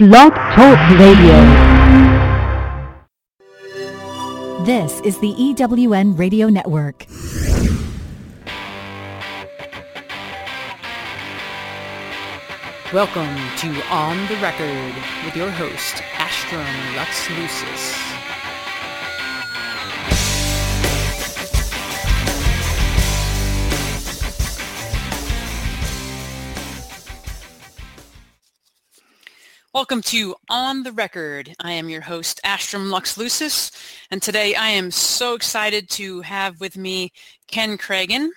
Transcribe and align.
Blog 0.00 0.32
Talk 0.32 0.78
Radio. 0.98 1.36
This 4.64 4.98
is 5.02 5.18
the 5.18 5.34
EWN 5.34 6.18
Radio 6.18 6.48
Network. 6.48 7.04
Welcome 12.94 13.36
to 13.58 13.82
On 13.90 14.16
the 14.28 14.36
Record 14.36 14.94
with 15.26 15.36
your 15.36 15.50
host, 15.50 15.96
Astrum 16.16 16.96
Lux 16.96 17.28
Lucis. 17.28 18.09
Welcome 29.72 30.02
to 30.02 30.34
On 30.48 30.82
the 30.82 30.90
Record. 30.90 31.54
I 31.60 31.70
am 31.70 31.88
your 31.88 32.00
host, 32.00 32.40
Astrum 32.44 32.90
Lux 32.90 33.16
Lucis, 33.16 33.70
and 34.10 34.20
today 34.20 34.56
I 34.56 34.70
am 34.70 34.90
so 34.90 35.34
excited 35.34 35.88
to 35.90 36.22
have 36.22 36.58
with 36.58 36.76
me 36.76 37.12
Ken 37.46 37.78
Kragen. 37.78 38.30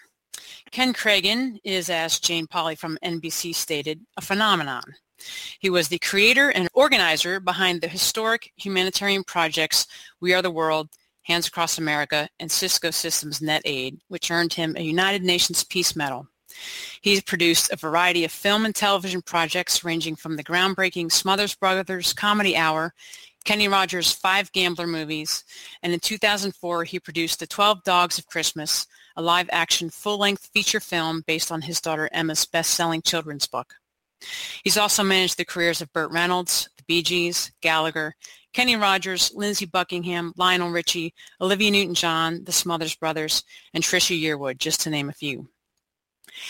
Ken 0.70 0.94
Kragen 0.94 1.58
is, 1.64 1.90
as 1.90 2.20
Jane 2.20 2.46
Pauley 2.46 2.78
from 2.78 3.00
NBC 3.04 3.56
stated, 3.56 4.00
a 4.16 4.22
phenomenon. 4.22 4.84
He 5.58 5.72
was 5.72 5.88
the 5.88 5.98
creator 5.98 6.52
and 6.52 6.68
organizer 6.76 7.40
behind 7.40 7.82
the 7.82 7.88
historic 7.88 8.52
humanitarian 8.56 9.24
projects 9.24 9.88
We 10.22 10.36
Are 10.36 10.44
the 10.44 10.52
World, 10.52 10.90
Hands 11.24 11.48
Across 11.48 11.80
America, 11.80 12.30
and 12.40 12.52
Cisco 12.52 12.92
Systems 12.92 13.42
Net 13.42 13.64
Aid, 13.66 14.00
which 14.08 14.30
earned 14.30 14.54
him 14.54 14.76
a 14.78 14.84
United 14.84 15.24
Nations 15.24 15.64
Peace 15.64 15.96
Medal. 15.96 16.28
He's 17.02 17.22
produced 17.22 17.72
a 17.72 17.76
variety 17.76 18.26
of 18.26 18.32
film 18.32 18.66
and 18.66 18.74
television 18.76 19.22
projects 19.22 19.84
ranging 19.84 20.16
from 20.16 20.36
the 20.36 20.44
groundbreaking 20.44 21.12
Smothers 21.12 21.56
Brothers 21.56 22.14
Comedy 22.14 22.56
Hour, 22.56 22.94
Kenny 23.46 23.68
Rogers' 23.68 24.12
five 24.12 24.52
Gambler 24.54 24.88
movies, 24.88 25.44
and 25.82 25.92
in 25.92 26.00
2004 26.00 26.86
he 26.86 27.00
produced 27.00 27.40
The 27.40 27.48
12 27.48 27.84
Dogs 27.84 28.18
of 28.18 28.28
Christmas, 28.28 28.88
a 29.16 29.22
live-action 29.22 29.90
full-length 29.90 30.50
feature 30.54 30.80
film 30.80 31.24
based 31.28 31.52
on 31.52 31.62
his 31.62 31.82
daughter 31.82 32.10
Emma's 32.12 32.46
best-selling 32.46 33.02
children's 33.02 33.48
book. 33.48 33.74
He's 34.64 34.78
also 34.78 35.04
managed 35.04 35.38
the 35.38 35.46
careers 35.46 35.82
of 35.82 35.92
Burt 35.92 36.12
Reynolds, 36.12 36.70
the 36.78 36.84
Bee 36.88 37.04
Gees, 37.04 37.52
Gallagher, 37.62 38.16
Kenny 38.54 38.76
Rogers, 38.76 39.32
Lindsey 39.34 39.66
Buckingham, 39.66 40.32
Lionel 40.38 40.70
Richie, 40.70 41.14
Olivia 41.42 41.72
Newton-John, 41.72 42.44
the 42.46 42.52
Smothers 42.52 42.96
Brothers, 42.96 43.44
and 43.74 43.84
Trisha 43.84 44.20
Yearwood, 44.20 44.58
just 44.58 44.82
to 44.82 44.90
name 44.90 45.10
a 45.10 45.14
few. 45.14 45.50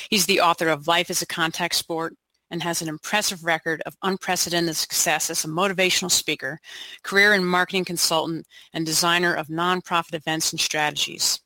He's 0.09 0.25
the 0.25 0.41
author 0.41 0.69
of 0.69 0.87
Life 0.87 1.09
is 1.09 1.21
a 1.21 1.27
Contact 1.27 1.75
Sport 1.75 2.15
and 2.51 2.61
has 2.61 2.81
an 2.81 2.87
impressive 2.87 3.43
record 3.43 3.81
of 3.85 3.97
unprecedented 4.03 4.75
success 4.75 5.29
as 5.29 5.43
a 5.43 5.47
motivational 5.47 6.11
speaker, 6.11 6.59
career 7.01 7.33
and 7.33 7.47
marketing 7.47 7.85
consultant, 7.85 8.45
and 8.73 8.85
designer 8.85 9.33
of 9.33 9.47
nonprofit 9.47 10.13
events 10.13 10.51
and 10.51 10.59
strategies. 10.59 11.39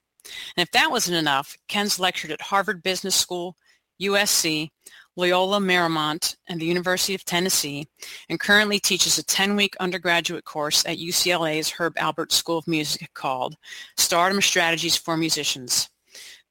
And 0.57 0.61
if 0.61 0.71
that 0.71 0.91
wasn't 0.91 1.17
enough, 1.17 1.55
Ken's 1.69 1.99
lectured 1.99 2.31
at 2.31 2.41
Harvard 2.41 2.83
Business 2.83 3.15
School, 3.15 3.55
USC, 4.01 4.69
Loyola 5.15 5.59
Marymount, 5.59 6.35
and 6.47 6.59
the 6.59 6.65
University 6.65 7.15
of 7.15 7.25
Tennessee, 7.25 7.87
and 8.29 8.39
currently 8.39 8.79
teaches 8.79 9.17
a 9.17 9.23
10-week 9.23 9.75
undergraduate 9.79 10.45
course 10.45 10.85
at 10.85 10.99
UCLA's 10.99 11.71
Herb 11.71 11.95
Alpert 11.95 12.31
School 12.31 12.59
of 12.59 12.67
Music 12.67 13.09
called 13.13 13.55
Stardom 13.95 14.41
Strategies 14.41 14.95
for 14.95 15.17
Musicians. 15.17 15.89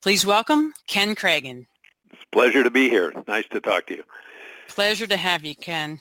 Please 0.03 0.27
welcome 0.27 0.73
Ken 0.87 1.15
Kragen 2.11 2.31
pleasure 2.33 2.63
to 2.63 2.71
be 2.71 2.89
here. 2.89 3.13
Nice 3.27 3.47
to 3.51 3.61
talk 3.61 3.87
to 3.87 3.97
you. 3.97 4.05
Pleasure 4.69 5.07
to 5.07 5.17
have 5.17 5.45
you, 5.45 5.55
Ken. 5.55 6.01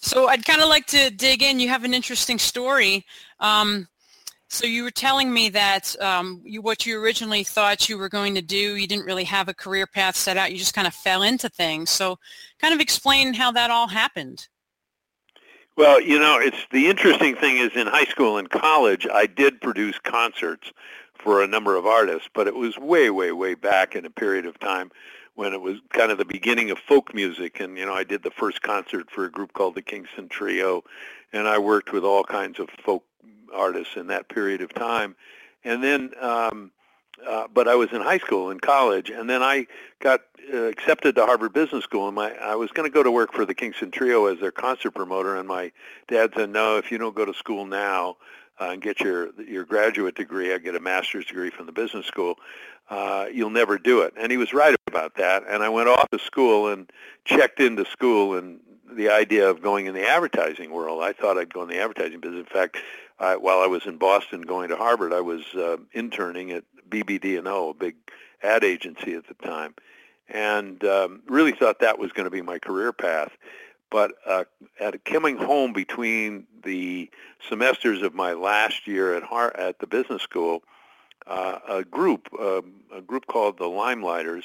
So 0.00 0.28
I'd 0.28 0.44
kind 0.44 0.62
of 0.62 0.68
like 0.68 0.86
to 0.86 1.10
dig 1.10 1.42
in. 1.42 1.60
You 1.60 1.68
have 1.68 1.84
an 1.84 1.92
interesting 1.92 2.38
story. 2.38 3.04
Um, 3.40 3.86
so 4.48 4.66
you 4.66 4.82
were 4.82 4.90
telling 4.90 5.32
me 5.32 5.48
that 5.50 5.94
um, 6.00 6.40
you, 6.42 6.62
what 6.62 6.86
you 6.86 7.00
originally 7.00 7.44
thought 7.44 7.88
you 7.88 7.98
were 7.98 8.08
going 8.08 8.34
to 8.34 8.42
do, 8.42 8.76
you 8.76 8.86
didn't 8.86 9.04
really 9.04 9.24
have 9.24 9.48
a 9.48 9.54
career 9.54 9.86
path 9.86 10.16
set 10.16 10.36
out. 10.36 10.50
You 10.50 10.58
just 10.58 10.74
kind 10.74 10.86
of 10.86 10.94
fell 10.94 11.22
into 11.22 11.48
things. 11.48 11.90
So 11.90 12.18
kind 12.60 12.74
of 12.74 12.80
explain 12.80 13.34
how 13.34 13.52
that 13.52 13.70
all 13.70 13.86
happened. 13.86 14.48
Well, 15.76 16.00
you 16.00 16.18
know, 16.18 16.38
it's 16.40 16.66
the 16.72 16.88
interesting 16.88 17.36
thing 17.36 17.58
is 17.58 17.72
in 17.76 17.86
high 17.86 18.04
school 18.04 18.38
and 18.38 18.50
college, 18.50 19.06
I 19.12 19.26
did 19.26 19.60
produce 19.60 19.98
concerts 19.98 20.72
for 21.14 21.42
a 21.42 21.46
number 21.46 21.76
of 21.76 21.86
artists, 21.86 22.28
but 22.34 22.48
it 22.48 22.56
was 22.56 22.76
way, 22.76 23.10
way, 23.10 23.30
way 23.30 23.54
back 23.54 23.94
in 23.94 24.04
a 24.04 24.10
period 24.10 24.46
of 24.46 24.58
time 24.58 24.90
when 25.40 25.54
it 25.54 25.60
was 25.62 25.78
kind 25.88 26.12
of 26.12 26.18
the 26.18 26.24
beginning 26.26 26.70
of 26.70 26.78
folk 26.78 27.14
music. 27.14 27.60
And, 27.60 27.78
you 27.78 27.86
know, 27.86 27.94
I 27.94 28.04
did 28.04 28.22
the 28.22 28.30
first 28.30 28.60
concert 28.60 29.10
for 29.10 29.24
a 29.24 29.30
group 29.30 29.54
called 29.54 29.74
the 29.74 29.80
Kingston 29.80 30.28
Trio, 30.28 30.84
and 31.32 31.48
I 31.48 31.56
worked 31.56 31.94
with 31.94 32.04
all 32.04 32.24
kinds 32.24 32.60
of 32.60 32.68
folk 32.84 33.04
artists 33.54 33.96
in 33.96 34.08
that 34.08 34.28
period 34.28 34.60
of 34.60 34.74
time. 34.74 35.16
And 35.64 35.82
then, 35.82 36.10
um, 36.20 36.72
uh, 37.26 37.46
but 37.54 37.68
I 37.68 37.74
was 37.74 37.90
in 37.90 38.02
high 38.02 38.18
school 38.18 38.50
and 38.50 38.60
college, 38.60 39.08
and 39.08 39.30
then 39.30 39.42
I 39.42 39.66
got 40.00 40.20
uh, 40.52 40.64
accepted 40.64 41.14
to 41.14 41.24
Harvard 41.24 41.54
Business 41.54 41.84
School, 41.84 42.06
and 42.06 42.14
my 42.14 42.32
I 42.34 42.54
was 42.56 42.70
going 42.70 42.90
to 42.90 42.94
go 42.94 43.02
to 43.02 43.10
work 43.10 43.32
for 43.32 43.46
the 43.46 43.54
Kingston 43.54 43.90
Trio 43.90 44.26
as 44.26 44.40
their 44.40 44.52
concert 44.52 44.90
promoter, 44.90 45.36
and 45.36 45.48
my 45.48 45.72
dad 46.06 46.32
said, 46.36 46.50
no, 46.50 46.76
if 46.76 46.92
you 46.92 46.98
don't 46.98 47.16
go 47.16 47.24
to 47.24 47.32
school 47.32 47.64
now, 47.64 48.18
uh, 48.60 48.70
and 48.70 48.82
get 48.82 49.00
your 49.00 49.30
your 49.40 49.64
graduate 49.64 50.14
degree. 50.14 50.52
I 50.52 50.58
get 50.58 50.74
a 50.74 50.80
master's 50.80 51.26
degree 51.26 51.50
from 51.50 51.66
the 51.66 51.72
business 51.72 52.06
school. 52.06 52.38
Uh, 52.88 53.26
you'll 53.32 53.50
never 53.50 53.78
do 53.78 54.02
it. 54.02 54.12
And 54.16 54.32
he 54.32 54.36
was 54.36 54.52
right 54.52 54.74
about 54.88 55.14
that. 55.14 55.44
And 55.48 55.62
I 55.62 55.68
went 55.68 55.88
off 55.88 56.10
to 56.10 56.18
school 56.18 56.68
and 56.68 56.90
checked 57.24 57.60
into 57.60 57.84
school 57.84 58.36
and 58.36 58.58
the 58.92 59.08
idea 59.08 59.48
of 59.48 59.62
going 59.62 59.86
in 59.86 59.94
the 59.94 60.06
advertising 60.08 60.72
world. 60.72 61.00
I 61.02 61.12
thought 61.12 61.38
I'd 61.38 61.54
go 61.54 61.62
in 61.62 61.68
the 61.68 61.78
advertising 61.78 62.18
business. 62.18 62.40
In 62.40 62.46
fact, 62.46 62.78
I, 63.20 63.36
while 63.36 63.60
I 63.60 63.66
was 63.66 63.86
in 63.86 63.96
Boston 63.96 64.42
going 64.42 64.70
to 64.70 64.76
Harvard, 64.76 65.12
I 65.12 65.20
was 65.20 65.42
uh, 65.54 65.76
interning 65.92 66.50
at 66.50 66.64
BBD&O, 66.88 67.70
a 67.70 67.74
big 67.74 67.94
ad 68.42 68.64
agency 68.64 69.14
at 69.14 69.28
the 69.28 69.34
time, 69.34 69.74
and 70.28 70.82
um, 70.84 71.22
really 71.28 71.52
thought 71.52 71.78
that 71.80 71.98
was 71.98 72.10
going 72.10 72.24
to 72.24 72.30
be 72.30 72.42
my 72.42 72.58
career 72.58 72.92
path. 72.92 73.30
But 73.90 74.12
uh, 74.26 74.44
at 74.78 75.04
coming 75.04 75.36
home 75.36 75.72
between 75.72 76.46
the 76.62 77.10
semesters 77.48 78.02
of 78.02 78.14
my 78.14 78.32
last 78.32 78.86
year 78.86 79.14
at 79.14 79.22
Har- 79.22 79.56
at 79.56 79.78
the 79.80 79.86
business 79.86 80.22
school, 80.22 80.62
uh, 81.26 81.58
a 81.68 81.84
group, 81.84 82.28
um, 82.38 82.72
a 82.94 83.00
group 83.00 83.26
called 83.26 83.58
the 83.58 83.64
Limeliters, 83.64 84.44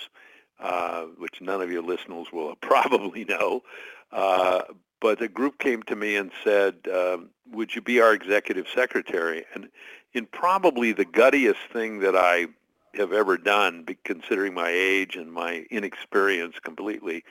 uh, 0.60 1.04
which 1.18 1.42
none 1.42 1.62
of 1.62 1.72
your 1.72 1.84
listeners 1.84 2.28
will 2.32 2.56
probably 2.62 3.26
know, 3.26 3.64
uh, 4.12 4.62
but 5.02 5.20
the 5.20 5.28
group 5.28 5.60
came 5.60 5.84
to 5.84 5.96
me 5.96 6.16
and 6.16 6.32
said, 6.44 6.76
um, 6.92 7.30
"Would 7.52 7.76
you 7.76 7.82
be 7.82 8.00
our 8.00 8.14
executive 8.14 8.68
secretary?" 8.74 9.46
And 9.54 9.70
in 10.14 10.26
probably 10.26 10.94
the 10.94 11.06
guttiest 11.06 11.70
thing 11.72 12.00
that 12.00 12.16
I 12.16 12.48
have 12.96 13.12
ever 13.12 13.38
done, 13.38 13.86
considering 14.04 14.54
my 14.54 14.70
age 14.70 15.16
and 15.16 15.32
my 15.32 15.66
inexperience 15.70 16.56
completely, 16.60 17.24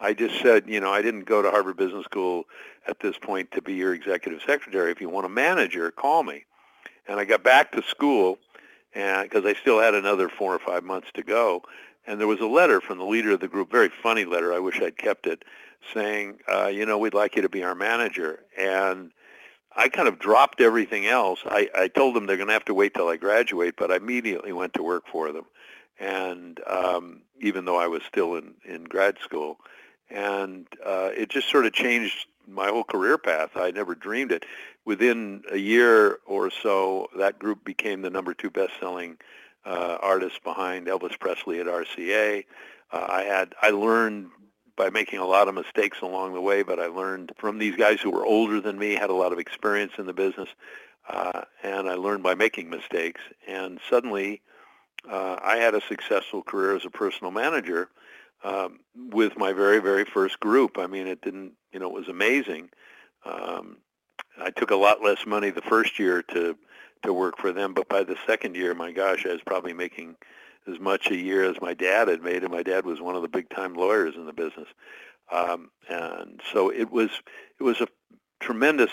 I 0.00 0.14
just 0.14 0.40
said, 0.40 0.68
you 0.68 0.80
know, 0.80 0.92
I 0.92 1.02
didn't 1.02 1.24
go 1.24 1.42
to 1.42 1.50
Harvard 1.50 1.76
Business 1.76 2.04
School 2.04 2.44
at 2.86 3.00
this 3.00 3.18
point 3.18 3.50
to 3.52 3.62
be 3.62 3.74
your 3.74 3.94
executive 3.94 4.40
secretary. 4.42 4.92
If 4.92 5.00
you 5.00 5.08
want 5.08 5.26
a 5.26 5.30
manager, 5.30 5.90
call 5.90 6.22
me. 6.22 6.44
And 7.08 7.18
I 7.18 7.24
got 7.24 7.42
back 7.42 7.72
to 7.72 7.82
school 7.82 8.38
because 8.92 9.44
I 9.44 9.54
still 9.54 9.80
had 9.80 9.94
another 9.94 10.28
four 10.28 10.54
or 10.54 10.58
five 10.58 10.84
months 10.84 11.08
to 11.14 11.22
go. 11.22 11.62
And 12.06 12.18
there 12.20 12.26
was 12.26 12.40
a 12.40 12.46
letter 12.46 12.80
from 12.80 12.98
the 12.98 13.04
leader 13.04 13.32
of 13.32 13.40
the 13.40 13.48
group, 13.48 13.70
very 13.70 13.90
funny 14.02 14.24
letter. 14.24 14.52
I 14.52 14.60
wish 14.60 14.80
I'd 14.80 14.96
kept 14.96 15.26
it, 15.26 15.44
saying, 15.92 16.38
uh, 16.50 16.66
you 16.68 16.86
know, 16.86 16.98
we'd 16.98 17.14
like 17.14 17.36
you 17.36 17.42
to 17.42 17.48
be 17.48 17.62
our 17.62 17.74
manager. 17.74 18.40
And 18.56 19.10
I 19.76 19.88
kind 19.88 20.08
of 20.08 20.18
dropped 20.18 20.60
everything 20.60 21.06
else. 21.06 21.40
I, 21.46 21.68
I 21.74 21.88
told 21.88 22.14
them 22.14 22.26
they're 22.26 22.36
going 22.36 22.48
to 22.48 22.54
have 22.54 22.64
to 22.66 22.74
wait 22.74 22.94
till 22.94 23.08
I 23.08 23.16
graduate, 23.16 23.74
but 23.76 23.90
I 23.90 23.96
immediately 23.96 24.52
went 24.52 24.74
to 24.74 24.82
work 24.82 25.04
for 25.10 25.32
them. 25.32 25.44
And 26.00 26.60
um, 26.66 27.22
even 27.40 27.64
though 27.64 27.78
I 27.78 27.88
was 27.88 28.02
still 28.04 28.36
in, 28.36 28.54
in 28.64 28.84
grad 28.84 29.18
school, 29.22 29.58
and 30.10 30.66
uh, 30.84 31.10
it 31.16 31.28
just 31.28 31.48
sort 31.48 31.66
of 31.66 31.72
changed 31.72 32.26
my 32.46 32.68
whole 32.68 32.84
career 32.84 33.18
path. 33.18 33.50
I 33.56 33.70
never 33.70 33.94
dreamed 33.94 34.32
it. 34.32 34.44
Within 34.84 35.42
a 35.52 35.58
year 35.58 36.18
or 36.26 36.50
so, 36.50 37.08
that 37.18 37.38
group 37.38 37.64
became 37.64 38.02
the 38.02 38.10
number 38.10 38.32
two 38.32 38.50
best-selling 38.50 39.18
uh, 39.66 39.98
artist 40.00 40.42
behind 40.42 40.86
Elvis 40.86 41.18
Presley 41.18 41.60
at 41.60 41.66
RCA. 41.66 42.44
Uh, 42.90 43.06
I 43.08 43.22
had 43.22 43.54
I 43.60 43.70
learned 43.70 44.30
by 44.76 44.88
making 44.88 45.18
a 45.18 45.26
lot 45.26 45.48
of 45.48 45.54
mistakes 45.54 46.00
along 46.00 46.32
the 46.32 46.40
way, 46.40 46.62
but 46.62 46.78
I 46.78 46.86
learned 46.86 47.32
from 47.36 47.58
these 47.58 47.76
guys 47.76 48.00
who 48.00 48.10
were 48.10 48.24
older 48.24 48.60
than 48.60 48.78
me, 48.78 48.94
had 48.94 49.10
a 49.10 49.14
lot 49.14 49.32
of 49.32 49.38
experience 49.38 49.92
in 49.98 50.06
the 50.06 50.12
business, 50.14 50.48
uh, 51.08 51.42
and 51.62 51.88
I 51.88 51.94
learned 51.94 52.22
by 52.22 52.34
making 52.34 52.70
mistakes. 52.70 53.20
And 53.46 53.80
suddenly, 53.90 54.40
uh, 55.10 55.36
I 55.42 55.56
had 55.56 55.74
a 55.74 55.80
successful 55.86 56.42
career 56.42 56.76
as 56.76 56.86
a 56.86 56.90
personal 56.90 57.32
manager 57.32 57.90
um, 58.44 58.80
with 58.94 59.36
my 59.36 59.52
very, 59.52 59.80
very 59.80 60.04
first 60.04 60.40
group. 60.40 60.78
I 60.78 60.86
mean, 60.86 61.06
it 61.06 61.20
didn't, 61.22 61.52
you 61.72 61.80
know, 61.80 61.88
it 61.88 61.94
was 61.94 62.08
amazing. 62.08 62.70
Um, 63.24 63.78
I 64.40 64.50
took 64.50 64.70
a 64.70 64.76
lot 64.76 65.02
less 65.02 65.26
money 65.26 65.50
the 65.50 65.62
first 65.62 65.98
year 65.98 66.22
to 66.22 66.56
to 67.04 67.12
work 67.12 67.38
for 67.38 67.52
them, 67.52 67.74
but 67.74 67.88
by 67.88 68.02
the 68.02 68.16
second 68.26 68.56
year, 68.56 68.74
my 68.74 68.90
gosh, 68.90 69.24
I 69.24 69.32
was 69.32 69.40
probably 69.46 69.72
making 69.72 70.16
as 70.66 70.80
much 70.80 71.10
a 71.10 71.16
year 71.16 71.48
as 71.48 71.60
my 71.60 71.72
dad 71.72 72.08
had 72.08 72.22
made, 72.22 72.42
and 72.42 72.52
my 72.52 72.64
dad 72.64 72.84
was 72.84 73.00
one 73.00 73.14
of 73.14 73.22
the 73.22 73.28
big 73.28 73.48
time 73.50 73.74
lawyers 73.74 74.16
in 74.16 74.26
the 74.26 74.32
business. 74.32 74.66
Um, 75.30 75.70
and 75.88 76.40
so 76.52 76.70
it 76.70 76.90
was 76.90 77.10
it 77.58 77.62
was 77.62 77.80
a 77.80 77.88
tremendous, 78.40 78.90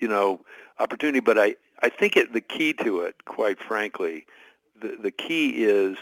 you 0.00 0.08
know, 0.08 0.40
opportunity. 0.78 1.20
But 1.20 1.38
I, 1.38 1.56
I 1.82 1.88
think 1.88 2.16
it, 2.16 2.32
the 2.32 2.40
key 2.40 2.72
to 2.74 3.00
it, 3.00 3.24
quite 3.24 3.58
frankly, 3.58 4.26
the, 4.80 4.96
the 5.00 5.10
key 5.10 5.64
is, 5.64 5.96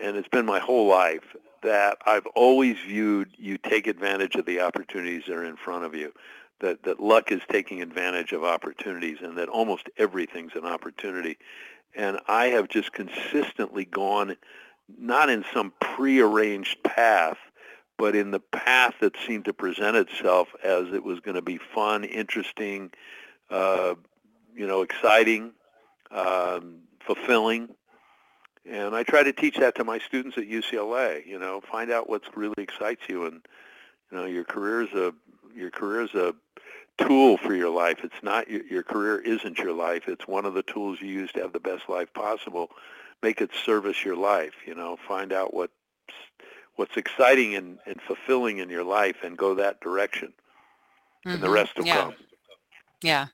and 0.00 0.16
it's 0.16 0.28
been 0.28 0.46
my 0.46 0.60
whole 0.60 0.86
life, 0.86 1.36
that 1.62 1.98
I've 2.06 2.26
always 2.34 2.76
viewed 2.86 3.30
you 3.36 3.58
take 3.58 3.86
advantage 3.86 4.34
of 4.36 4.46
the 4.46 4.60
opportunities 4.60 5.24
that 5.26 5.36
are 5.36 5.44
in 5.44 5.56
front 5.56 5.84
of 5.84 5.94
you. 5.94 6.12
That, 6.60 6.82
that 6.82 7.00
luck 7.00 7.32
is 7.32 7.40
taking 7.50 7.80
advantage 7.80 8.32
of 8.32 8.44
opportunities 8.44 9.18
and 9.22 9.38
that 9.38 9.48
almost 9.48 9.88
everything's 9.96 10.54
an 10.54 10.66
opportunity. 10.66 11.38
And 11.94 12.18
I 12.28 12.46
have 12.48 12.68
just 12.68 12.92
consistently 12.92 13.86
gone 13.86 14.36
not 14.98 15.30
in 15.30 15.44
some 15.54 15.72
prearranged 15.80 16.82
path, 16.82 17.38
but 17.96 18.14
in 18.14 18.30
the 18.30 18.40
path 18.40 18.94
that 19.00 19.14
seemed 19.26 19.44
to 19.46 19.52
present 19.52 19.96
itself 19.96 20.48
as 20.62 20.92
it 20.92 21.04
was 21.04 21.20
going 21.20 21.34
to 21.34 21.42
be 21.42 21.58
fun, 21.58 22.04
interesting, 22.04 22.90
uh, 23.50 23.94
you 24.54 24.66
know, 24.66 24.82
exciting, 24.82 25.52
um, 26.10 26.78
fulfilling. 27.00 27.68
And 28.68 28.94
I 28.94 29.02
try 29.02 29.22
to 29.22 29.32
teach 29.32 29.56
that 29.56 29.74
to 29.76 29.84
my 29.84 29.98
students 29.98 30.36
at 30.36 30.44
UCLA. 30.44 31.26
You 31.26 31.38
know, 31.38 31.60
find 31.60 31.90
out 31.90 32.08
what 32.08 32.22
really 32.36 32.54
excites 32.58 33.02
you, 33.08 33.24
and 33.26 33.40
you 34.10 34.18
know, 34.18 34.26
your 34.26 34.44
career 34.44 34.82
is 34.82 34.92
a 34.92 35.14
your 35.54 35.70
career 35.70 36.02
is 36.02 36.14
a 36.14 36.34
tool 36.98 37.36
for 37.38 37.54
your 37.54 37.70
life. 37.70 37.98
It's 38.04 38.22
not 38.22 38.48
your, 38.48 38.64
your 38.66 38.82
career 38.82 39.18
isn't 39.18 39.58
your 39.58 39.72
life. 39.72 40.08
It's 40.08 40.28
one 40.28 40.44
of 40.44 40.54
the 40.54 40.62
tools 40.62 41.00
you 41.00 41.08
use 41.08 41.32
to 41.32 41.40
have 41.40 41.52
the 41.52 41.60
best 41.60 41.88
life 41.88 42.12
possible. 42.12 42.70
Make 43.22 43.40
it 43.40 43.50
service 43.64 44.04
your 44.04 44.16
life. 44.16 44.54
You 44.66 44.74
know, 44.74 44.98
find 45.08 45.32
out 45.32 45.54
what 45.54 45.70
what's 46.76 46.96
exciting 46.96 47.54
and, 47.54 47.78
and 47.86 48.00
fulfilling 48.00 48.58
in 48.58 48.70
your 48.70 48.84
life 48.84 49.16
and 49.22 49.36
go 49.36 49.54
that 49.54 49.80
direction. 49.80 50.28
Mm-hmm. 50.28 51.30
And 51.30 51.42
the 51.42 51.46
mm-hmm. 51.46 51.54
rest 51.54 51.76
will 51.76 51.86
yeah. 51.86 51.96
come. 51.96 52.14
Yeah. 53.02 53.26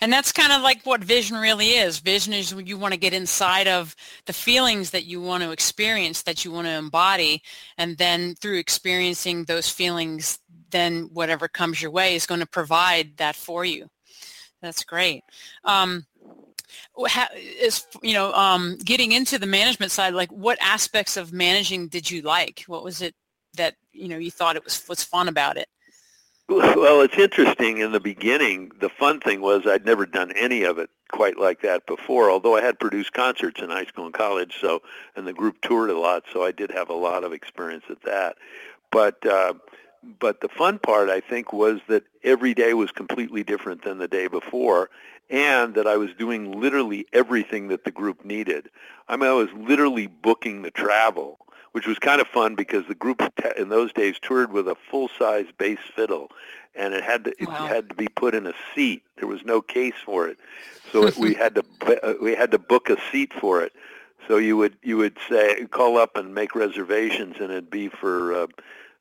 And 0.00 0.12
that's 0.12 0.32
kind 0.32 0.52
of 0.52 0.62
like 0.62 0.84
what 0.84 1.02
vision 1.02 1.36
really 1.36 1.70
is. 1.70 1.98
Vision 1.98 2.32
is 2.32 2.54
when 2.54 2.66
you 2.66 2.78
want 2.78 2.94
to 2.94 3.00
get 3.00 3.12
inside 3.12 3.66
of 3.66 3.96
the 4.26 4.32
feelings 4.32 4.90
that 4.90 5.06
you 5.06 5.20
want 5.20 5.42
to 5.42 5.50
experience, 5.50 6.22
that 6.22 6.44
you 6.44 6.52
want 6.52 6.66
to 6.66 6.72
embody. 6.72 7.42
And 7.76 7.96
then 7.96 8.34
through 8.36 8.58
experiencing 8.58 9.44
those 9.44 9.68
feelings, 9.68 10.38
then 10.70 11.10
whatever 11.12 11.48
comes 11.48 11.82
your 11.82 11.90
way 11.90 12.14
is 12.14 12.26
going 12.26 12.40
to 12.40 12.46
provide 12.46 13.16
that 13.16 13.34
for 13.34 13.64
you. 13.64 13.88
That's 14.60 14.84
great. 14.84 15.22
Um, 15.64 16.06
is 17.60 17.86
you 18.02 18.12
know 18.12 18.32
um, 18.34 18.76
getting 18.84 19.12
into 19.12 19.38
the 19.38 19.46
management 19.46 19.92
side 19.92 20.14
like 20.14 20.30
what 20.30 20.58
aspects 20.60 21.16
of 21.16 21.32
managing 21.32 21.88
did 21.88 22.10
you 22.10 22.22
like 22.22 22.64
what 22.66 22.84
was 22.84 23.00
it 23.00 23.14
that 23.54 23.74
you 23.92 24.08
know 24.08 24.18
you 24.18 24.30
thought 24.30 24.56
it 24.56 24.64
was 24.64 24.82
what's 24.86 25.04
fun 25.04 25.28
about 25.28 25.56
it 25.56 25.68
well 26.48 27.02
it's 27.02 27.18
interesting 27.18 27.78
in 27.78 27.92
the 27.92 28.00
beginning 28.00 28.70
the 28.80 28.88
fun 28.88 29.20
thing 29.20 29.40
was 29.40 29.66
i'd 29.66 29.84
never 29.84 30.06
done 30.06 30.32
any 30.32 30.62
of 30.62 30.78
it 30.78 30.88
quite 31.10 31.38
like 31.38 31.60
that 31.60 31.86
before 31.86 32.30
although 32.30 32.56
i 32.56 32.62
had 32.62 32.78
produced 32.78 33.12
concerts 33.12 33.60
in 33.60 33.68
high 33.68 33.84
school 33.84 34.06
and 34.06 34.14
college 34.14 34.56
so 34.60 34.80
and 35.14 35.26
the 35.26 35.32
group 35.32 35.60
toured 35.60 35.90
a 35.90 35.98
lot 35.98 36.24
so 36.32 36.42
i 36.44 36.50
did 36.50 36.70
have 36.70 36.88
a 36.88 36.94
lot 36.94 37.22
of 37.22 37.32
experience 37.32 37.84
at 37.90 38.02
that 38.02 38.36
but 38.90 39.24
uh, 39.26 39.52
but 40.18 40.40
the 40.40 40.48
fun 40.48 40.78
part 40.78 41.10
i 41.10 41.20
think 41.20 41.52
was 41.52 41.80
that 41.86 42.04
every 42.24 42.54
day 42.54 42.72
was 42.72 42.90
completely 42.90 43.44
different 43.44 43.84
than 43.84 43.98
the 43.98 44.08
day 44.08 44.26
before 44.26 44.88
and 45.30 45.74
that 45.74 45.86
I 45.86 45.96
was 45.96 46.14
doing 46.14 46.58
literally 46.58 47.06
everything 47.12 47.68
that 47.68 47.84
the 47.84 47.90
group 47.90 48.24
needed. 48.24 48.70
I 49.08 49.16
mean, 49.16 49.28
I 49.28 49.34
was 49.34 49.52
literally 49.52 50.06
booking 50.06 50.62
the 50.62 50.70
travel, 50.70 51.38
which 51.78 51.86
was 51.86 52.00
kind 52.00 52.20
of 52.20 52.26
fun 52.26 52.56
because 52.56 52.84
the 52.86 52.94
group 52.96 53.22
in 53.56 53.68
those 53.68 53.92
days 53.92 54.16
toured 54.20 54.50
with 54.50 54.66
a 54.66 54.74
full-size 54.90 55.46
bass 55.58 55.78
fiddle, 55.94 56.28
and 56.74 56.92
it 56.92 57.04
had 57.04 57.22
to 57.22 57.30
it 57.40 57.46
wow. 57.46 57.68
had 57.68 57.88
to 57.88 57.94
be 57.94 58.08
put 58.08 58.34
in 58.34 58.48
a 58.48 58.52
seat. 58.74 59.04
There 59.18 59.28
was 59.28 59.44
no 59.44 59.62
case 59.62 59.94
for 60.04 60.26
it, 60.26 60.38
so 60.90 61.08
we 61.20 61.34
had 61.34 61.54
to 61.54 61.62
uh, 62.02 62.14
we 62.20 62.34
had 62.34 62.50
to 62.50 62.58
book 62.58 62.90
a 62.90 62.96
seat 63.12 63.32
for 63.32 63.62
it. 63.62 63.72
So 64.26 64.38
you 64.38 64.56
would 64.56 64.76
you 64.82 64.96
would 64.96 65.18
say 65.28 65.66
call 65.66 65.98
up 65.98 66.16
and 66.16 66.34
make 66.34 66.56
reservations, 66.56 67.36
and 67.36 67.52
it'd 67.52 67.70
be 67.70 67.86
for 67.86 68.34
uh, 68.34 68.46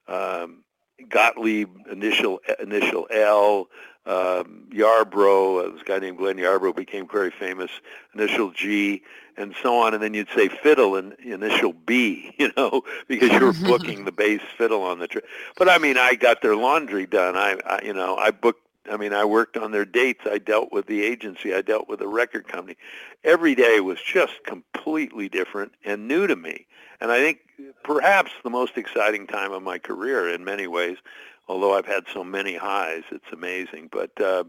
um, 0.08 0.64
Gottlieb 1.10 1.70
initial 1.92 2.42
initial 2.60 3.08
L, 3.10 3.70
um, 4.08 4.64
Yarbrough, 4.72 5.66
uh, 5.66 5.72
this 5.74 5.84
guy 5.84 6.00
named 6.00 6.18
Glenn 6.18 6.38
Yarbrough 6.38 6.76
became 6.76 7.08
very 7.08 7.30
famous, 7.30 7.70
initial 8.14 8.52
G, 8.52 9.04
and 9.36 9.54
so 9.62 9.78
on, 9.80 9.94
and 9.94 10.02
then 10.02 10.14
you'd 10.14 10.30
say 10.34 10.48
fiddle 10.48 10.96
and 10.96 11.14
initial 11.20 11.74
B, 11.74 12.34
you 12.40 12.52
know, 12.56 12.84
because 13.08 13.30
you 13.32 13.46
were 13.46 13.54
booking 13.68 14.06
the 14.06 14.12
bass 14.12 14.42
fiddle 14.58 14.82
on 14.84 15.00
the 15.00 15.08
trip. 15.08 15.26
But 15.58 15.70
I 15.70 15.78
mean, 15.78 15.98
I 15.98 16.16
got 16.16 16.42
their 16.42 16.56
laundry 16.56 17.06
done. 17.06 17.36
I, 17.36 17.58
I, 17.66 17.82
you 17.84 17.94
know, 17.94 18.16
I 18.16 18.32
booked. 18.32 18.62
I 18.90 18.96
mean, 18.96 19.12
I 19.12 19.26
worked 19.26 19.58
on 19.58 19.72
their 19.72 19.84
dates. 19.84 20.22
I 20.26 20.38
dealt 20.38 20.72
with 20.72 20.86
the 20.86 21.04
agency. 21.04 21.54
I 21.54 21.62
dealt 21.62 21.90
with 21.90 22.00
the 22.00 22.08
record 22.08 22.48
company. 22.48 22.78
Every 23.26 23.54
day 23.54 23.82
was 23.82 24.00
just 24.02 24.46
completely 24.46 25.28
different 25.28 25.74
and 25.84 26.08
new 26.08 26.26
to 26.26 26.38
me. 26.38 26.66
And 27.02 27.12
I 27.12 27.20
think 27.20 27.40
perhaps 27.84 28.32
the 28.44 28.50
most 28.50 28.78
exciting 28.78 29.28
time 29.28 29.52
of 29.52 29.62
my 29.62 29.78
career 29.78 30.30
in 30.30 30.46
many 30.46 30.68
ways 30.68 30.98
although 31.48 31.76
I've 31.76 31.86
had 31.86 32.04
so 32.14 32.24
many 32.24 32.56
highs, 32.56 33.04
it's 33.12 33.32
amazing. 33.32 33.90
But 33.92 34.12
uh, 34.20 34.44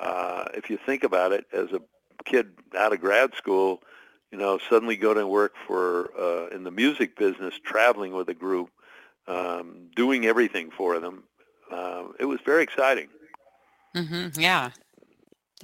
uh, 0.00 0.44
if 0.54 0.70
you 0.70 0.78
think 0.84 1.04
about 1.04 1.32
it, 1.32 1.46
as 1.52 1.72
a 1.72 1.80
kid 2.24 2.50
out 2.76 2.92
of 2.92 3.00
grad 3.00 3.34
school, 3.34 3.82
you 4.30 4.38
know, 4.38 4.58
suddenly 4.68 4.96
go 4.96 5.14
to 5.14 5.26
work 5.26 5.54
for 5.66 6.10
uh, 6.18 6.48
in 6.54 6.64
the 6.64 6.70
music 6.70 7.16
business, 7.16 7.54
traveling 7.62 8.12
with 8.12 8.28
a 8.28 8.34
group, 8.34 8.70
um, 9.26 9.88
doing 9.96 10.26
everything 10.26 10.70
for 10.70 10.98
them. 10.98 11.24
Uh, 11.70 12.04
it 12.18 12.26
was 12.26 12.40
very 12.44 12.62
exciting. 12.62 13.08
Mm-hmm. 13.96 14.40
Yeah, 14.40 14.70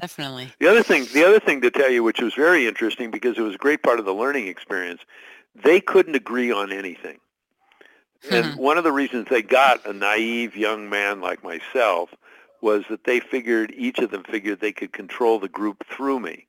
definitely. 0.00 0.52
The 0.60 0.68
other 0.68 0.82
thing, 0.82 1.06
the 1.12 1.24
other 1.24 1.40
thing 1.40 1.60
to 1.60 1.70
tell 1.70 1.90
you, 1.90 2.02
which 2.02 2.20
was 2.20 2.34
very 2.34 2.66
interesting 2.66 3.10
because 3.10 3.38
it 3.38 3.42
was 3.42 3.54
a 3.54 3.58
great 3.58 3.82
part 3.82 3.98
of 3.98 4.06
the 4.06 4.14
learning 4.14 4.48
experience, 4.48 5.02
they 5.54 5.80
couldn't 5.80 6.14
agree 6.14 6.50
on 6.50 6.72
anything. 6.72 7.18
And 8.30 8.46
mm-hmm. 8.46 8.60
one 8.60 8.78
of 8.78 8.84
the 8.84 8.92
reasons 8.92 9.28
they 9.28 9.42
got 9.42 9.84
a 9.86 9.92
naive 9.92 10.56
young 10.56 10.88
man 10.88 11.20
like 11.20 11.42
myself 11.44 12.10
was 12.60 12.84
that 12.88 13.04
they 13.04 13.20
figured, 13.20 13.72
each 13.76 13.98
of 13.98 14.10
them 14.10 14.24
figured 14.24 14.60
they 14.60 14.72
could 14.72 14.92
control 14.92 15.38
the 15.38 15.48
group 15.48 15.84
through 15.86 16.20
me. 16.20 16.46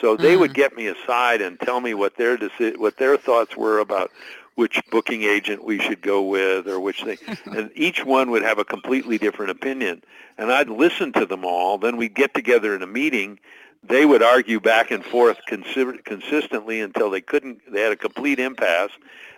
So 0.00 0.16
they 0.16 0.32
mm-hmm. 0.32 0.40
would 0.40 0.54
get 0.54 0.76
me 0.76 0.86
aside 0.86 1.42
and 1.42 1.58
tell 1.58 1.80
me 1.80 1.94
what 1.94 2.16
their 2.16 2.36
deci- 2.38 2.78
what 2.78 2.98
their 2.98 3.16
thoughts 3.16 3.56
were 3.56 3.80
about 3.80 4.12
which 4.54 4.80
booking 4.90 5.22
agent 5.22 5.64
we 5.64 5.80
should 5.80 6.02
go 6.02 6.22
with 6.22 6.68
or 6.68 6.78
which 6.78 7.02
thing. 7.02 7.18
and 7.46 7.70
each 7.74 8.04
one 8.04 8.30
would 8.30 8.42
have 8.42 8.58
a 8.58 8.64
completely 8.64 9.18
different 9.18 9.50
opinion. 9.50 10.02
And 10.38 10.52
I'd 10.52 10.70
listen 10.70 11.12
to 11.14 11.26
them 11.26 11.44
all. 11.44 11.78
Then 11.78 11.96
we'd 11.96 12.14
get 12.14 12.34
together 12.34 12.74
in 12.74 12.82
a 12.82 12.86
meeting 12.86 13.40
they 13.82 14.04
would 14.04 14.22
argue 14.22 14.60
back 14.60 14.90
and 14.90 15.04
forth 15.04 15.38
consi- 15.48 16.04
consistently 16.04 16.80
until 16.80 17.10
they 17.10 17.20
couldn't, 17.20 17.60
they 17.70 17.80
had 17.80 17.92
a 17.92 17.96
complete 17.96 18.38
impasse, 18.38 18.90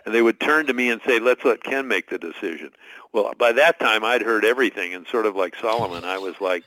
and 0.05 0.13
they 0.13 0.21
would 0.21 0.39
turn 0.39 0.65
to 0.67 0.73
me 0.73 0.89
and 0.89 1.01
say, 1.05 1.19
let's 1.19 1.43
let 1.45 1.63
Ken 1.63 1.87
make 1.87 2.09
the 2.09 2.17
decision. 2.17 2.71
Well, 3.13 3.31
by 3.37 3.51
that 3.53 3.79
time, 3.79 4.03
I'd 4.03 4.21
heard 4.21 4.43
everything, 4.43 4.93
and 4.93 5.05
sort 5.07 5.25
of 5.25 5.35
like 5.35 5.55
Solomon, 5.55 6.03
I 6.03 6.17
was 6.17 6.35
like, 6.41 6.63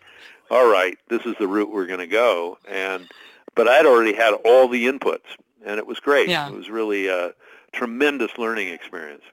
all 0.50 0.70
right, 0.70 0.96
this 1.08 1.24
is 1.26 1.34
the 1.38 1.48
route 1.48 1.72
we're 1.72 1.86
going 1.86 1.98
to 2.00 2.06
go. 2.06 2.58
And 2.68 3.08
But 3.54 3.68
I'd 3.68 3.86
already 3.86 4.14
had 4.14 4.34
all 4.44 4.68
the 4.68 4.86
inputs, 4.86 5.26
and 5.64 5.78
it 5.78 5.86
was 5.86 5.98
great. 5.98 6.28
Yeah. 6.28 6.48
It 6.48 6.54
was 6.54 6.70
really 6.70 7.08
a 7.08 7.32
tremendous 7.72 8.36
learning 8.38 8.68
experience. 8.68 9.24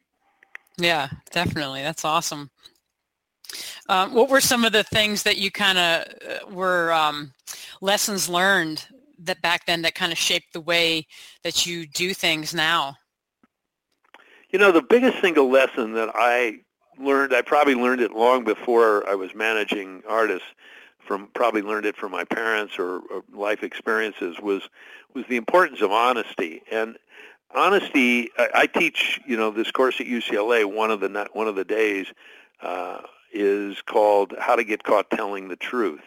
Yeah, 0.77 1.09
definitely. 1.31 1.83
That's 1.83 2.03
awesome. 2.03 2.49
Um, 3.87 4.13
what 4.13 4.29
were 4.29 4.41
some 4.41 4.65
of 4.65 4.71
the 4.71 4.83
things 4.83 5.23
that 5.23 5.37
you 5.37 5.51
kind 5.51 5.77
of 5.77 6.05
uh, 6.27 6.49
were 6.49 6.91
um, 6.91 7.33
lessons 7.81 8.27
learned 8.27 8.87
that 9.19 9.41
back 9.41 9.65
then 9.67 9.83
that 9.83 9.93
kind 9.93 10.11
of 10.11 10.17
shaped 10.17 10.53
the 10.53 10.61
way 10.61 11.05
that 11.43 11.65
you 11.65 11.85
do 11.85 12.13
things 12.13 12.53
now? 12.53 12.95
You 14.53 14.59
know, 14.59 14.71
the 14.71 14.83
biggest 14.83 15.19
single 15.19 15.49
lesson 15.49 15.93
that 15.93 16.11
I 16.13 16.59
learned, 16.99 17.33
I 17.33 17.41
probably 17.41 17.73
learned 17.73 18.01
it 18.01 18.13
long 18.13 18.43
before 18.43 19.07
I 19.09 19.15
was 19.15 19.33
managing 19.33 20.03
artists, 20.07 20.47
from 20.99 21.27
probably 21.33 21.63
learned 21.63 21.87
it 21.87 21.97
from 21.97 22.11
my 22.11 22.23
parents 22.23 22.77
or, 22.77 22.99
or 22.99 23.23
life 23.33 23.63
experiences, 23.63 24.39
was 24.39 24.69
was 25.15 25.25
the 25.27 25.37
importance 25.37 25.81
of 25.81 25.91
honesty. 25.91 26.61
And 26.71 26.97
honesty, 27.53 28.29
I, 28.37 28.49
I 28.53 28.67
teach, 28.67 29.19
you 29.27 29.35
know, 29.35 29.49
this 29.49 29.71
course 29.71 29.99
at 29.99 30.05
UCLA. 30.05 30.65
One 30.65 30.91
of 30.91 31.01
the 31.01 31.27
one 31.33 31.47
of 31.47 31.55
the 31.55 31.65
days. 31.65 32.07
Uh, 32.61 33.01
is 33.33 33.81
called 33.81 34.33
How 34.39 34.55
to 34.55 34.63
Get 34.63 34.83
Caught 34.83 35.09
Telling 35.09 35.47
the 35.47 35.55
Truth 35.55 36.03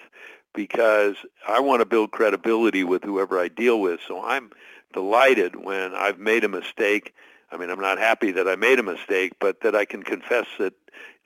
because 0.55 1.17
I 1.47 1.61
want 1.61 1.81
to 1.81 1.85
build 1.85 2.13
credibility 2.13 2.85
with 2.85 3.03
whoever 3.03 3.39
I 3.39 3.49
deal 3.49 3.81
with. 3.81 4.01
So 4.07 4.25
I'm 4.25 4.53
delighted 4.95 5.57
when 5.57 5.93
I've 5.93 6.19
made 6.19 6.45
a 6.45 6.49
mistake. 6.49 7.13
I 7.51 7.57
mean, 7.57 7.71
I'm 7.71 7.81
not 7.81 7.99
happy 7.99 8.33
that 8.33 8.49
I 8.49 8.57
made 8.57 8.79
a 8.79 8.83
mistake, 8.83 9.35
but 9.41 9.61
that 9.61 9.75
I 9.75 9.85
can 9.85 10.03
confess 10.03 10.47
it 10.59 10.75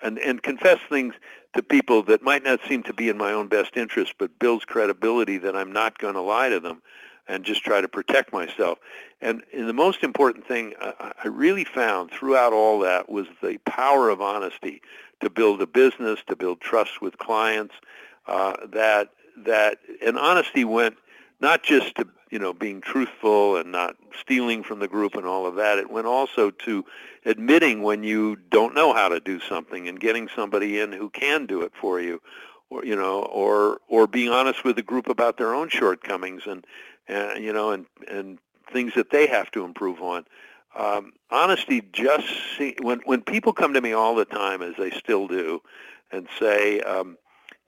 and, 0.03 0.19
and 0.19 0.43
confess 0.43 0.79
things 0.89 1.15
to 1.55 1.63
people 1.63 2.03
that 2.05 2.23
might 2.23 2.45
not 2.45 2.61
seem 2.69 2.83
to 2.85 2.93
be 2.93 3.09
in 3.09 3.19
my 3.19 3.33
own 3.33 3.49
best 3.49 3.77
interest, 3.77 4.15
but 4.19 4.39
builds 4.39 4.65
credibility 4.65 5.39
that 5.39 5.57
I'm 5.57 5.73
not 5.73 5.99
going 5.99 6.15
to 6.15 6.21
lie 6.21 6.49
to 6.49 6.61
them 6.61 6.83
and 7.29 7.45
just 7.45 7.63
try 7.65 7.81
to 7.81 7.89
protect 7.89 8.33
myself. 8.33 8.79
And, 9.21 9.43
and 9.53 9.69
the 9.69 9.73
most 9.73 10.03
important 10.03 10.47
thing 10.47 10.75
I, 10.81 11.13
I 11.25 11.29
really 11.29 11.65
found 11.65 12.11
throughout 12.11 12.53
all 12.53 12.81
that 12.81 13.09
was 13.09 13.27
the 13.43 13.59
power 13.67 14.09
of 14.09 14.21
honesty 14.21 14.83
to 15.21 15.31
build 15.31 15.61
a 15.63 15.67
business, 15.67 16.21
to 16.29 16.37
build 16.37 16.61
trust 16.61 17.01
with 17.03 17.19
clients. 17.19 17.75
uh, 18.27 18.55
that 18.73 19.11
that 19.37 19.79
and 20.05 20.19
honesty 20.19 20.65
went 20.65 20.97
not 21.41 21.63
just 21.63 21.97
to 21.97 22.07
you 22.31 22.39
know 22.39 22.53
being 22.53 22.81
truthful 22.81 23.57
and 23.57 23.73
not 23.73 23.97
stealing 24.19 24.63
from 24.63 24.79
the 24.79 24.89
group 24.89 25.15
and 25.15 25.27
all 25.27 25.47
of 25.47 25.57
that. 25.57 25.79
It 25.79 25.91
went 25.91 26.07
also 26.07 26.51
to 26.51 26.85
admitting 27.25 27.83
when 27.83 28.03
you 28.03 28.37
don't 28.37 28.75
know 28.75 28.95
how 28.95 29.09
to 29.09 29.21
do 29.21 29.41
something 29.41 29.89
and 29.89 30.01
getting 30.01 30.29
somebody 30.35 30.81
in 30.81 30.93
who 30.93 31.11
can 31.11 31.47
do 31.47 31.63
it 31.63 31.73
for 31.79 32.01
you, 32.01 32.23
or 32.71 32.85
you 32.85 32.97
know, 32.97 33.23
or 33.23 33.81
or 33.89 34.07
being 34.07 34.31
honest 34.31 34.65
with 34.65 34.77
the 34.77 34.83
group 34.83 35.09
about 35.09 35.37
their 35.37 35.55
own 35.55 35.69
shortcomings 35.69 36.43
and 36.47 36.65
and 37.09 37.43
you 37.43 37.53
know 37.53 37.71
and 37.71 37.87
and 38.09 38.39
things 38.73 38.95
that 38.95 39.11
they 39.11 39.27
have 39.27 39.51
to 39.51 39.65
improve 39.65 40.01
on. 40.01 40.25
Um, 40.77 41.13
honesty 41.33 41.83
just 41.93 42.29
see, 42.57 42.77
when 42.81 43.01
when 43.01 43.23
people 43.23 43.53
come 43.53 43.75
to 43.75 43.81
me 43.81 43.93
all 43.93 44.15
the 44.15 44.25
time, 44.25 44.63
as 44.63 44.75
they 44.77 44.91
still 44.91 45.27
do, 45.27 45.63
and 46.13 46.29
say. 46.39 46.81
Um, 46.81 47.17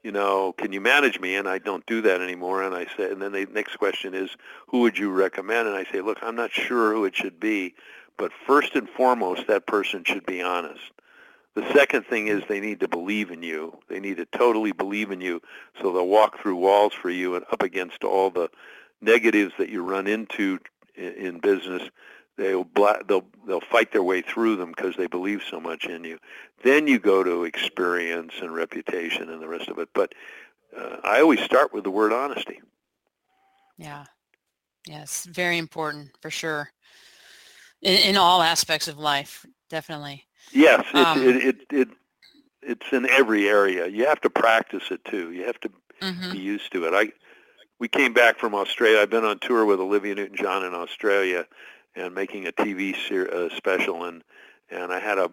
you 0.02 0.12
know, 0.12 0.52
can 0.52 0.73
you 0.73 0.80
manage 0.80 1.21
me? 1.21 1.37
And 1.37 1.49
I 1.49 1.59
don't 1.59 1.87
do 1.87 2.02
that 2.02 2.21
anymore. 2.21 2.62
And 2.62 2.75
I 2.75 2.87
say, 2.97 3.11
and 3.11 3.23
then 3.23 3.32
the 3.32 3.47
next 3.52 3.76
question 3.76 4.14
is, 4.14 4.30
who 4.68 4.80
would 4.80 4.99
you 4.99 5.11
recommend? 5.11 5.68
And 5.68 5.76
I 5.76 5.85
say, 5.85 6.00
look, 6.00 6.18
I'm 6.23 6.37
not 6.37 6.50
sure 6.52 6.92
who 6.92 7.04
it 7.04 7.14
should 7.14 7.38
be, 7.38 7.75
but 8.16 8.32
first 8.47 8.75
and 8.75 8.88
foremost, 8.88 9.47
that 9.47 9.66
person 9.66 10.04
should 10.04 10.26
be 10.26 10.42
honest. 10.42 10.80
The 11.54 11.71
second 11.73 12.06
thing 12.06 12.28
is 12.28 12.42
they 12.49 12.61
need 12.61 12.80
to 12.80 12.88
believe 12.88 13.30
in 13.30 13.42
you. 13.42 13.78
They 13.88 14.00
need 14.00 14.16
to 14.16 14.26
totally 14.26 14.73
believe 14.73 15.11
in 15.11 15.21
you, 15.21 15.42
so 15.80 15.92
they'll 15.92 16.09
walk 16.09 16.40
through 16.40 16.56
walls 16.56 16.94
for 16.94 17.11
you 17.11 17.35
and 17.37 17.44
up 17.52 17.62
against 17.62 18.04
all 18.04 18.30
the 18.30 18.49
negatives 19.02 19.52
that 19.59 19.68
you 19.68 19.82
run 19.82 20.06
into 20.06 20.59
in 20.97 21.40
business 21.40 21.82
they'll 22.37 22.67
they'll 23.07 23.27
they'll 23.47 23.61
fight 23.61 23.93
their 23.93 24.03
way 24.03 24.23
through 24.23 24.57
them 24.57 24.73
because 24.75 24.97
they 24.97 25.07
believe 25.07 25.43
so 25.49 25.61
much 25.61 25.87
in 25.87 26.05
you. 26.05 26.19
Then 26.62 26.87
you 26.87 26.99
go 26.99 27.23
to 27.23 27.45
experience 27.45 28.35
and 28.41 28.55
reputation 28.55 29.29
and 29.31 29.43
the 29.43 29.49
rest 29.49 29.69
of 29.69 29.79
it. 29.79 29.89
But 29.95 30.15
uh, 30.77 30.97
I 31.05 31.21
always 31.21 31.41
start 31.41 31.73
with 31.73 31.85
the 31.85 31.91
word 31.91 32.12
honesty. 32.12 32.61
Yeah, 33.77 34.05
yes, 34.87 35.25
very 35.25 35.59
important 35.59 36.11
for 36.21 36.31
sure. 36.31 36.71
In, 37.83 37.97
in 38.11 38.17
all 38.17 38.43
aspects 38.43 38.89
of 38.89 38.99
life, 38.99 39.45
definitely. 39.69 40.25
Yes, 40.53 40.85
it, 40.95 40.97
um, 40.97 41.23
it, 41.23 41.37
it, 41.37 41.57
it 41.71 41.89
it's 42.62 42.93
in 42.93 43.09
every 43.09 43.49
area. 43.49 43.87
You 43.89 44.07
have 44.07 44.21
to 44.21 44.31
practice 44.31 44.85
it 44.91 45.05
too. 45.05 45.33
You 45.33 45.45
have 45.45 45.59
to 45.61 45.71
mm-hmm. 46.01 46.33
be 46.33 46.39
used 46.39 46.73
to 46.73 46.85
it. 46.87 46.95
I 46.95 47.12
we 47.79 47.89
came 47.89 48.12
back 48.12 48.39
from 48.39 48.55
Australia. 48.55 49.01
I've 49.01 49.11
been 49.11 49.25
on 49.25 49.41
tour 49.41 49.65
with 49.65 49.81
Olivia 49.81 50.15
Newton-John 50.15 50.65
in 50.65 50.73
Australia, 50.73 51.47
and 51.95 52.15
making 52.15 52.47
a 52.47 52.53
TV 52.53 52.95
ser- 53.09 53.33
uh, 53.33 53.55
special, 53.57 54.05
and 54.05 54.23
and 54.71 54.93
I 54.93 55.01
had 55.01 55.19
a 55.19 55.31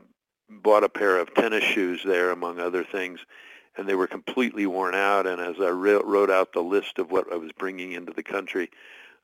bought 0.50 0.84
a 0.84 0.90
pair 0.90 1.18
of 1.18 1.34
tennis 1.34 1.64
shoes 1.64 2.02
there, 2.04 2.32
among 2.32 2.60
other 2.60 2.84
things, 2.84 3.20
and 3.78 3.88
they 3.88 3.96
were 3.96 4.08
completely 4.08 4.66
worn 4.66 4.96
out. 4.96 5.28
And 5.28 5.40
as 5.40 5.56
I 5.60 5.70
re- 5.70 6.02
wrote 6.04 6.32
out 6.32 6.54
the 6.54 6.64
list 6.64 6.98
of 6.98 7.12
what 7.12 7.32
I 7.32 7.36
was 7.36 7.52
bringing 7.52 7.92
into 7.92 8.12
the 8.12 8.24
country, 8.24 8.72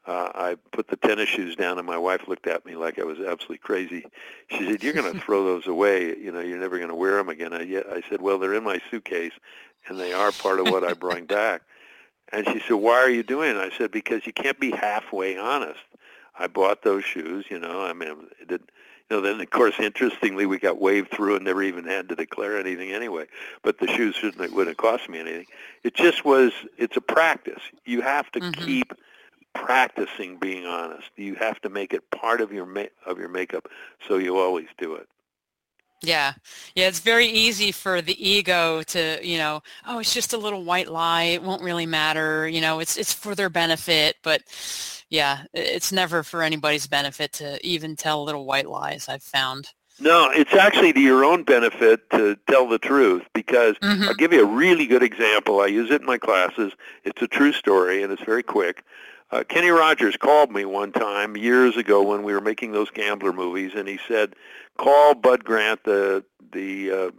uh, 0.07 0.29
I 0.35 0.55
put 0.71 0.87
the 0.87 0.97
tennis 0.97 1.29
shoes 1.29 1.55
down, 1.55 1.79
and 1.79 1.87
my 1.87 1.97
wife 1.97 2.27
looked 2.27 2.47
at 2.47 2.65
me 2.65 2.75
like 2.75 2.99
I 2.99 3.03
was 3.03 3.19
absolutely 3.19 3.57
crazy. 3.57 4.05
She 4.49 4.65
said, 4.65 4.83
"You're 4.83 4.93
going 4.93 5.11
to 5.13 5.19
throw 5.19 5.43
those 5.43 5.67
away. 5.67 6.15
You 6.17 6.31
know, 6.31 6.41
you're 6.41 6.59
never 6.59 6.77
going 6.77 6.89
to 6.89 6.95
wear 6.95 7.15
them 7.17 7.29
again." 7.29 7.53
I, 7.53 7.61
I 7.91 8.01
said, 8.09 8.21
"Well, 8.21 8.37
they're 8.37 8.53
in 8.53 8.63
my 8.63 8.79
suitcase, 8.91 9.33
and 9.87 9.99
they 9.99 10.13
are 10.13 10.31
part 10.31 10.59
of 10.59 10.67
what 10.67 10.83
I 10.83 10.93
bring 10.93 11.25
back." 11.25 11.63
And 12.31 12.47
she 12.47 12.59
said, 12.59 12.75
"Why 12.75 12.97
are 12.97 13.09
you 13.09 13.23
doing 13.23 13.55
it?" 13.55 13.57
I 13.57 13.75
said, 13.75 13.91
"Because 13.91 14.27
you 14.27 14.33
can't 14.33 14.59
be 14.59 14.71
halfway 14.71 15.37
honest." 15.37 15.81
I 16.37 16.47
bought 16.47 16.83
those 16.83 17.03
shoes. 17.03 17.45
You 17.49 17.59
know, 17.59 17.81
I 17.81 17.93
mean, 17.93 18.27
it 18.41 18.47
did, 18.47 18.61
you 19.09 19.17
know, 19.17 19.21
then 19.21 19.39
of 19.39 19.49
course, 19.49 19.75
interestingly, 19.79 20.45
we 20.45 20.59
got 20.59 20.79
waved 20.79 21.11
through 21.11 21.35
and 21.35 21.45
never 21.45 21.63
even 21.63 21.85
had 21.85 22.09
to 22.09 22.15
declare 22.15 22.59
anything 22.59 22.91
anyway. 22.91 23.25
But 23.63 23.79
the 23.79 23.87
shoes 23.87 24.15
certainly 24.15 24.49
wouldn't 24.49 24.77
cost 24.77 25.09
me 25.09 25.19
anything. 25.19 25.45
It 25.83 25.93
just 25.93 26.25
was. 26.25 26.51
It's 26.77 26.97
a 26.97 27.01
practice. 27.01 27.61
You 27.85 28.01
have 28.01 28.31
to 28.31 28.39
mm-hmm. 28.39 28.63
keep 28.63 28.93
practicing 29.53 30.37
being 30.37 30.65
honest. 30.65 31.09
You 31.15 31.35
have 31.35 31.61
to 31.61 31.69
make 31.69 31.93
it 31.93 32.09
part 32.11 32.41
of 32.41 32.51
your 32.51 32.65
ma- 32.65 32.93
of 33.05 33.17
your 33.19 33.29
makeup, 33.29 33.67
so 34.07 34.17
you 34.17 34.37
always 34.37 34.67
do 34.77 34.95
it. 34.95 35.07
Yeah. 36.05 36.33
Yeah, 36.75 36.87
it's 36.87 36.99
very 36.99 37.27
easy 37.27 37.71
for 37.71 38.01
the 38.01 38.29
ego 38.29 38.83
to, 38.83 39.19
you 39.21 39.37
know, 39.37 39.61
oh, 39.87 39.99
it's 39.99 40.13
just 40.13 40.33
a 40.33 40.37
little 40.37 40.63
white 40.63 40.89
lie. 40.89 41.23
It 41.23 41.43
won't 41.43 41.61
really 41.61 41.85
matter. 41.85 42.47
You 42.47 42.61
know, 42.61 42.79
it's 42.79 42.97
it's 42.97 43.13
for 43.13 43.35
their 43.35 43.49
benefit, 43.49 44.17
but 44.23 44.41
yeah, 45.09 45.43
it's 45.53 45.91
never 45.91 46.23
for 46.23 46.41
anybody's 46.41 46.87
benefit 46.87 47.33
to 47.33 47.65
even 47.65 47.95
tell 47.95 48.23
little 48.23 48.45
white 48.45 48.69
lies, 48.69 49.07
I've 49.07 49.23
found. 49.23 49.69
No, 49.99 50.29
it's 50.29 50.53
actually 50.53 50.91
to 50.93 50.99
your 50.99 51.23
own 51.23 51.43
benefit 51.43 52.09
to 52.09 52.37
tell 52.49 52.67
the 52.67 52.77
truth 52.77 53.23
because 53.33 53.75
mm-hmm. 53.77 54.03
I'll 54.03 54.13
give 54.13 54.33
you 54.33 54.41
a 54.43 54.45
really 54.45 54.85
good 54.87 55.03
example. 55.03 55.61
I 55.61 55.67
use 55.67 55.89
it 55.89 56.01
in 56.01 56.07
my 56.07 56.17
classes. 56.17 56.73
It's 57.05 57.21
a 57.21 57.27
true 57.27 57.53
story 57.53 58.03
and 58.03 58.11
it's 58.11 58.23
very 58.23 58.43
quick. 58.43 58.83
Uh, 59.35 59.43
Kenny 59.43 59.69
Rogers 59.69 60.15
called 60.15 60.49
me 60.49 60.63
one 60.63 60.93
time 60.93 61.35
years 61.35 61.75
ago 61.75 62.01
when 62.01 62.23
we 62.23 62.31
were 62.31 62.39
making 62.39 62.71
those 62.71 62.89
gambler 62.89 63.33
movies, 63.33 63.73
and 63.75 63.85
he 63.85 63.99
said, 64.07 64.33
"Call 64.77 65.13
Bud 65.13 65.43
Grant, 65.43 65.83
the 65.83 66.23
the 66.53 66.89
uh, 66.89 67.11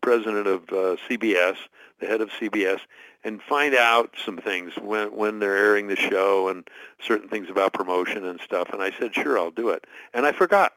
president 0.00 0.46
of 0.46 0.62
uh, 0.70 0.96
CBS, 1.06 1.56
the 2.00 2.06
head 2.06 2.22
of 2.22 2.30
CBS, 2.30 2.80
and 3.24 3.42
find 3.42 3.74
out 3.74 4.14
some 4.24 4.38
things 4.38 4.72
when 4.76 5.14
when 5.14 5.38
they're 5.38 5.54
airing 5.54 5.88
the 5.88 5.96
show 5.96 6.48
and 6.48 6.66
certain 6.98 7.28
things 7.28 7.50
about 7.50 7.74
promotion 7.74 8.24
and 8.24 8.40
stuff." 8.40 8.70
And 8.72 8.80
I 8.80 8.90
said, 8.98 9.14
"Sure, 9.14 9.38
I'll 9.38 9.50
do 9.50 9.68
it." 9.68 9.86
And 10.14 10.24
I 10.24 10.32
forgot. 10.32 10.72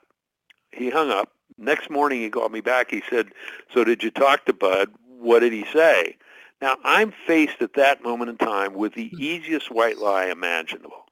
He 0.73 0.89
hung 0.89 1.11
up. 1.11 1.31
Next 1.57 1.89
morning, 1.89 2.19
he 2.19 2.29
called 2.29 2.51
me 2.51 2.59
back. 2.59 2.91
He 2.91 3.03
said, 3.09 3.29
"So 3.73 3.85
did 3.85 4.03
you 4.03 4.11
talk 4.11 4.43
to 4.43 4.53
Bud? 4.53 4.89
What 5.17 5.39
did 5.39 5.53
he 5.53 5.63
say?" 5.71 6.17
Now, 6.61 6.77
I'm 6.83 7.13
faced 7.25 7.61
at 7.61 7.73
that 7.73 8.03
moment 8.03 8.29
in 8.29 8.37
time 8.37 8.73
with 8.73 8.93
the 8.93 9.09
hmm. 9.09 9.21
easiest 9.21 9.71
white 9.71 9.97
lie 9.97 10.25
imaginable. 10.25 11.05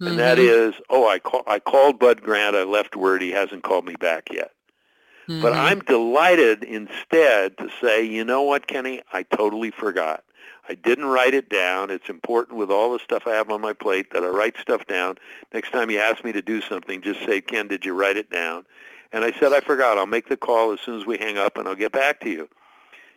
And 0.00 0.10
mm-hmm. 0.10 0.18
that 0.18 0.38
is, 0.38 0.74
oh, 0.90 1.08
I, 1.08 1.18
call, 1.18 1.42
I 1.46 1.60
called 1.60 1.98
Bud 1.98 2.22
Grant. 2.22 2.56
I 2.56 2.64
left 2.64 2.96
word. 2.96 3.22
He 3.22 3.30
hasn't 3.30 3.62
called 3.62 3.84
me 3.84 3.94
back 3.94 4.28
yet. 4.32 4.50
Mm-hmm. 5.28 5.40
But 5.40 5.52
I'm 5.54 5.80
delighted 5.80 6.64
instead 6.64 7.56
to 7.58 7.70
say, 7.80 8.04
you 8.04 8.24
know 8.24 8.42
what, 8.42 8.66
Kenny? 8.66 9.02
I 9.12 9.22
totally 9.22 9.70
forgot. 9.70 10.24
I 10.68 10.74
didn't 10.74 11.06
write 11.06 11.34
it 11.34 11.48
down. 11.48 11.90
It's 11.90 12.08
important 12.08 12.58
with 12.58 12.70
all 12.70 12.92
the 12.92 12.98
stuff 12.98 13.26
I 13.26 13.32
have 13.32 13.50
on 13.50 13.60
my 13.60 13.72
plate 13.72 14.12
that 14.12 14.24
I 14.24 14.28
write 14.28 14.56
stuff 14.58 14.86
down. 14.86 15.16
Next 15.52 15.70
time 15.70 15.90
you 15.90 15.98
ask 15.98 16.24
me 16.24 16.32
to 16.32 16.42
do 16.42 16.60
something, 16.60 17.02
just 17.02 17.20
say, 17.24 17.40
Ken, 17.40 17.68
did 17.68 17.84
you 17.84 17.94
write 17.94 18.16
it 18.16 18.30
down? 18.30 18.64
And 19.12 19.24
I 19.24 19.32
said, 19.38 19.52
I 19.52 19.60
forgot. 19.60 19.98
I'll 19.98 20.06
make 20.06 20.28
the 20.28 20.36
call 20.36 20.72
as 20.72 20.80
soon 20.80 20.98
as 20.98 21.06
we 21.06 21.18
hang 21.18 21.38
up, 21.38 21.56
and 21.56 21.68
I'll 21.68 21.74
get 21.74 21.92
back 21.92 22.20
to 22.20 22.30
you. 22.30 22.48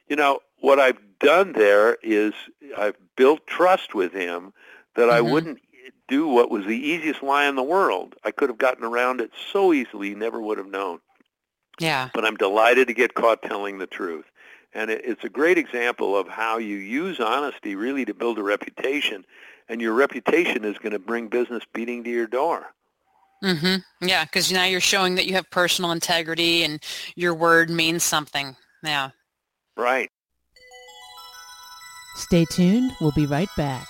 You 0.08 0.16
know, 0.16 0.40
what 0.60 0.80
I've 0.80 1.00
done 1.20 1.54
there 1.54 1.98
is 2.02 2.34
I've 2.78 2.98
built 3.16 3.46
trust 3.48 3.94
with 3.94 4.14
him 4.14 4.54
that 4.96 5.04
mm-hmm. 5.04 5.16
I 5.16 5.22
wouldn't 5.22 5.60
do 6.08 6.28
what 6.28 6.50
was 6.50 6.66
the 6.66 6.78
easiest 6.78 7.22
lie 7.22 7.46
in 7.46 7.56
the 7.56 7.64
world. 7.64 8.16
I 8.24 8.32
could 8.32 8.50
have 8.50 8.58
gotten 8.58 8.84
around 8.84 9.22
it 9.22 9.32
so 9.52 9.74
easily, 9.74 10.16
never 10.16 10.42
would 10.42 10.58
have 10.58 10.68
known. 10.68 11.00
Yeah. 11.80 12.10
But 12.14 12.26
I'm 12.26 12.38
delighted 12.38 12.88
to 12.88 12.94
get 12.94 13.14
caught 13.14 13.42
telling 13.42 13.78
the 13.78 13.88
truth. 13.88 14.26
And 14.74 14.90
it, 14.90 15.02
it's 15.04 15.24
a 15.24 15.30
great 15.30 15.58
example 15.58 16.18
of 16.18 16.28
how 16.28 16.58
you 16.58 16.78
use 16.78 17.20
honesty 17.20 17.76
really 17.76 18.06
to 18.06 18.14
build 18.14 18.38
a 18.40 18.44
reputation, 18.44 19.26
and 19.70 19.82
your 19.82 19.94
reputation 19.94 20.64
is 20.64 20.78
going 20.78 20.94
to 20.94 21.00
bring 21.00 21.28
business 21.28 21.64
beating 21.74 22.04
to 22.06 22.10
your 22.10 22.28
door. 22.28 22.68
Mm-hmm. 23.44 24.08
Yeah, 24.08 24.26
because 24.26 24.52
now 24.52 24.66
you're 24.66 24.82
showing 24.82 25.16
that 25.16 25.28
you 25.28 25.34
have 25.34 25.50
personal 25.52 25.92
integrity 25.92 26.64
and 26.64 26.82
your 27.16 27.36
word 27.36 27.70
means 27.70 28.04
something. 28.04 28.56
Yeah. 28.84 29.12
Right. 29.78 30.10
Stay 32.16 32.46
tuned. 32.46 32.92
We'll 33.00 33.12
be 33.12 33.28
right 33.28 33.50
back. 33.56 33.88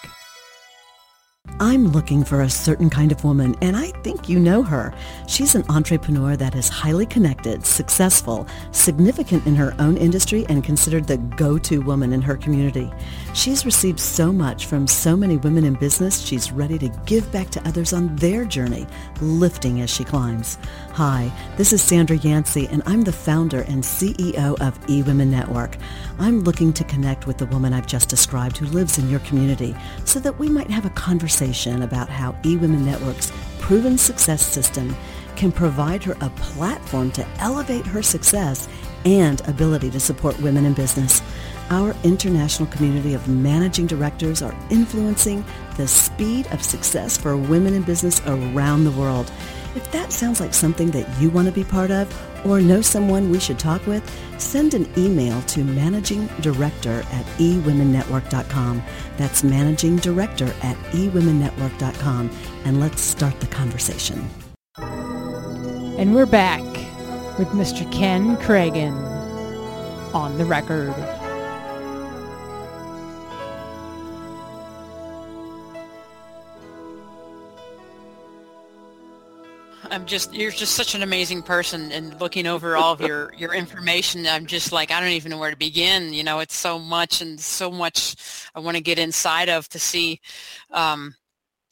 I'm 1.59 1.87
looking 1.87 2.23
for 2.23 2.41
a 2.41 2.49
certain 2.49 2.89
kind 2.89 3.11
of 3.11 3.23
woman, 3.23 3.55
and 3.61 3.75
I 3.75 3.87
think 4.03 4.29
you 4.29 4.37
know 4.37 4.61
her. 4.61 4.93
She's 5.27 5.55
an 5.55 5.63
entrepreneur 5.69 6.35
that 6.35 6.55
is 6.55 6.69
highly 6.69 7.05
connected, 7.05 7.65
successful, 7.65 8.45
significant 8.71 9.47
in 9.47 9.55
her 9.55 9.73
own 9.79 9.97
industry, 9.97 10.45
and 10.49 10.63
considered 10.63 11.07
the 11.07 11.17
go-to 11.17 11.81
woman 11.81 12.13
in 12.13 12.21
her 12.21 12.35
community. 12.35 12.91
She's 13.33 13.65
received 13.65 13.99
so 13.99 14.31
much 14.31 14.67
from 14.67 14.85
so 14.85 15.15
many 15.15 15.37
women 15.37 15.63
in 15.63 15.73
business, 15.75 16.19
she's 16.19 16.51
ready 16.51 16.77
to 16.79 16.89
give 17.05 17.31
back 17.31 17.49
to 17.51 17.67
others 17.67 17.93
on 17.93 18.15
their 18.17 18.45
journey, 18.45 18.85
lifting 19.21 19.81
as 19.81 19.89
she 19.89 20.03
climbs. 20.03 20.57
Hi, 20.91 21.31
this 21.57 21.73
is 21.73 21.81
Sandra 21.81 22.17
Yancey, 22.17 22.67
and 22.67 22.81
I'm 22.85 23.01
the 23.01 23.11
founder 23.11 23.61
and 23.61 23.83
CEO 23.83 24.59
of 24.61 24.79
eWomen 24.87 25.27
Network. 25.27 25.77
I'm 26.19 26.41
looking 26.41 26.73
to 26.73 26.83
connect 26.83 27.27
with 27.27 27.37
the 27.37 27.45
woman 27.47 27.73
I've 27.73 27.87
just 27.87 28.09
described 28.09 28.57
who 28.57 28.65
lives 28.67 28.97
in 28.97 29.09
your 29.09 29.19
community 29.21 29.75
so 30.05 30.19
that 30.19 30.37
we 30.39 30.49
might 30.49 30.69
have 30.69 30.85
a 30.85 30.91
conversation 30.91 31.83
about 31.83 32.09
how 32.09 32.33
eWomen 32.43 32.85
Network's 32.85 33.31
proven 33.59 33.97
success 33.97 34.45
system 34.45 34.95
can 35.35 35.51
provide 35.51 36.03
her 36.03 36.17
a 36.21 36.29
platform 36.31 37.11
to 37.11 37.27
elevate 37.39 37.85
her 37.85 38.01
success 38.01 38.67
and 39.05 39.47
ability 39.47 39.89
to 39.91 39.99
support 39.99 40.39
women 40.41 40.65
in 40.65 40.73
business. 40.73 41.21
Our 41.69 41.93
international 42.03 42.69
community 42.69 43.13
of 43.13 43.27
managing 43.27 43.87
directors 43.87 44.41
are 44.41 44.55
influencing 44.69 45.43
the 45.75 45.87
speed 45.87 46.47
of 46.47 46.63
success 46.63 47.17
for 47.17 47.35
women 47.35 47.73
in 47.73 47.83
business 47.83 48.21
around 48.25 48.85
the 48.85 48.91
world. 48.91 49.29
If 49.75 49.91
that 49.91 50.13
sounds 50.13 50.39
like 50.39 50.53
something 50.53 50.91
that 50.91 51.21
you 51.21 51.29
want 51.29 51.47
to 51.47 51.51
be 51.51 51.65
part 51.65 51.91
of 51.91 52.07
or 52.45 52.61
know 52.61 52.81
someone 52.81 53.29
we 53.29 53.39
should 53.39 53.59
talk 53.59 53.85
with, 53.85 54.01
send 54.39 54.73
an 54.75 54.89
email 54.97 55.41
to 55.41 55.63
managing 55.63 56.27
director 56.39 57.03
at 57.11 57.25
eWomenNetwork.com. 57.37 58.81
That's 59.17 59.43
managing 59.43 59.97
director 59.97 60.53
at 60.63 60.77
eWomenNetwork.com. 60.93 62.31
And 62.63 62.79
let's 62.79 63.01
start 63.01 63.39
the 63.41 63.47
conversation. 63.47 64.29
And 64.77 66.15
we're 66.15 66.25
back 66.25 66.61
with 67.37 67.49
Mr. 67.49 67.91
Ken 67.91 68.37
Kragen 68.37 68.93
on 70.13 70.37
the 70.37 70.45
record. 70.45 70.95
Just 80.07 80.33
you're 80.33 80.51
just 80.51 80.75
such 80.75 80.95
an 80.95 81.03
amazing 81.03 81.43
person 81.43 81.91
and 81.91 82.19
looking 82.19 82.47
over 82.47 82.75
all 82.75 82.93
of 82.93 83.01
your 83.01 83.33
your 83.37 83.53
information 83.53 84.25
I'm 84.25 84.45
just 84.45 84.71
like 84.71 84.91
I 84.91 84.99
don't 84.99 85.09
even 85.09 85.31
know 85.31 85.37
where 85.37 85.51
to 85.51 85.57
begin 85.57 86.13
you 86.13 86.23
know 86.23 86.39
it's 86.39 86.55
so 86.55 86.79
much 86.79 87.21
and 87.21 87.39
so 87.39 87.69
much 87.69 88.15
I 88.55 88.59
want 88.59 88.77
to 88.77 88.83
get 88.83 88.97
inside 88.97 89.49
of 89.49 89.67
to 89.69 89.79
see 89.79 90.21
um, 90.71 91.13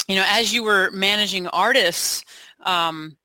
you 0.08 0.16
know 0.16 0.26
as 0.28 0.54
you 0.54 0.64
were 0.64 0.92
managing 0.92 1.48
artists 1.48 2.24
um, 2.64 3.18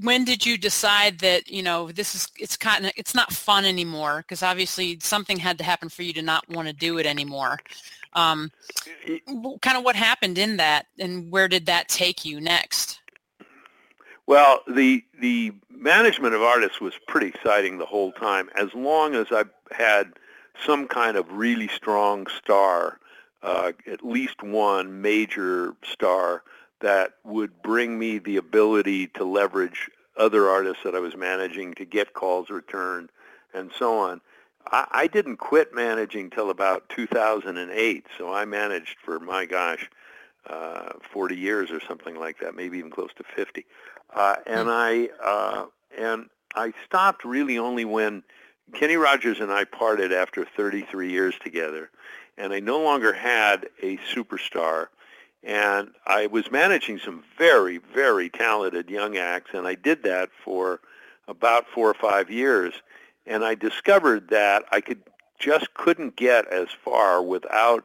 when 0.00 0.24
did 0.24 0.44
you 0.44 0.56
decide 0.56 1.18
that 1.20 1.50
you 1.50 1.62
know 1.62 1.90
this 1.90 2.14
is 2.14 2.28
it's 2.38 2.56
kind 2.56 2.86
of 2.86 2.92
it's 2.96 3.14
not 3.14 3.30
fun 3.32 3.64
anymore? 3.64 4.18
Because 4.18 4.42
obviously 4.42 4.98
something 5.00 5.36
had 5.36 5.58
to 5.58 5.64
happen 5.64 5.88
for 5.90 6.02
you 6.02 6.12
to 6.14 6.22
not 6.22 6.48
want 6.48 6.66
to 6.68 6.74
do 6.74 6.98
it 6.98 7.04
anymore. 7.04 7.58
Um, 8.14 8.50
kind 9.62 9.78
of 9.78 9.84
what 9.84 9.96
happened 9.96 10.38
in 10.38 10.56
that 10.58 10.86
and 10.98 11.30
where 11.30 11.48
did 11.48 11.66
that 11.66 11.88
take 11.88 12.24
you 12.24 12.40
next 12.40 13.01
well, 14.26 14.60
the 14.68 15.04
the 15.20 15.52
management 15.70 16.34
of 16.34 16.42
artists 16.42 16.80
was 16.80 16.94
pretty 17.06 17.28
exciting 17.28 17.78
the 17.78 17.86
whole 17.86 18.12
time, 18.12 18.48
as 18.56 18.72
long 18.74 19.14
as 19.14 19.26
I 19.30 19.44
had 19.72 20.12
some 20.64 20.86
kind 20.86 21.16
of 21.16 21.30
really 21.32 21.68
strong 21.68 22.26
star, 22.26 22.98
uh, 23.42 23.72
at 23.90 24.04
least 24.04 24.42
one 24.42 25.02
major 25.02 25.74
star 25.82 26.42
that 26.80 27.14
would 27.24 27.62
bring 27.62 27.98
me 27.98 28.18
the 28.18 28.36
ability 28.36 29.06
to 29.08 29.24
leverage 29.24 29.90
other 30.16 30.48
artists 30.48 30.82
that 30.84 30.94
I 30.94 31.00
was 31.00 31.16
managing 31.16 31.74
to 31.74 31.84
get 31.84 32.12
calls 32.12 32.50
returned 32.50 33.10
and 33.54 33.70
so 33.78 33.98
on. 33.98 34.20
I, 34.70 34.86
I 34.90 35.06
didn't 35.06 35.38
quit 35.38 35.74
managing 35.74 36.30
till 36.30 36.50
about 36.50 36.88
2008, 36.90 38.06
so 38.18 38.32
I 38.32 38.44
managed 38.44 38.96
for 39.04 39.18
my 39.18 39.46
gosh, 39.46 39.88
uh, 40.48 40.92
40 41.12 41.36
years 41.36 41.70
or 41.70 41.80
something 41.80 42.16
like 42.18 42.38
that, 42.40 42.54
maybe 42.54 42.78
even 42.78 42.90
close 42.90 43.10
to 43.16 43.24
50. 43.24 43.64
Uh, 44.14 44.36
and 44.46 44.64
hmm. 44.64 44.68
I 44.70 45.08
uh, 45.22 45.66
and 45.98 46.28
I 46.54 46.72
stopped 46.84 47.24
really 47.24 47.58
only 47.58 47.84
when 47.84 48.22
Kenny 48.74 48.96
Rogers 48.96 49.40
and 49.40 49.52
I 49.52 49.64
parted 49.64 50.12
after 50.12 50.44
33 50.44 51.10
years 51.10 51.34
together, 51.42 51.90
and 52.36 52.52
I 52.52 52.60
no 52.60 52.80
longer 52.80 53.12
had 53.12 53.68
a 53.82 53.98
superstar. 53.98 54.88
And 55.44 55.90
I 56.06 56.28
was 56.28 56.52
managing 56.52 57.00
some 57.00 57.24
very, 57.36 57.78
very 57.78 58.30
talented 58.30 58.88
young 58.88 59.16
acts, 59.16 59.50
and 59.54 59.66
I 59.66 59.74
did 59.74 60.04
that 60.04 60.30
for 60.44 60.80
about 61.26 61.66
four 61.66 61.90
or 61.90 61.94
five 61.94 62.30
years. 62.30 62.74
And 63.26 63.44
I 63.44 63.54
discovered 63.56 64.28
that 64.28 64.64
I 64.70 64.80
could 64.80 65.02
just 65.38 65.74
couldn't 65.74 66.14
get 66.16 66.46
as 66.46 66.68
far 66.84 67.20
without 67.22 67.84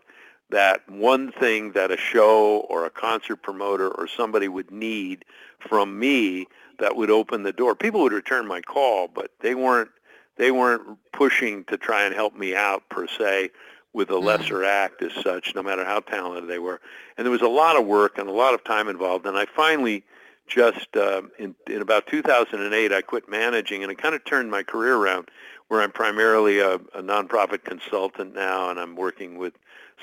that 0.49 0.89
one 0.89 1.31
thing 1.31 1.73
that 1.73 1.91
a 1.91 1.97
show 1.97 2.65
or 2.69 2.85
a 2.85 2.89
concert 2.89 3.37
promoter 3.37 3.89
or 3.89 4.07
somebody 4.07 4.47
would 4.47 4.71
need 4.71 5.25
from 5.59 5.99
me 5.99 6.47
that 6.79 6.95
would 6.95 7.09
open 7.09 7.43
the 7.43 7.51
door. 7.51 7.75
People 7.75 8.01
would 8.01 8.13
return 8.13 8.47
my 8.47 8.61
call, 8.61 9.07
but 9.07 9.31
they 9.41 9.55
weren't 9.55 9.89
they 10.37 10.51
weren't 10.51 10.83
pushing 11.13 11.63
to 11.65 11.77
try 11.77 12.03
and 12.03 12.13
help 12.13 12.35
me 12.35 12.55
out 12.55 12.87
per 12.89 13.07
se 13.07 13.49
with 13.93 14.09
a 14.11 14.13
mm-hmm. 14.13 14.27
lesser 14.27 14.63
act 14.63 15.01
as 15.01 15.11
such, 15.23 15.55
no 15.55 15.63
matter 15.63 15.83
how 15.83 15.99
talented 15.99 16.47
they 16.47 16.59
were. 16.59 16.79
And 17.17 17.25
there 17.25 17.31
was 17.31 17.41
a 17.41 17.47
lot 17.47 17.75
of 17.75 17.87
work 17.87 18.19
and 18.19 18.29
a 18.29 18.33
lot 18.33 18.53
of 18.53 18.63
time 18.63 18.87
involved. 18.87 19.25
And 19.25 19.35
I 19.35 19.45
finally 19.45 20.03
just 20.47 20.95
uh, 20.95 21.23
in, 21.39 21.55
in 21.67 21.81
about 21.81 22.07
2008, 22.07 22.93
I 22.93 23.01
quit 23.01 23.27
managing, 23.27 23.83
and 23.83 23.91
I 23.91 23.95
kind 23.95 24.15
of 24.15 24.23
turned 24.23 24.49
my 24.49 24.63
career 24.63 24.95
around, 24.95 25.29
where 25.67 25.81
I'm 25.81 25.91
primarily 25.91 26.59
a, 26.59 26.75
a 26.75 27.01
nonprofit 27.01 27.63
consultant 27.63 28.33
now, 28.33 28.69
and 28.69 28.79
I'm 28.79 28.95
working 28.95 29.37
with 29.37 29.53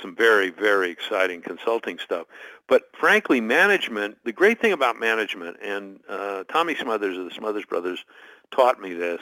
some 0.01 0.15
very, 0.15 0.51
very 0.51 0.91
exciting 0.91 1.41
consulting 1.41 1.99
stuff. 1.99 2.27
But 2.69 2.85
frankly, 2.99 3.41
management, 3.41 4.19
the 4.25 4.33
great 4.33 4.61
thing 4.61 4.73
about 4.73 4.99
management, 4.99 5.59
and 5.63 6.01
uh, 6.09 6.45
Tommy 6.45 6.75
Smothers 6.75 7.17
of 7.17 7.25
the 7.25 7.31
Smothers 7.31 7.65
Brothers 7.65 8.05
taught 8.51 8.81
me 8.81 8.95
this, 8.95 9.21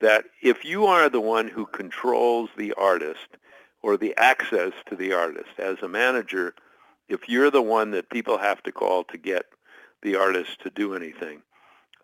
that 0.00 0.24
if 0.42 0.64
you 0.64 0.86
are 0.86 1.08
the 1.08 1.20
one 1.20 1.48
who 1.48 1.66
controls 1.66 2.50
the 2.56 2.72
artist 2.74 3.28
or 3.82 3.96
the 3.96 4.14
access 4.16 4.72
to 4.86 4.96
the 4.96 5.12
artist 5.12 5.58
as 5.58 5.78
a 5.82 5.88
manager, 5.88 6.54
if 7.08 7.28
you're 7.28 7.50
the 7.50 7.62
one 7.62 7.92
that 7.92 8.10
people 8.10 8.36
have 8.38 8.62
to 8.64 8.72
call 8.72 9.04
to 9.04 9.16
get 9.16 9.46
the 10.02 10.16
artist 10.16 10.60
to 10.60 10.70
do 10.70 10.94
anything, 10.94 11.40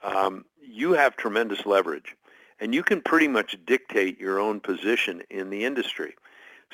um, 0.02 0.44
you 0.60 0.92
have 0.92 1.16
tremendous 1.16 1.66
leverage. 1.66 2.16
And 2.60 2.74
you 2.74 2.82
can 2.82 3.02
pretty 3.02 3.28
much 3.28 3.58
dictate 3.66 4.20
your 4.20 4.38
own 4.38 4.60
position 4.60 5.22
in 5.30 5.50
the 5.50 5.64
industry 5.64 6.14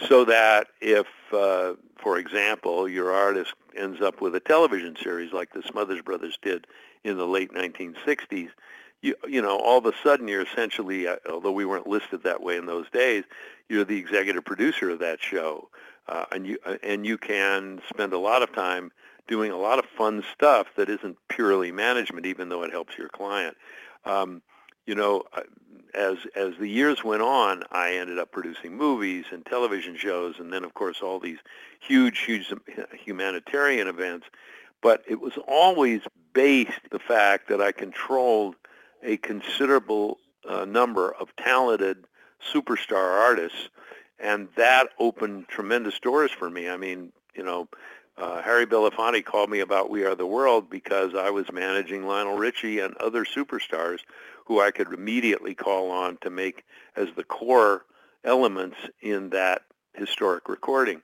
so 0.06 0.24
that 0.24 0.68
if, 0.80 1.06
uh, 1.32 1.74
for 1.96 2.18
example, 2.18 2.88
your 2.88 3.12
artist 3.12 3.54
ends 3.76 4.00
up 4.00 4.20
with 4.20 4.34
a 4.34 4.40
television 4.40 4.96
series 5.02 5.32
like 5.32 5.52
the 5.52 5.62
Smothers 5.62 6.02
Brothers 6.02 6.38
did 6.40 6.66
in 7.04 7.16
the 7.16 7.26
late 7.26 7.52
1960s, 7.52 8.50
you, 9.00 9.14
you 9.28 9.40
know, 9.40 9.58
all 9.58 9.78
of 9.78 9.86
a 9.86 9.92
sudden 10.02 10.28
you're 10.28 10.42
essentially, 10.42 11.06
uh, 11.06 11.16
although 11.30 11.52
we 11.52 11.64
weren't 11.64 11.86
listed 11.86 12.22
that 12.24 12.42
way 12.42 12.56
in 12.56 12.66
those 12.66 12.90
days, 12.90 13.24
you're 13.68 13.84
the 13.84 13.96
executive 13.96 14.44
producer 14.44 14.90
of 14.90 14.98
that 14.98 15.20
show, 15.20 15.68
uh, 16.08 16.24
and 16.32 16.46
you 16.46 16.58
uh, 16.64 16.76
and 16.82 17.06
you 17.06 17.18
can 17.18 17.80
spend 17.88 18.12
a 18.12 18.18
lot 18.18 18.42
of 18.42 18.52
time 18.52 18.90
doing 19.28 19.52
a 19.52 19.56
lot 19.56 19.78
of 19.78 19.84
fun 19.84 20.24
stuff 20.32 20.68
that 20.76 20.88
isn't 20.88 21.16
purely 21.28 21.70
management, 21.70 22.26
even 22.26 22.48
though 22.48 22.62
it 22.62 22.72
helps 22.72 22.96
your 22.96 23.08
client. 23.10 23.56
Um, 24.04 24.42
you 24.86 24.94
know, 24.94 25.24
as 25.94 26.18
as 26.34 26.54
the 26.58 26.68
years 26.68 27.04
went 27.04 27.22
on, 27.22 27.62
I 27.70 27.92
ended 27.92 28.18
up 28.18 28.30
producing 28.30 28.76
movies 28.76 29.26
and 29.30 29.44
television 29.44 29.96
shows, 29.96 30.36
and 30.38 30.52
then 30.52 30.64
of 30.64 30.74
course 30.74 31.02
all 31.02 31.18
these 31.18 31.38
huge, 31.80 32.20
huge 32.20 32.52
humanitarian 32.92 33.88
events. 33.88 34.26
But 34.80 35.02
it 35.08 35.20
was 35.20 35.34
always 35.46 36.02
based 36.32 36.80
the 36.90 36.98
fact 36.98 37.48
that 37.48 37.60
I 37.60 37.72
controlled 37.72 38.54
a 39.02 39.16
considerable 39.16 40.18
uh, 40.48 40.64
number 40.64 41.14
of 41.14 41.34
talented 41.36 42.04
superstar 42.52 43.20
artists, 43.20 43.68
and 44.18 44.48
that 44.56 44.88
opened 44.98 45.48
tremendous 45.48 45.98
doors 45.98 46.30
for 46.30 46.48
me. 46.48 46.68
I 46.68 46.76
mean, 46.76 47.12
you 47.34 47.42
know, 47.42 47.68
uh, 48.16 48.42
Harry 48.42 48.66
Belafonte 48.66 49.24
called 49.24 49.48
me 49.48 49.60
about 49.60 49.90
We 49.90 50.04
Are 50.04 50.14
the 50.14 50.26
World 50.26 50.68
because 50.68 51.14
I 51.14 51.30
was 51.30 51.52
managing 51.52 52.06
Lionel 52.06 52.36
Richie 52.36 52.80
and 52.80 52.96
other 52.96 53.24
superstars 53.24 54.00
who 54.48 54.60
I 54.60 54.70
could 54.70 54.92
immediately 54.92 55.54
call 55.54 55.90
on 55.90 56.18
to 56.22 56.30
make 56.30 56.64
as 56.96 57.08
the 57.16 57.22
core 57.22 57.84
elements 58.24 58.76
in 59.00 59.30
that 59.30 59.62
historic 59.94 60.48
recording. 60.48 61.02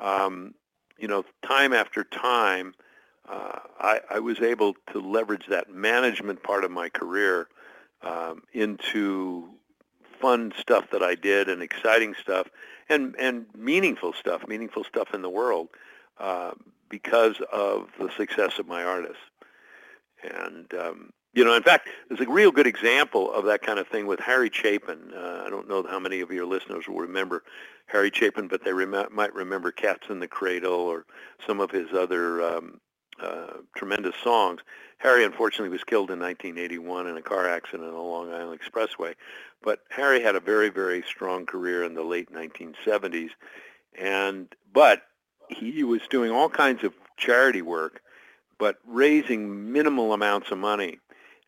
Um, 0.00 0.54
you 0.98 1.06
know, 1.06 1.24
time 1.46 1.72
after 1.72 2.02
time, 2.02 2.74
uh, 3.28 3.60
I, 3.78 4.00
I, 4.10 4.18
was 4.18 4.40
able 4.40 4.74
to 4.92 5.00
leverage 5.00 5.46
that 5.48 5.70
management 5.70 6.42
part 6.42 6.64
of 6.64 6.70
my 6.70 6.88
career 6.88 7.48
um, 8.02 8.42
into 8.52 9.48
fun 10.20 10.52
stuff 10.58 10.90
that 10.92 11.02
I 11.02 11.14
did 11.16 11.48
and 11.48 11.60
exciting 11.62 12.14
stuff 12.20 12.48
and, 12.88 13.14
and 13.18 13.46
meaningful 13.56 14.12
stuff, 14.12 14.46
meaningful 14.46 14.84
stuff 14.84 15.12
in 15.12 15.22
the 15.22 15.30
world. 15.30 15.68
Uh, 16.18 16.52
because 16.88 17.36
of 17.52 17.88
the 17.98 18.10
success 18.16 18.58
of 18.58 18.66
my 18.66 18.82
artists. 18.84 19.22
And, 20.22 20.72
um, 20.74 21.12
you 21.36 21.44
know, 21.44 21.54
in 21.54 21.62
fact, 21.62 21.90
there's 22.08 22.26
a 22.26 22.30
real 22.30 22.50
good 22.50 22.66
example 22.66 23.30
of 23.30 23.44
that 23.44 23.60
kind 23.60 23.78
of 23.78 23.86
thing 23.86 24.06
with 24.06 24.20
Harry 24.20 24.50
Chapin. 24.50 25.12
Uh, 25.14 25.42
I 25.46 25.50
don't 25.50 25.68
know 25.68 25.82
how 25.82 25.98
many 25.98 26.22
of 26.22 26.30
your 26.30 26.46
listeners 26.46 26.88
will 26.88 26.96
remember 26.96 27.44
Harry 27.88 28.10
Chapin, 28.12 28.48
but 28.48 28.64
they 28.64 28.72
rem- 28.72 29.14
might 29.14 29.34
remember 29.34 29.70
Cats 29.70 30.06
in 30.08 30.18
the 30.18 30.26
Cradle 30.26 30.72
or 30.72 31.04
some 31.46 31.60
of 31.60 31.70
his 31.70 31.92
other 31.92 32.42
um, 32.42 32.80
uh, 33.22 33.58
tremendous 33.76 34.14
songs. 34.24 34.62
Harry, 34.96 35.26
unfortunately, 35.26 35.68
was 35.68 35.84
killed 35.84 36.10
in 36.10 36.18
1981 36.18 37.06
in 37.06 37.18
a 37.18 37.22
car 37.22 37.46
accident 37.46 37.84
on 37.84 37.94
the 37.94 38.00
Long 38.00 38.32
Island 38.32 38.58
Expressway. 38.58 39.14
But 39.62 39.80
Harry 39.90 40.22
had 40.22 40.36
a 40.36 40.40
very, 40.40 40.70
very 40.70 41.02
strong 41.02 41.44
career 41.44 41.84
in 41.84 41.92
the 41.92 42.02
late 42.02 42.32
1970s. 42.32 43.30
And 43.98 44.48
but 44.72 45.02
he 45.50 45.84
was 45.84 46.00
doing 46.08 46.30
all 46.30 46.48
kinds 46.48 46.82
of 46.82 46.94
charity 47.18 47.60
work, 47.60 48.00
but 48.58 48.78
raising 48.86 49.70
minimal 49.70 50.14
amounts 50.14 50.50
of 50.50 50.56
money. 50.56 50.98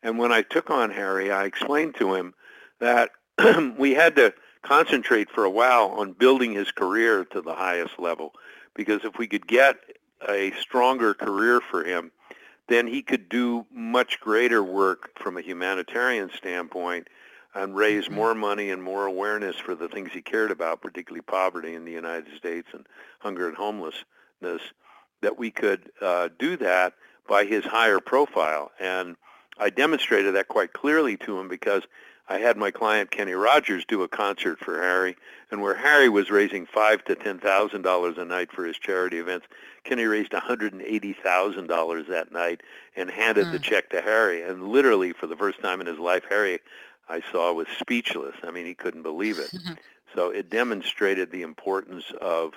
And 0.03 0.17
when 0.17 0.31
I 0.31 0.41
took 0.41 0.69
on 0.69 0.91
Harry, 0.91 1.31
I 1.31 1.45
explained 1.45 1.95
to 1.95 2.13
him 2.13 2.33
that 2.79 3.11
we 3.77 3.93
had 3.93 4.15
to 4.15 4.33
concentrate 4.61 5.29
for 5.29 5.43
a 5.43 5.49
while 5.49 5.87
on 5.87 6.13
building 6.13 6.53
his 6.53 6.71
career 6.71 7.25
to 7.25 7.41
the 7.41 7.55
highest 7.55 7.99
level, 7.99 8.33
because 8.73 9.03
if 9.03 9.17
we 9.17 9.27
could 9.27 9.47
get 9.47 9.77
a 10.27 10.51
stronger 10.59 11.13
career 11.13 11.61
for 11.61 11.83
him, 11.83 12.11
then 12.67 12.87
he 12.87 13.01
could 13.01 13.29
do 13.29 13.65
much 13.73 14.19
greater 14.19 14.63
work 14.63 15.17
from 15.17 15.37
a 15.37 15.41
humanitarian 15.41 16.29
standpoint 16.35 17.07
and 17.55 17.75
raise 17.75 18.05
mm-hmm. 18.05 18.15
more 18.15 18.35
money 18.35 18.69
and 18.69 18.81
more 18.81 19.05
awareness 19.05 19.57
for 19.57 19.75
the 19.75 19.89
things 19.89 20.11
he 20.13 20.21
cared 20.21 20.51
about, 20.51 20.81
particularly 20.81 21.21
poverty 21.21 21.73
in 21.73 21.85
the 21.85 21.91
United 21.91 22.35
States 22.37 22.67
and 22.73 22.85
hunger 23.19 23.47
and 23.47 23.57
homelessness, 23.57 24.61
that 25.21 25.37
we 25.37 25.49
could 25.49 25.91
uh, 26.01 26.29
do 26.37 26.55
that 26.57 26.93
by 27.27 27.43
his 27.45 27.65
higher 27.65 27.99
profile. 27.99 28.71
And 28.79 29.15
I 29.59 29.69
demonstrated 29.69 30.35
that 30.35 30.47
quite 30.47 30.73
clearly 30.73 31.17
to 31.17 31.39
him 31.39 31.47
because 31.47 31.83
I 32.27 32.37
had 32.37 32.57
my 32.57 32.71
client 32.71 33.11
Kenny 33.11 33.33
Rogers 33.33 33.85
do 33.85 34.03
a 34.03 34.07
concert 34.07 34.59
for 34.59 34.79
Harry, 34.79 35.17
and 35.51 35.61
where 35.61 35.75
Harry 35.75 36.09
was 36.09 36.29
raising 36.29 36.65
five 36.65 37.03
to 37.05 37.15
ten 37.15 37.39
thousand 37.39 37.81
dollars 37.81 38.17
a 38.17 38.25
night 38.25 38.51
for 38.51 38.65
his 38.65 38.77
charity 38.77 39.17
events, 39.17 39.47
Kenny 39.83 40.05
raised 40.05 40.33
one 40.33 40.41
hundred 40.43 40.73
and 40.73 40.83
eighty 40.83 41.13
thousand 41.13 41.67
dollars 41.67 42.05
that 42.07 42.31
night 42.31 42.61
and 42.95 43.09
handed 43.09 43.47
mm. 43.47 43.51
the 43.51 43.57
hmm. 43.57 43.63
check 43.63 43.89
to 43.89 44.01
Harry. 44.01 44.43
And 44.43 44.69
literally, 44.69 45.11
for 45.11 45.27
the 45.27 45.35
first 45.35 45.61
time 45.61 45.81
in 45.81 45.87
his 45.87 45.97
life, 45.99 46.23
Harry 46.29 46.59
I 47.09 47.21
saw 47.31 47.51
was 47.51 47.67
speechless. 47.79 48.35
I 48.43 48.51
mean, 48.51 48.67
he 48.67 48.75
couldn't 48.75 49.03
believe 49.03 49.39
it. 49.39 49.51
so 50.15 50.29
it 50.29 50.49
demonstrated 50.49 51.31
the 51.31 51.41
importance 51.41 52.05
of, 52.21 52.53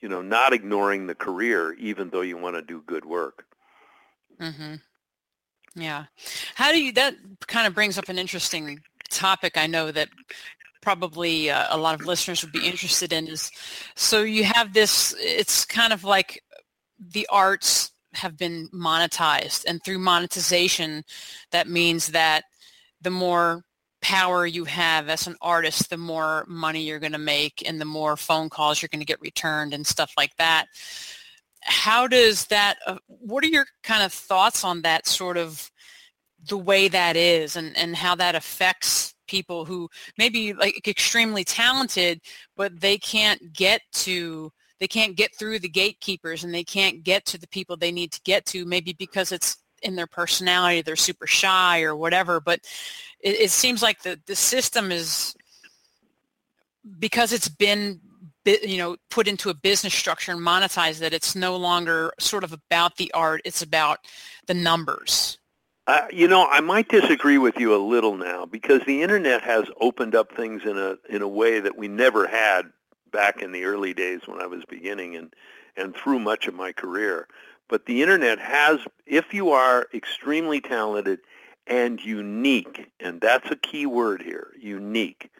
you 0.00 0.08
know, 0.08 0.22
not 0.22 0.52
ignoring 0.52 1.08
the 1.08 1.14
career, 1.16 1.74
even 1.74 2.10
though 2.10 2.20
you 2.20 2.36
want 2.36 2.54
to 2.54 2.62
do 2.62 2.82
good 2.86 3.04
work. 3.04 3.44
Mm-hmm. 4.40 4.76
Yeah. 5.74 6.04
How 6.54 6.72
do 6.72 6.82
you, 6.82 6.92
that 6.92 7.14
kind 7.46 7.66
of 7.66 7.74
brings 7.74 7.98
up 7.98 8.08
an 8.08 8.18
interesting 8.18 8.80
topic 9.10 9.56
I 9.56 9.66
know 9.66 9.90
that 9.92 10.08
probably 10.80 11.50
uh, 11.50 11.66
a 11.70 11.78
lot 11.78 11.98
of 11.98 12.06
listeners 12.06 12.42
would 12.42 12.52
be 12.52 12.66
interested 12.66 13.12
in 13.12 13.28
is, 13.28 13.50
so 13.94 14.22
you 14.22 14.44
have 14.44 14.72
this, 14.72 15.14
it's 15.18 15.64
kind 15.64 15.92
of 15.92 16.04
like 16.04 16.42
the 16.98 17.26
arts 17.30 17.92
have 18.14 18.36
been 18.36 18.68
monetized 18.74 19.64
and 19.66 19.82
through 19.82 19.98
monetization, 19.98 21.04
that 21.50 21.68
means 21.68 22.08
that 22.08 22.44
the 23.00 23.10
more 23.10 23.64
power 24.02 24.44
you 24.46 24.64
have 24.64 25.08
as 25.08 25.26
an 25.26 25.36
artist, 25.40 25.88
the 25.88 25.96
more 25.96 26.44
money 26.48 26.82
you're 26.82 26.98
going 26.98 27.12
to 27.12 27.18
make 27.18 27.62
and 27.66 27.80
the 27.80 27.86
more 27.86 28.16
phone 28.16 28.48
calls 28.48 28.82
you're 28.82 28.88
going 28.92 29.00
to 29.00 29.06
get 29.06 29.20
returned 29.20 29.72
and 29.72 29.86
stuff 29.86 30.12
like 30.16 30.36
that. 30.36 30.66
How 31.64 32.06
does 32.06 32.46
that, 32.46 32.78
uh, 32.86 32.98
what 33.06 33.44
are 33.44 33.48
your 33.48 33.66
kind 33.82 34.02
of 34.02 34.12
thoughts 34.12 34.64
on 34.64 34.82
that 34.82 35.06
sort 35.06 35.36
of 35.36 35.70
the 36.48 36.58
way 36.58 36.88
that 36.88 37.16
is 37.16 37.56
and, 37.56 37.76
and 37.76 37.94
how 37.94 38.14
that 38.16 38.34
affects 38.34 39.14
people 39.28 39.64
who 39.64 39.88
maybe 40.18 40.52
like 40.52 40.86
extremely 40.86 41.44
talented, 41.44 42.20
but 42.56 42.80
they 42.80 42.98
can't 42.98 43.52
get 43.52 43.80
to 43.92 44.52
they 44.78 44.88
can't 44.88 45.16
get 45.16 45.30
through 45.38 45.60
the 45.60 45.68
gatekeepers 45.68 46.42
and 46.42 46.52
they 46.52 46.64
can't 46.64 47.04
get 47.04 47.24
to 47.24 47.38
the 47.38 47.46
people 47.48 47.76
they 47.76 47.92
need 47.92 48.10
to 48.10 48.20
get 48.24 48.44
to 48.44 48.64
maybe 48.64 48.92
because 48.92 49.30
it's 49.30 49.58
in 49.84 49.94
their 49.94 50.08
personality 50.08 50.82
they're 50.82 50.96
super 50.96 51.26
shy 51.26 51.82
or 51.82 51.94
whatever 51.94 52.40
but 52.40 52.58
it, 53.20 53.42
it 53.42 53.50
seems 53.50 53.80
like 53.80 54.02
the, 54.02 54.18
the 54.26 54.34
system 54.34 54.90
is 54.90 55.36
because 56.98 57.32
it's 57.32 57.48
been 57.48 58.00
you 58.44 58.78
know 58.78 58.96
put 59.10 59.28
into 59.28 59.50
a 59.50 59.54
business 59.54 59.94
structure 59.94 60.32
and 60.32 60.40
monetize 60.40 60.98
that 60.98 61.12
it's 61.12 61.34
no 61.34 61.56
longer 61.56 62.12
sort 62.18 62.44
of 62.44 62.52
about 62.52 62.96
the 62.96 63.10
art 63.12 63.40
it's 63.44 63.62
about 63.62 64.00
the 64.46 64.54
numbers 64.54 65.38
uh, 65.88 66.06
you 66.12 66.28
know, 66.28 66.46
I 66.46 66.60
might 66.60 66.88
disagree 66.88 67.38
with 67.38 67.58
you 67.58 67.74
a 67.74 67.82
little 67.84 68.16
now 68.16 68.46
because 68.46 68.82
the 68.86 69.02
internet 69.02 69.42
has 69.42 69.64
opened 69.80 70.14
up 70.14 70.32
things 70.32 70.62
in 70.64 70.78
a 70.78 70.96
in 71.08 71.22
a 71.22 71.28
way 71.28 71.58
that 71.58 71.76
we 71.76 71.88
never 71.88 72.28
had 72.28 72.70
back 73.10 73.42
in 73.42 73.50
the 73.50 73.64
early 73.64 73.92
days 73.92 74.20
when 74.26 74.40
I 74.40 74.46
was 74.46 74.64
beginning 74.64 75.16
and 75.16 75.34
and 75.76 75.94
through 75.96 76.20
much 76.20 76.46
of 76.46 76.54
my 76.54 76.72
career. 76.72 77.26
But 77.68 77.86
the 77.86 78.02
internet 78.02 78.38
has, 78.38 78.80
if 79.06 79.32
you 79.32 79.50
are 79.50 79.88
extremely 79.94 80.60
talented 80.60 81.20
and 81.66 82.04
unique, 82.04 82.90
and 83.00 83.20
that's 83.20 83.50
a 83.50 83.56
key 83.56 83.86
word 83.86 84.22
here, 84.22 84.48
unique. 84.60 85.30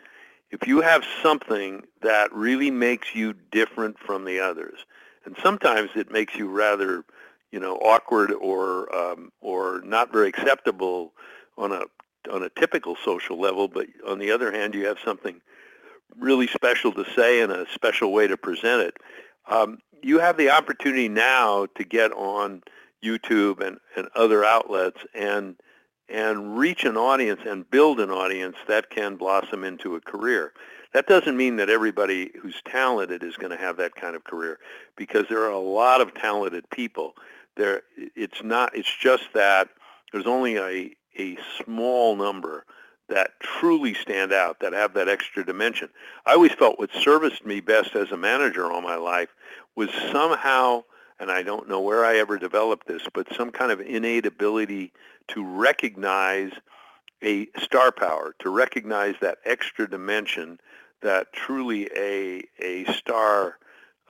If 0.53 0.69
you 0.69 0.83
have 0.83 1.03
something 1.23 1.83
that 2.03 2.33
really 2.33 2.71
makes 2.71 3.15
you 3.15 3.35
different 3.51 3.99
from 3.99 4.25
the 4.25 4.39
others, 4.39 4.79
and 5.25 5.35
sometimes 5.43 5.91
it 5.97 6.13
makes 6.13 6.35
you 6.35 6.49
rather, 6.49 7.05
you 7.51 7.59
know, 7.59 7.77
awkward 7.77 8.33
or 8.33 8.95
um, 8.95 9.33
or 9.41 9.81
not 9.85 10.13
very 10.13 10.29
acceptable 10.29 11.13
on 11.57 11.73
a 11.73 11.83
on 12.31 12.43
a 12.43 12.51
typical 12.51 12.97
social 13.03 13.41
level, 13.41 13.67
but 13.67 13.87
on 14.07 14.19
the 14.19 14.31
other 14.31 14.53
hand, 14.53 14.75
you 14.75 14.87
have 14.87 14.99
something 15.05 15.41
really 16.19 16.47
special 16.47 16.93
to 16.93 17.05
say 17.17 17.41
and 17.41 17.51
a 17.51 17.67
special 17.73 18.13
way 18.13 18.27
to 18.27 18.37
present 18.37 18.83
it. 18.83 18.97
Um, 19.49 19.79
you 20.03 20.19
have 20.19 20.37
the 20.37 20.51
opportunity 20.51 21.09
now 21.09 21.67
to 21.77 21.85
get 21.85 22.13
on 22.13 22.63
YouTube 23.03 23.61
and, 23.61 23.79
and 23.97 24.09
other 24.15 24.45
outlets 24.45 25.01
and 25.15 25.57
and 26.13 26.59
reach 26.59 26.85
an 26.85 26.97
audience 26.97 27.41
and 27.47 27.69
build 27.71 27.99
an 27.99 28.11
audience 28.11 28.57
that 28.69 28.91
can 28.91 29.17
blossom 29.17 29.65
into 29.65 29.97
a 29.97 30.01
career. 30.01 30.53
That 30.93 31.07
doesn't 31.07 31.37
mean 31.37 31.57
that 31.57 31.71
everybody 31.71 32.33
who's 32.41 32.61
talented 32.67 33.23
is 33.23 33.37
going 33.37 33.51
to 33.51 33.57
have 33.57 33.79
that 33.79 33.95
kind 33.95 34.15
of 34.15 34.25
career 34.25 34.59
because 34.95 35.25
there 35.29 35.43
are 35.43 35.51
a 35.51 35.59
lot 35.59 36.03
of 36.03 36.15
talented 36.15 36.69
people. 36.71 37.15
There 37.57 37.83
it's 37.97 38.43
not 38.43 38.77
it's 38.77 38.95
just 38.95 39.25
that 39.35 39.69
there's 40.13 40.27
only 40.27 40.59
a 40.59 40.95
a 41.19 41.39
small 41.63 42.17
number 42.17 42.65
that 43.09 43.33
truly 43.41 43.95
stand 43.95 44.33
out, 44.33 44.61
that 44.61 44.73
have 44.73 44.95
that 44.95 45.09
extra 45.09 45.45
dimension. 45.45 45.89
I 46.25 46.33
always 46.33 46.53
felt 46.53 46.79
what 46.79 46.91
serviced 46.95 47.45
me 47.45 47.61
best 47.61 47.95
as 47.95 48.11
a 48.11 48.17
manager 48.17 48.71
all 48.71 48.81
my 48.81 48.97
life 48.97 49.29
was 49.77 49.91
somehow, 50.11 50.85
and 51.19 51.31
I 51.31 51.43
don't 51.43 51.69
know 51.69 51.81
where 51.81 52.05
I 52.05 52.17
ever 52.17 52.39
developed 52.39 52.87
this, 52.87 53.03
but 53.13 53.33
some 53.35 53.51
kind 53.51 53.71
of 53.71 53.81
innate 53.81 54.27
ability 54.27 54.93
to 55.29 55.45
recognize 55.45 56.53
a 57.23 57.49
star 57.59 57.93
power, 57.93 58.35
to 58.41 58.51
recognize 58.51 59.15
that 59.21 59.39
extra 59.45 59.89
dimension 59.89 60.59
that 61.01 61.33
truly 61.33 61.89
a, 61.97 62.43
a 62.61 62.85
star 62.93 63.59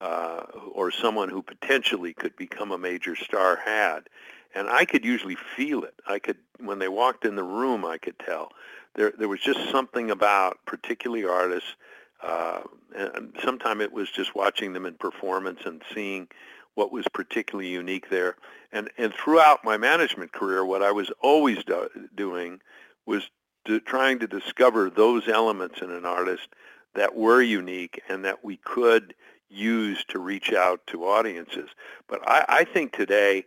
uh, 0.00 0.44
or 0.72 0.90
someone 0.90 1.28
who 1.28 1.42
potentially 1.42 2.12
could 2.12 2.34
become 2.36 2.72
a 2.72 2.78
major 2.78 3.14
star 3.14 3.56
had. 3.56 4.08
And 4.54 4.68
I 4.68 4.84
could 4.84 5.04
usually 5.04 5.36
feel 5.56 5.84
it. 5.84 5.94
I 6.06 6.18
could, 6.18 6.36
when 6.58 6.78
they 6.78 6.88
walked 6.88 7.24
in 7.24 7.36
the 7.36 7.44
room, 7.44 7.84
I 7.84 7.98
could 7.98 8.18
tell. 8.18 8.50
There, 8.94 9.12
there 9.16 9.28
was 9.28 9.40
just 9.40 9.70
something 9.70 10.10
about 10.10 10.58
particularly 10.66 11.24
artists 11.24 11.74
uh, 12.22 12.60
and 12.94 13.34
sometimes 13.42 13.82
it 13.82 13.92
was 13.92 14.10
just 14.10 14.34
watching 14.34 14.72
them 14.72 14.86
in 14.86 14.94
performance 14.94 15.60
and 15.64 15.82
seeing 15.94 16.28
what 16.74 16.92
was 16.92 17.06
particularly 17.12 17.70
unique 17.70 18.08
there. 18.10 18.36
And 18.72 18.90
and 18.98 19.12
throughout 19.12 19.64
my 19.64 19.76
management 19.76 20.32
career, 20.32 20.64
what 20.64 20.82
I 20.82 20.92
was 20.92 21.10
always 21.20 21.62
do, 21.64 21.88
doing 22.14 22.60
was 23.06 23.30
to, 23.66 23.80
trying 23.80 24.18
to 24.20 24.26
discover 24.26 24.90
those 24.90 25.28
elements 25.28 25.80
in 25.82 25.90
an 25.90 26.04
artist 26.04 26.48
that 26.94 27.14
were 27.14 27.42
unique 27.42 28.00
and 28.08 28.24
that 28.24 28.44
we 28.44 28.56
could 28.56 29.14
use 29.48 30.04
to 30.08 30.18
reach 30.18 30.52
out 30.52 30.80
to 30.86 31.04
audiences. 31.04 31.68
But 32.08 32.26
I, 32.28 32.44
I 32.48 32.64
think 32.64 32.92
today 32.92 33.44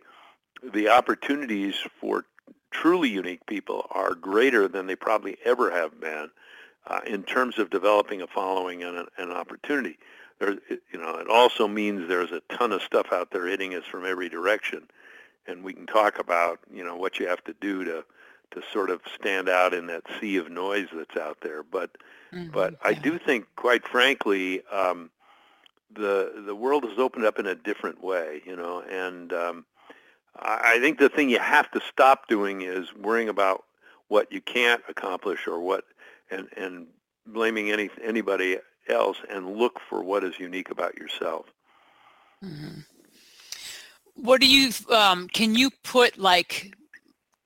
the 0.62 0.88
opportunities 0.88 1.74
for 2.00 2.24
truly 2.70 3.08
unique 3.08 3.44
people 3.46 3.86
are 3.90 4.14
greater 4.14 4.68
than 4.68 4.86
they 4.86 4.96
probably 4.96 5.36
ever 5.44 5.70
have 5.70 6.00
been 6.00 6.30
uh, 6.86 7.00
in 7.06 7.22
terms 7.22 7.58
of 7.58 7.70
developing 7.70 8.22
a 8.22 8.26
following 8.26 8.82
and 8.82 9.08
an 9.18 9.32
opportunity. 9.32 9.98
There, 10.38 10.56
you 10.70 11.00
know, 11.00 11.16
it 11.16 11.28
also 11.28 11.66
means 11.66 12.08
there's 12.08 12.32
a 12.32 12.42
ton 12.54 12.72
of 12.72 12.82
stuff 12.82 13.12
out 13.12 13.30
there 13.30 13.46
hitting 13.46 13.74
us 13.74 13.84
from 13.84 14.04
every 14.04 14.28
direction, 14.28 14.86
and 15.46 15.64
we 15.64 15.72
can 15.72 15.86
talk 15.86 16.18
about 16.18 16.60
you 16.72 16.84
know 16.84 16.96
what 16.96 17.18
you 17.18 17.26
have 17.26 17.42
to 17.44 17.54
do 17.60 17.84
to 17.84 18.04
to 18.52 18.62
sort 18.72 18.90
of 18.90 19.00
stand 19.14 19.48
out 19.48 19.74
in 19.74 19.86
that 19.86 20.02
sea 20.20 20.36
of 20.36 20.50
noise 20.50 20.88
that's 20.92 21.16
out 21.16 21.38
there. 21.40 21.62
But 21.62 21.90
mm-hmm, 22.32 22.50
but 22.50 22.72
yeah. 22.72 22.78
I 22.84 22.94
do 22.94 23.18
think, 23.18 23.46
quite 23.56 23.86
frankly, 23.86 24.62
um, 24.66 25.10
the 25.94 26.42
the 26.44 26.54
world 26.54 26.84
has 26.84 26.98
opened 26.98 27.24
up 27.24 27.38
in 27.38 27.46
a 27.46 27.54
different 27.54 28.02
way, 28.02 28.42
you 28.44 28.56
know, 28.56 28.82
and 28.82 29.32
um, 29.32 29.64
I, 30.38 30.74
I 30.74 30.80
think 30.80 30.98
the 30.98 31.08
thing 31.08 31.30
you 31.30 31.38
have 31.38 31.70
to 31.72 31.80
stop 31.90 32.28
doing 32.28 32.62
is 32.62 32.94
worrying 32.94 33.28
about 33.28 33.64
what 34.08 34.32
you 34.32 34.40
can't 34.40 34.82
accomplish 34.88 35.46
or 35.46 35.60
what 35.60 35.84
and 36.30 36.48
and 36.56 36.86
blaming 37.26 37.70
any 37.70 37.90
anybody 38.02 38.58
else 38.88 39.18
and 39.30 39.56
look 39.56 39.80
for 39.88 40.02
what 40.02 40.24
is 40.24 40.38
unique 40.38 40.70
about 40.70 40.96
yourself. 40.96 41.46
Mm-hmm. 42.44 42.80
What 44.14 44.40
do 44.40 44.46
you 44.46 44.72
um, 44.94 45.28
can 45.28 45.54
you 45.54 45.70
put 45.82 46.18
like 46.18 46.74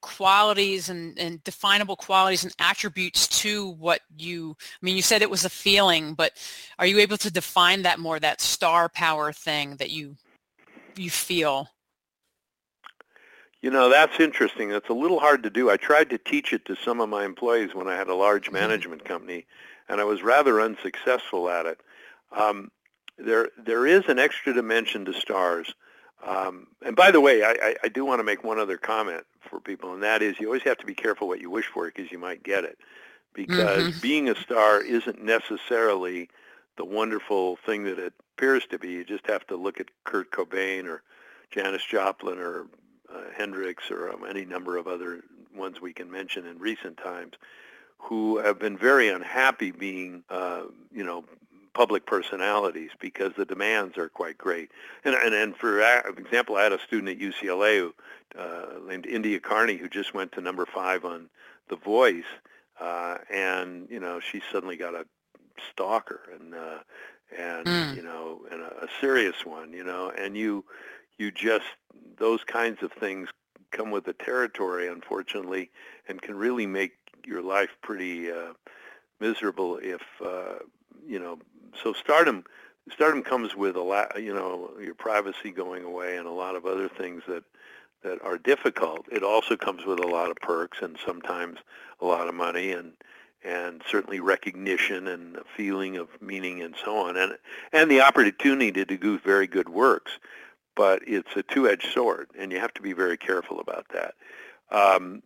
qualities 0.02 0.88
and, 0.88 1.18
and 1.18 1.42
definable 1.44 1.96
qualities 1.96 2.42
and 2.42 2.54
attributes 2.58 3.28
to 3.28 3.70
what 3.72 4.00
you 4.16 4.56
I 4.60 4.78
mean 4.80 4.96
you 4.96 5.02
said 5.02 5.20
it 5.20 5.28
was 5.28 5.44
a 5.44 5.50
feeling 5.50 6.14
but 6.14 6.32
are 6.78 6.86
you 6.86 7.00
able 7.00 7.18
to 7.18 7.30
define 7.30 7.82
that 7.82 7.98
more 7.98 8.18
that 8.18 8.40
star 8.40 8.88
power 8.88 9.30
thing 9.30 9.76
that 9.76 9.90
you 9.90 10.16
you 10.96 11.10
feel 11.10 11.68
you 13.62 13.70
know, 13.70 13.90
that's 13.90 14.18
interesting. 14.18 14.70
That's 14.70 14.88
a 14.88 14.94
little 14.94 15.20
hard 15.20 15.42
to 15.42 15.50
do. 15.50 15.70
I 15.70 15.76
tried 15.76 16.08
to 16.10 16.18
teach 16.18 16.52
it 16.52 16.64
to 16.64 16.76
some 16.76 17.00
of 17.00 17.08
my 17.08 17.24
employees 17.24 17.74
when 17.74 17.88
I 17.88 17.94
had 17.94 18.08
a 18.08 18.14
large 18.14 18.46
mm-hmm. 18.46 18.54
management 18.54 19.04
company, 19.04 19.46
and 19.90 20.00
I 20.00 20.04
was 20.06 20.22
rather 20.22 20.62
unsuccessful 20.62 21.50
at 21.50 21.66
it. 21.66 21.80
Um, 22.32 22.72
there, 23.18 23.50
there 23.58 23.86
is 23.86 24.04
an 24.08 24.20
extra 24.20 24.54
dimension 24.54 25.06
to 25.06 25.14
stars 25.14 25.74
Um, 26.26 26.68
and 26.84 26.96
by 26.96 27.12
the 27.12 27.20
way, 27.22 27.44
I, 27.44 27.52
I, 27.62 27.76
I 27.84 27.88
do 27.88 28.04
want 28.06 28.20
to 28.20 28.24
make 28.24 28.44
one 28.44 28.60
other 28.60 28.78
comment 28.78 29.24
for 29.40 29.60
people, 29.60 29.94
and 29.94 30.02
that 30.04 30.22
is 30.22 30.40
you 30.40 30.48
always 30.48 30.64
have 30.64 30.78
to 30.78 30.86
be 30.86 30.94
careful 30.94 31.28
what 31.28 31.40
you 31.42 31.50
wish 31.50 31.66
for 31.66 31.86
because 31.86 32.12
you 32.12 32.18
might 32.18 32.42
get 32.44 32.64
it. 32.64 32.78
Because 33.34 33.86
Mm-hmm. 33.86 33.98
being 34.00 34.28
a 34.28 34.36
star 34.36 34.82
isn't 34.82 35.22
necessarily 35.24 36.30
the 36.78 36.86
wonderful 36.86 37.58
thing 37.66 37.84
that 37.84 38.00
it 38.00 38.14
appears 38.36 38.66
to 38.68 38.78
be. 38.80 38.90
You 38.92 39.04
just 39.04 39.28
have 39.28 39.46
to 39.48 39.56
look 39.56 39.80
at 39.80 39.88
Kurt 40.04 40.32
Cobain 40.32 40.86
or 40.86 41.02
Janis 41.52 41.84
Joplin 41.84 42.38
or 42.38 42.66
uh, 43.14 43.22
Hendrix 43.36 43.90
or 43.90 44.12
um, 44.12 44.24
any 44.28 44.46
number 44.46 44.78
of 44.78 44.88
other 44.88 45.22
ones 45.56 45.80
we 45.80 45.94
can 45.94 46.10
mention 46.10 46.46
in 46.46 46.58
recent 46.58 46.98
times 46.98 47.34
who 48.02 48.38
have 48.38 48.58
been 48.58 48.76
very 48.76 49.08
unhappy 49.08 49.70
being, 49.70 50.24
uh, 50.30 50.62
you 50.92 51.04
know, 51.04 51.24
public 51.74 52.04
personalities 52.06 52.90
because 53.00 53.32
the 53.36 53.44
demands 53.44 53.96
are 53.96 54.08
quite 54.08 54.36
great. 54.36 54.70
And 55.04 55.14
and, 55.14 55.34
and 55.34 55.56
for 55.56 55.80
example, 56.08 56.56
I 56.56 56.64
had 56.64 56.72
a 56.72 56.80
student 56.80 57.08
at 57.10 57.18
UCLA 57.18 57.78
who, 57.78 57.94
uh, 58.38 58.66
named 58.88 59.06
India 59.06 59.38
Carney 59.40 59.76
who 59.76 59.88
just 59.88 60.14
went 60.14 60.32
to 60.32 60.40
number 60.40 60.66
five 60.66 61.04
on 61.04 61.28
The 61.68 61.76
Voice, 61.76 62.24
uh, 62.80 63.18
and 63.32 63.88
you 63.90 64.00
know 64.00 64.20
she 64.20 64.42
suddenly 64.52 64.76
got 64.76 64.94
a 64.94 65.06
stalker 65.70 66.20
and 66.34 66.54
uh, 66.54 66.78
and 67.38 67.66
Mm. 67.66 67.96
you 67.96 68.02
know 68.02 68.40
and 68.50 68.60
a, 68.62 68.84
a 68.84 68.88
serious 69.00 69.44
one, 69.46 69.72
you 69.72 69.84
know, 69.84 70.10
and 70.16 70.36
you 70.36 70.64
you 71.18 71.30
just 71.30 71.66
those 72.18 72.42
kinds 72.44 72.82
of 72.82 72.92
things 72.92 73.28
come 73.70 73.90
with 73.90 74.04
the 74.04 74.12
territory, 74.12 74.88
unfortunately, 74.88 75.70
and 76.08 76.20
can 76.20 76.34
really 76.34 76.66
make 76.66 76.92
your 77.26 77.42
life 77.42 77.70
pretty 77.82 78.30
uh, 78.30 78.52
miserable 79.20 79.78
if 79.82 80.02
uh, 80.24 80.58
you 81.06 81.18
know. 81.18 81.38
So 81.82 81.92
stardom, 81.92 82.44
stardom 82.90 83.22
comes 83.22 83.54
with 83.54 83.76
a 83.76 83.80
lot, 83.80 84.20
you 84.20 84.34
know, 84.34 84.70
your 84.80 84.94
privacy 84.94 85.50
going 85.50 85.84
away 85.84 86.16
and 86.16 86.26
a 86.26 86.32
lot 86.32 86.56
of 86.56 86.66
other 86.66 86.88
things 86.88 87.22
that 87.28 87.44
that 88.02 88.20
are 88.22 88.38
difficult. 88.38 89.06
It 89.10 89.22
also 89.22 89.56
comes 89.56 89.84
with 89.84 90.00
a 90.00 90.06
lot 90.06 90.30
of 90.30 90.36
perks 90.36 90.78
and 90.82 90.98
sometimes 91.04 91.58
a 92.00 92.06
lot 92.06 92.28
of 92.28 92.34
money 92.34 92.72
and 92.72 92.92
and 93.42 93.82
certainly 93.88 94.20
recognition 94.20 95.06
and 95.08 95.36
a 95.36 95.44
feeling 95.56 95.96
of 95.96 96.08
meaning 96.20 96.60
and 96.60 96.74
so 96.84 96.96
on 96.98 97.16
and 97.16 97.38
and 97.72 97.90
the 97.90 98.00
opportunity 98.00 98.84
to 98.84 98.96
do 98.96 99.18
very 99.18 99.46
good 99.46 99.68
works 99.68 100.18
but 100.80 101.02
it's 101.06 101.36
a 101.36 101.42
two-edged 101.42 101.92
sword, 101.92 102.30
and 102.38 102.50
you 102.50 102.58
have 102.58 102.72
to 102.74 102.80
be 102.80 102.94
very 102.94 103.18
careful 103.18 103.60
about 103.60 103.86
that. 103.92 104.14
Um, 104.70 105.22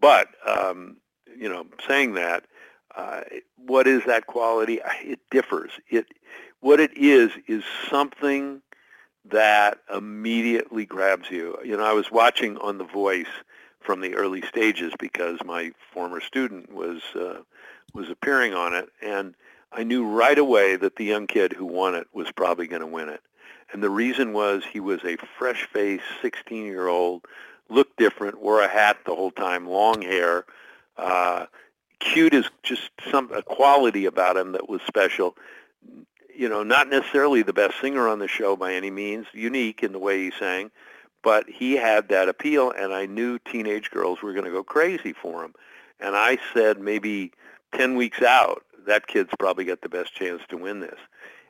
but 0.00 0.28
um, 0.46 0.98
you 1.38 1.48
know, 1.48 1.66
saying 1.86 2.14
that, 2.14 2.44
uh, 2.96 3.22
what 3.56 3.86
is 3.86 4.02
that 4.06 4.26
quality? 4.26 4.80
It 5.02 5.20
differs. 5.30 5.72
It 5.90 6.06
what 6.60 6.80
it 6.80 6.96
is 6.96 7.30
is 7.46 7.62
something 7.90 8.62
that 9.30 9.78
immediately 9.94 10.86
grabs 10.86 11.30
you. 11.30 11.58
You 11.64 11.76
know, 11.76 11.84
I 11.84 11.92
was 11.92 12.10
watching 12.10 12.56
on 12.58 12.78
The 12.78 12.84
Voice 12.84 13.26
from 13.80 14.00
the 14.00 14.14
early 14.14 14.42
stages 14.42 14.92
because 14.98 15.38
my 15.44 15.72
former 15.92 16.20
student 16.20 16.72
was 16.72 17.02
uh, 17.14 17.42
was 17.92 18.10
appearing 18.10 18.54
on 18.54 18.74
it, 18.74 18.88
and 19.02 19.34
I 19.72 19.82
knew 19.82 20.06
right 20.06 20.38
away 20.38 20.76
that 20.76 20.96
the 20.96 21.04
young 21.04 21.26
kid 21.26 21.52
who 21.52 21.66
won 21.66 21.94
it 21.94 22.06
was 22.12 22.30
probably 22.32 22.66
going 22.66 22.80
to 22.80 22.86
win 22.86 23.08
it. 23.08 23.20
And 23.72 23.82
the 23.82 23.90
reason 23.90 24.32
was 24.32 24.64
he 24.64 24.80
was 24.80 25.04
a 25.04 25.16
fresh-faced 25.38 26.04
16-year-old, 26.22 27.24
looked 27.68 27.96
different, 27.96 28.40
wore 28.40 28.62
a 28.62 28.68
hat 28.68 28.98
the 29.04 29.14
whole 29.14 29.32
time, 29.32 29.66
long 29.66 30.02
hair, 30.02 30.44
uh, 30.98 31.46
cute 32.00 32.34
is 32.34 32.48
just 32.62 32.90
some 33.10 33.30
a 33.32 33.42
quality 33.42 34.06
about 34.06 34.36
him 34.36 34.52
that 34.52 34.68
was 34.68 34.80
special. 34.86 35.36
You 36.34 36.48
know, 36.48 36.62
not 36.62 36.88
necessarily 36.88 37.42
the 37.42 37.52
best 37.52 37.80
singer 37.80 38.08
on 38.08 38.18
the 38.18 38.28
show 38.28 38.56
by 38.56 38.74
any 38.74 38.90
means, 38.90 39.26
unique 39.32 39.82
in 39.82 39.92
the 39.92 39.98
way 39.98 40.22
he 40.22 40.32
sang, 40.38 40.70
but 41.22 41.48
he 41.48 41.72
had 41.72 42.08
that 42.10 42.28
appeal, 42.28 42.70
and 42.70 42.92
I 42.92 43.06
knew 43.06 43.38
teenage 43.38 43.90
girls 43.90 44.22
were 44.22 44.32
going 44.32 44.44
to 44.44 44.50
go 44.50 44.62
crazy 44.62 45.12
for 45.12 45.44
him. 45.44 45.54
And 45.98 46.14
I 46.14 46.38
said 46.52 46.78
maybe 46.78 47.32
10 47.74 47.96
weeks 47.96 48.22
out, 48.22 48.64
that 48.86 49.06
kid's 49.06 49.30
probably 49.38 49.64
got 49.64 49.80
the 49.80 49.88
best 49.88 50.14
chance 50.14 50.42
to 50.48 50.56
win 50.56 50.80
this. 50.80 50.98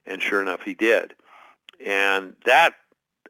And 0.06 0.22
sure 0.22 0.40
enough, 0.40 0.62
he 0.62 0.74
did. 0.74 1.14
And 1.84 2.34
that, 2.44 2.74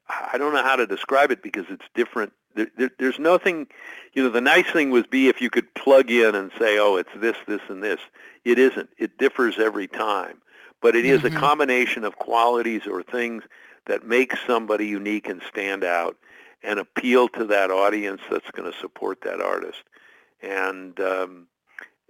I 0.09 0.39
don't 0.39 0.53
know 0.53 0.63
how 0.63 0.77
to 0.77 0.87
describe 0.87 1.31
it 1.31 1.43
because 1.43 1.65
it's 1.71 1.87
different. 1.95 2.33
There, 2.57 2.67
there, 2.77 2.91
there's 2.99 3.19
nothing, 3.19 3.69
you 4.15 4.23
know, 4.25 4.31
the 4.31 4.41
nice 4.41 4.69
thing 4.71 4.91
would 4.91 5.11
be 5.11 5.29
if 5.29 5.41
you 5.41 5.51
could 5.51 5.73
plug 5.75 6.11
in 6.11 6.35
and 6.35 6.51
say, 6.59 6.79
oh, 6.79 6.97
it's 6.97 7.11
this, 7.17 7.37
this, 7.47 7.61
and 7.69 7.83
this. 7.83 8.01
It 8.45 8.59
isn't. 8.59 8.91
It 8.99 9.19
differs 9.19 9.59
every 9.59 9.87
time. 9.87 10.39
But 10.81 10.97
it 10.97 11.05
is 11.05 11.21
Mhm. 11.21 11.37
a 11.37 11.41
combination 11.41 12.05
of 12.05 12.17
qualities 12.17 12.87
or 12.87 13.03
things 13.03 13.45
that 13.87 14.07
make 14.07 14.35
somebody 14.47 14.87
unique 14.87 15.29
and 15.29 15.41
stand 15.49 15.85
out 15.85 16.17
and 16.63 16.81
appeal 16.81 17.29
to 17.29 17.45
that 17.45 17.71
audience 17.71 18.21
that's 18.31 18.51
going 18.51 18.71
to 18.71 18.79
support 18.79 19.21
that 19.21 19.41
artist. 19.41 19.83
And, 20.43 20.99
um, 21.01 21.47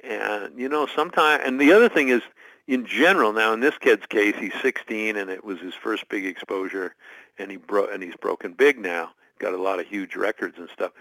and 0.02 0.58
you 0.58 0.68
know, 0.68 0.86
sometimes, 0.86 1.42
and 1.44 1.60
the 1.60 1.72
other 1.72 1.88
thing 1.88 2.08
is, 2.08 2.22
in 2.66 2.84
general, 2.86 3.32
now 3.32 3.52
in 3.52 3.60
this 3.60 3.78
kid's 3.78 4.06
case, 4.06 4.34
he's 4.38 4.54
16 4.60 5.16
and 5.16 5.30
it 5.30 5.44
was 5.44 5.60
his 5.60 5.74
first 5.74 6.08
big 6.08 6.24
exposure, 6.26 6.94
and 7.38 7.50
he 7.50 7.56
bro- 7.56 7.86
and 7.86 8.02
he's 8.02 8.16
broken 8.16 8.52
big 8.52 8.78
now, 8.78 9.12
got 9.38 9.54
a 9.54 9.62
lot 9.62 9.80
of 9.80 9.86
huge 9.86 10.16
records 10.16 10.56
and 10.58 10.68
stuff. 10.72 10.92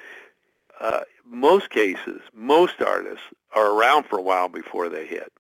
Uh, 0.80 1.02
most 1.26 1.69
cases, 1.69 2.21
most 2.34 2.82
artists 2.82 3.24
are 3.54 3.71
around 3.71 4.06
for 4.06 4.19
a 4.19 4.21
while 4.21 4.50
before 4.50 4.89
they 4.89 5.06
hit. 5.06 5.32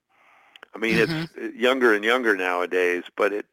I 0.73 0.77
mean, 0.77 0.97
it's 0.97 1.55
younger 1.55 1.93
and 1.93 2.03
younger 2.03 2.35
nowadays, 2.35 3.03
but 3.15 3.31
it, 3.31 3.45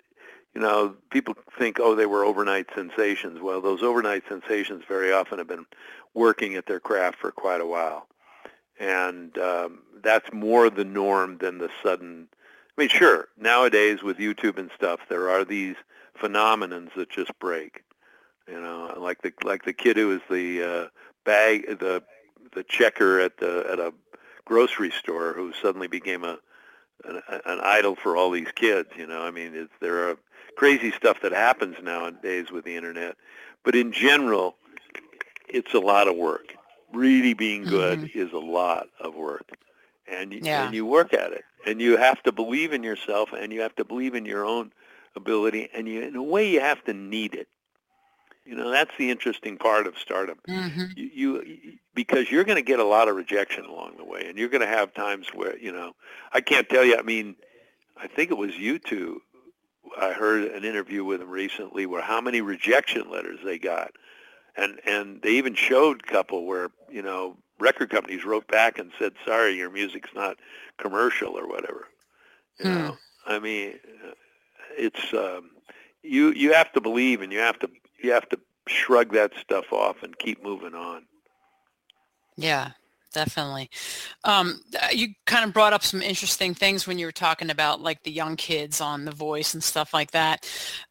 you 0.55 0.61
know, 0.61 0.96
people 1.11 1.35
think, 1.59 1.78
oh, 1.81 1.94
they 1.94 2.07
were 2.07 2.24
overnight 2.24 2.66
sensations. 2.74 3.40
Well, 3.40 3.61
those 3.61 3.83
overnight 3.83 4.24
sensations 4.28 4.85
very 4.88 5.12
often 5.12 5.38
have 5.38 5.48
been 5.48 5.66
working 6.14 6.57
at 6.57 6.66
their 6.66 6.81
craft 6.81 7.18
for 7.18 7.31
quite 7.31 7.61
a 7.61 7.66
while, 7.66 8.09
and 8.78 9.37
um, 9.38 9.81
that's 10.02 10.33
more 10.33 10.68
the 10.68 10.85
norm 10.85 11.38
than 11.38 11.59
the 11.59 11.70
sudden. 11.83 12.28
I 12.76 12.81
mean, 12.81 12.88
sure, 12.88 13.28
nowadays 13.38 14.02
with 14.02 14.18
YouTube 14.18 14.59
and 14.59 14.70
stuff, 14.74 15.00
there 15.09 15.31
are 15.31 15.44
these 15.44 15.76
phenomenons 16.20 16.94
that 16.96 17.11
just 17.11 17.37
break. 17.38 17.83
You 18.48 18.61
know, 18.61 18.94
like 18.98 19.22
the 19.22 19.33
like 19.44 19.64
the 19.64 19.72
kid 19.72 19.96
who 19.96 20.09
was 20.09 20.20
the 20.31 20.62
uh, 20.62 20.87
bag 21.24 21.78
the 21.78 22.02
the 22.55 22.64
checker 22.64 23.20
at 23.20 23.38
the 23.38 23.66
at 23.70 23.78
a 23.78 23.92
grocery 24.44 24.90
store 24.90 25.33
who 25.33 25.52
suddenly 25.52 25.87
became 25.87 26.24
a 26.24 26.38
an, 27.05 27.20
an 27.28 27.61
idol 27.62 27.96
for 27.96 28.16
all 28.16 28.31
these 28.31 28.50
kids. 28.55 28.88
You 28.96 29.07
know, 29.07 29.22
I 29.22 29.31
mean, 29.31 29.55
it's, 29.55 29.72
there 29.81 30.09
are 30.09 30.16
crazy 30.57 30.90
stuff 30.92 31.20
that 31.22 31.33
happens 31.33 31.76
nowadays 31.83 32.50
with 32.50 32.64
the 32.64 32.76
internet, 32.76 33.16
but 33.64 33.74
in 33.74 33.92
general, 33.92 34.57
it's 35.48 35.74
a 35.74 35.78
lot 35.78 36.09
of 36.09 36.16
work. 36.16 36.55
Really 36.92 37.33
being 37.35 37.64
good 37.64 38.11
is 38.14 38.33
a 38.33 38.38
lot 38.38 38.88
of 39.00 39.14
work, 39.14 39.52
and 40.07 40.33
you, 40.33 40.40
Yeah. 40.42 40.64
and 40.64 40.74
you 40.74 40.85
work 40.85 41.14
at 41.14 41.33
it, 41.33 41.44
and 41.66 41.81
you 41.81 41.96
have 41.96 42.22
to 42.24 42.33
believe 42.33 42.72
in 42.72 42.83
yourself, 42.83 43.33
and 43.33 43.52
you 43.52 43.62
have 43.62 43.74
to 43.76 43.85
believe 43.85 44.14
in 44.14 44.26
your 44.26 44.44
own 44.44 44.72
ability, 45.16 45.70
and 45.74 45.88
you, 45.88 46.02
in 46.02 46.16
a 46.16 46.22
way, 46.22 46.48
you 46.50 46.61
have 46.61 46.85
to 46.85 46.92
need 46.92 47.35
it. 47.35 47.48
You 48.44 48.57
know, 48.57 48.70
that's 48.70 48.96
the 48.98 49.11
interesting 49.11 49.57
part 49.57 49.87
of 49.87 49.98
stardom 49.98 50.38
hmm 50.46 50.92
you, 50.94 51.42
you 51.44 51.78
because 51.94 52.31
you're 52.31 52.44
going 52.44 52.57
to 52.57 52.62
get 52.62 52.78
a 52.81 52.85
lot 52.85 53.09
of 53.09 53.16
rejection 53.16 53.64
along 53.64 53.96
the 53.96 54.05
way, 54.05 54.24
and 54.26 54.38
you're 54.38 54.48
going 54.48 54.62
to 54.62 54.66
have 54.66 54.94
times 54.94 55.28
where 55.35 55.57
you 55.59 55.72
know 55.72 55.92
I 56.33 56.40
can't 56.40 56.68
tell 56.68 56.85
you. 56.85 56.96
I 56.98 57.02
mean, 57.02 57.37
I 57.96 58.07
think 58.09 58.31
it 58.31 58.37
was 58.38 58.52
U2. 58.52 59.16
I 60.00 60.12
heard 60.12 60.44
an 60.44 60.64
interview 60.64 61.05
with 61.05 61.20
them 61.20 61.31
recently 61.31 61.87
where 61.87 62.02
how 62.02 62.20
many 62.20 62.40
rejection 62.40 63.11
letters 63.11 63.40
they 63.44 63.59
got, 63.59 63.92
and 64.57 64.81
and 64.87 65.20
they 65.22 65.31
even 65.33 65.55
showed 65.55 66.02
a 66.05 66.11
couple 66.11 66.46
where 66.46 66.70
you 66.90 67.02
know 67.02 67.37
record 67.61 67.90
companies 67.90 68.24
wrote 68.24 68.46
back 68.48 68.78
and 68.78 68.92
said, 68.98 69.14
"Sorry, 69.26 69.57
your 69.57 69.70
music's 69.70 70.14
not 70.14 70.38
commercial 70.78 71.38
or 71.38 71.46
whatever." 71.46 71.88
You 72.59 72.66
Hmm. 72.66 72.70
know, 72.70 72.98
I 73.26 73.38
mean, 73.38 73.78
it's 74.76 75.12
um, 75.14 75.50
you 76.02 76.33
you 76.33 76.52
have 76.55 76.72
to 76.72 76.81
believe 76.81 77.20
and 77.22 77.33
you 77.33 77.40
have 77.40 77.59
to 77.61 77.70
you 78.04 78.12
have 78.12 78.28
to 78.30 78.38
shrug 78.68 79.12
that 79.12 79.32
stuff 79.40 79.72
off 79.72 80.02
and 80.02 80.18
keep 80.18 80.42
moving 80.42 80.74
on. 80.74 81.04
Yeah, 82.36 82.70
definitely. 83.12 83.70
Um, 84.24 84.62
uh, 84.80 84.88
you 84.92 85.08
kind 85.26 85.44
of 85.44 85.52
brought 85.52 85.72
up 85.72 85.82
some 85.82 86.00
interesting 86.00 86.54
things 86.54 86.86
when 86.86 86.98
you 86.98 87.06
were 87.06 87.12
talking 87.12 87.50
about 87.50 87.80
like 87.80 88.02
the 88.04 88.10
young 88.10 88.36
kids 88.36 88.80
on 88.80 89.04
The 89.04 89.10
Voice 89.10 89.54
and 89.54 89.62
stuff 89.62 89.92
like 89.92 90.12
that. 90.12 90.48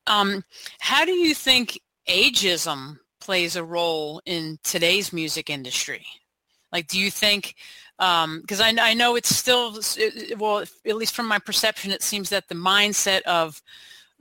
Um, 0.07 0.43
how 0.79 1.05
do 1.05 1.13
you 1.13 1.33
think 1.33 1.79
ageism 2.07 2.99
plays 3.19 3.55
a 3.55 3.63
role 3.63 4.21
in 4.25 4.59
today's 4.63 5.13
music 5.13 5.49
industry? 5.49 6.05
Like, 6.71 6.87
do 6.87 6.99
you 6.99 7.11
think, 7.11 7.55
because 7.97 8.61
I, 8.61 8.73
I 8.79 8.93
know 8.93 9.15
it's 9.15 9.35
still, 9.35 9.79
well, 10.37 10.59
at 10.59 10.95
least 10.95 11.15
from 11.15 11.27
my 11.27 11.39
perception, 11.39 11.91
it 11.91 12.01
seems 12.01 12.29
that 12.29 12.47
the 12.47 12.55
mindset 12.55 13.21
of 13.21 13.61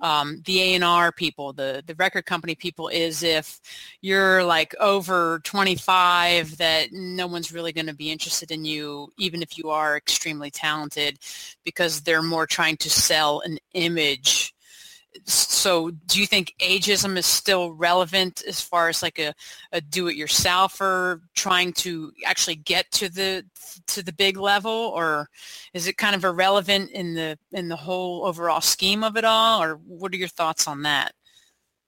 um, 0.00 0.42
the 0.46 0.76
A&R 0.76 1.12
people, 1.12 1.52
the, 1.52 1.82
the 1.86 1.94
record 1.94 2.26
company 2.26 2.54
people 2.54 2.88
is 2.88 3.22
if 3.22 3.60
you're 4.00 4.42
like 4.44 4.74
over 4.80 5.40
25 5.44 6.56
that 6.58 6.92
no 6.92 7.26
one's 7.26 7.52
really 7.52 7.72
going 7.72 7.86
to 7.86 7.94
be 7.94 8.10
interested 8.10 8.50
in 8.50 8.64
you 8.64 9.12
even 9.18 9.42
if 9.42 9.58
you 9.58 9.70
are 9.70 9.96
extremely 9.96 10.50
talented 10.50 11.18
because 11.64 12.00
they're 12.00 12.22
more 12.22 12.46
trying 12.46 12.76
to 12.78 12.90
sell 12.90 13.40
an 13.40 13.58
image 13.74 14.54
so 15.24 15.90
do 16.06 16.20
you 16.20 16.26
think 16.26 16.54
ageism 16.60 17.16
is 17.16 17.26
still 17.26 17.72
relevant 17.72 18.42
as 18.46 18.60
far 18.60 18.88
as 18.88 19.02
like 19.02 19.18
a, 19.18 19.34
a 19.72 19.80
do-it-yourself 19.80 20.80
or 20.80 21.20
trying 21.34 21.72
to 21.72 22.12
actually 22.24 22.56
get 22.56 22.90
to 22.92 23.08
the 23.08 23.44
to 23.86 24.02
the 24.02 24.12
big 24.12 24.36
level 24.36 24.70
or 24.70 25.28
is 25.74 25.86
it 25.86 25.96
kind 25.96 26.14
of 26.14 26.24
irrelevant 26.24 26.90
in 26.90 27.14
the 27.14 27.38
in 27.52 27.68
the 27.68 27.76
whole 27.76 28.24
overall 28.24 28.60
scheme 28.60 29.02
of 29.02 29.16
it 29.16 29.24
all 29.24 29.62
or 29.62 29.74
what 29.86 30.12
are 30.12 30.16
your 30.16 30.28
thoughts 30.28 30.68
on 30.68 30.82
that 30.82 31.12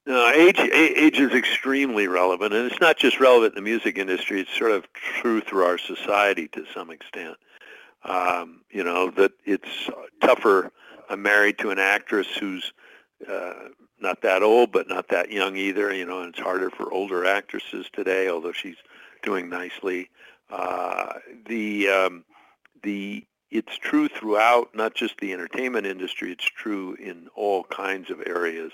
no, 0.05 0.33
age 0.35 0.59
age 0.59 1.21
is 1.21 1.33
extremely 1.33 2.09
relevant, 2.09 2.53
and 2.53 2.67
it's 2.71 2.81
not 2.81 2.97
just 2.97 3.21
relevant 3.21 3.53
in 3.53 3.63
the 3.63 3.71
music 3.71 3.99
industry. 3.99 4.41
It's 4.41 4.59
sort 4.59 4.73
of 4.73 4.93
true 4.93 5.41
through 5.41 5.65
our 5.65 5.79
society 5.79 6.49
to 6.49 6.65
some 6.75 6.91
extent. 6.91 7.37
Um, 8.05 8.63
you 8.69 8.83
know 8.83 9.13
that 9.13 9.31
it's 9.45 9.89
tougher. 10.21 10.73
I'm 11.09 11.23
married 11.23 11.59
to 11.59 11.71
an 11.71 11.79
actress 11.79 12.27
who's 12.37 12.73
uh, 13.29 13.69
not 14.01 14.23
that 14.23 14.43
old, 14.43 14.73
but 14.73 14.89
not 14.89 15.09
that 15.09 15.31
young 15.31 15.57
either. 15.57 15.93
You 15.93 16.07
know, 16.07 16.21
and 16.21 16.31
it's 16.31 16.43
harder 16.43 16.71
for 16.71 16.93
older 16.93 17.25
actresses 17.25 17.87
today, 17.93 18.29
although 18.29 18.53
she's 18.53 18.77
doing 19.23 19.49
nicely. 19.49 20.11
Uh, 20.51 21.15
the 21.47 21.89
um, 21.89 22.25
the 22.83 23.25
it's 23.51 23.77
true 23.77 24.09
throughout, 24.09 24.75
not 24.75 24.95
just 24.95 25.19
the 25.19 25.33
entertainment 25.33 25.87
industry. 25.87 26.33
It's 26.33 26.45
true 26.45 26.95
in 26.95 27.29
all 27.35 27.65
kinds 27.65 28.11
of 28.11 28.23
areas. 28.27 28.73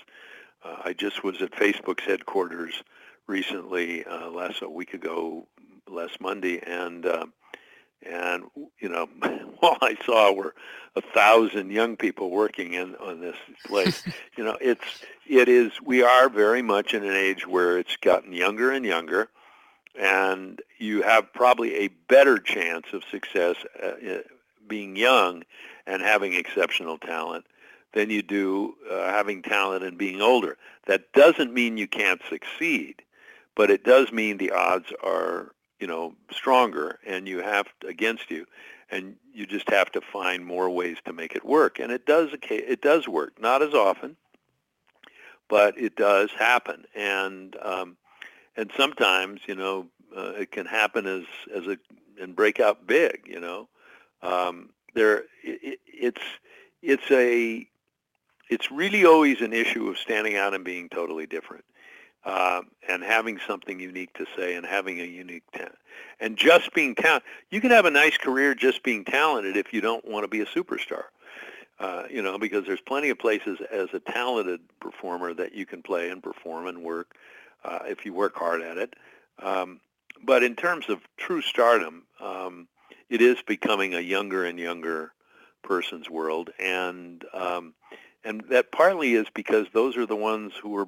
Uh, 0.63 0.77
I 0.85 0.93
just 0.93 1.23
was 1.23 1.41
at 1.41 1.51
Facebook's 1.51 2.05
headquarters 2.05 2.83
recently, 3.27 4.05
uh, 4.05 4.29
last 4.29 4.61
a 4.61 4.69
week 4.69 4.93
ago, 4.93 5.47
last 5.87 6.21
Monday, 6.21 6.59
and 6.65 7.05
uh, 7.05 7.25
and 8.05 8.43
you 8.79 8.89
know, 8.89 9.07
all 9.61 9.77
I 9.81 9.95
saw 10.05 10.31
were 10.31 10.55
a 10.95 11.01
thousand 11.01 11.71
young 11.71 11.95
people 11.95 12.29
working 12.29 12.73
in 12.73 12.95
on 12.95 13.19
this 13.21 13.37
place. 13.65 14.03
you 14.37 14.43
know, 14.43 14.57
it's 14.61 15.03
it 15.27 15.47
is 15.47 15.71
we 15.83 16.03
are 16.03 16.29
very 16.29 16.61
much 16.61 16.93
in 16.93 17.03
an 17.03 17.15
age 17.15 17.47
where 17.47 17.77
it's 17.77 17.97
gotten 17.97 18.33
younger 18.33 18.71
and 18.71 18.85
younger, 18.85 19.29
and 19.99 20.61
you 20.77 21.01
have 21.01 21.31
probably 21.33 21.75
a 21.75 21.87
better 22.07 22.39
chance 22.39 22.87
of 22.93 23.03
success 23.11 23.55
uh, 23.83 24.19
being 24.67 24.95
young 24.95 25.43
and 25.85 26.01
having 26.01 26.33
exceptional 26.33 26.97
talent 26.97 27.45
than 27.93 28.09
you 28.09 28.21
do 28.21 28.75
uh, 28.89 29.09
having 29.09 29.41
talent 29.41 29.83
and 29.83 29.97
being 29.97 30.21
older. 30.21 30.57
That 30.85 31.11
doesn't 31.13 31.53
mean 31.53 31.77
you 31.77 31.87
can't 31.87 32.21
succeed, 32.29 33.01
but 33.55 33.71
it 33.71 33.83
does 33.83 34.11
mean 34.11 34.37
the 34.37 34.51
odds 34.51 34.93
are, 35.03 35.51
you 35.79 35.87
know, 35.87 36.15
stronger 36.31 36.99
and 37.05 37.27
you 37.27 37.41
have 37.41 37.67
against 37.87 38.29
you 38.29 38.45
and 38.91 39.15
you 39.33 39.45
just 39.45 39.69
have 39.69 39.91
to 39.91 40.01
find 40.01 40.45
more 40.45 40.69
ways 40.69 40.97
to 41.05 41.13
make 41.13 41.35
it 41.35 41.45
work. 41.45 41.79
And 41.79 41.91
it 41.91 42.05
does 42.05 42.31
it 42.49 42.81
does 42.81 43.07
work, 43.07 43.39
not 43.39 43.61
as 43.61 43.73
often, 43.73 44.17
but 45.47 45.77
it 45.77 45.95
does 45.95 46.31
happen. 46.31 46.85
And 46.95 47.55
um, 47.61 47.97
and 48.55 48.71
sometimes, 48.75 49.41
you 49.47 49.55
know, 49.55 49.87
uh, 50.15 50.33
it 50.37 50.51
can 50.51 50.65
happen 50.65 51.05
as 51.05 51.23
as 51.55 51.67
a 51.67 51.77
and 52.21 52.35
break 52.35 52.59
out 52.59 52.85
big, 52.87 53.21
you 53.25 53.39
know. 53.39 53.69
Um, 54.21 54.69
there 54.95 55.23
it, 55.43 55.79
it's 55.85 56.21
it's 56.81 57.09
a 57.11 57.67
it's 58.49 58.71
really 58.71 59.05
always 59.05 59.41
an 59.41 59.53
issue 59.53 59.87
of 59.87 59.97
standing 59.97 60.35
out 60.35 60.53
and 60.53 60.65
being 60.65 60.89
totally 60.89 61.27
different. 61.27 61.63
Uh, 62.29 62.61
and 62.87 63.01
having 63.01 63.39
something 63.47 63.79
unique 63.79 64.13
to 64.13 64.25
say 64.37 64.53
and 64.55 64.63
having 64.63 65.01
a 65.01 65.03
unique 65.03 65.49
talent. 65.51 65.79
And 66.19 66.37
just 66.37 66.73
being 66.75 66.93
talented. 66.93 67.27
You 67.49 67.59
can 67.59 67.71
have 67.71 67.85
a 67.85 67.91
nice 67.91 68.17
career 68.17 68.53
just 68.53 68.83
being 68.83 69.03
talented 69.03 69.57
if 69.57 69.73
you 69.73 69.81
don't 69.81 70.05
want 70.07 70.25
to 70.25 70.27
be 70.27 70.41
a 70.41 70.45
superstar. 70.45 71.05
Uh, 71.79 72.03
you 72.07 72.21
know, 72.21 72.37
because 72.37 72.65
there's 72.67 72.81
plenty 72.81 73.09
of 73.09 73.17
places 73.17 73.57
as 73.71 73.87
a 73.93 73.99
talented 73.99 74.59
performer 74.79 75.33
that 75.33 75.55
you 75.55 75.65
can 75.65 75.81
play 75.81 76.11
and 76.11 76.21
perform 76.21 76.67
and 76.67 76.83
work 76.83 77.15
uh, 77.63 77.79
if 77.85 78.05
you 78.05 78.13
work 78.13 78.35
hard 78.35 78.61
at 78.61 78.77
it. 78.77 78.93
Um, 79.41 79.79
but 80.23 80.43
in 80.43 80.55
terms 80.55 80.85
of 80.87 80.99
true 81.17 81.41
stardom, 81.41 82.03
um, 82.19 82.67
it 83.09 83.21
is 83.21 83.37
becoming 83.41 83.95
a 83.95 84.01
younger 84.01 84.45
and 84.45 84.59
younger 84.59 85.13
person's 85.63 86.09
world. 86.11 86.51
And 86.59 87.25
um, 87.33 87.73
and 88.23 88.43
that 88.49 88.71
partly 88.71 89.13
is 89.13 89.27
because 89.33 89.67
those 89.73 89.97
are 89.97 90.05
the 90.05 90.15
ones 90.15 90.53
who 90.61 90.75
are, 90.77 90.87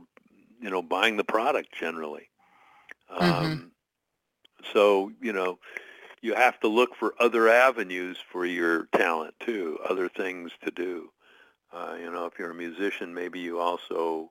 you 0.61 0.69
know, 0.69 0.81
buying 0.81 1.17
the 1.17 1.23
product 1.23 1.73
generally. 1.77 2.29
Mm-hmm. 3.11 3.45
Um, 3.45 3.71
so 4.73 5.11
you 5.21 5.33
know, 5.33 5.59
you 6.21 6.35
have 6.35 6.59
to 6.61 6.67
look 6.67 6.95
for 6.95 7.13
other 7.19 7.49
avenues 7.49 8.17
for 8.31 8.45
your 8.45 8.85
talent 8.95 9.33
too, 9.39 9.79
other 9.87 10.07
things 10.07 10.51
to 10.63 10.71
do. 10.71 11.09
Uh, 11.73 11.95
you 11.99 12.11
know, 12.11 12.25
if 12.25 12.37
you're 12.37 12.51
a 12.51 12.55
musician, 12.55 13.13
maybe 13.13 13.39
you 13.39 13.59
also 13.59 14.29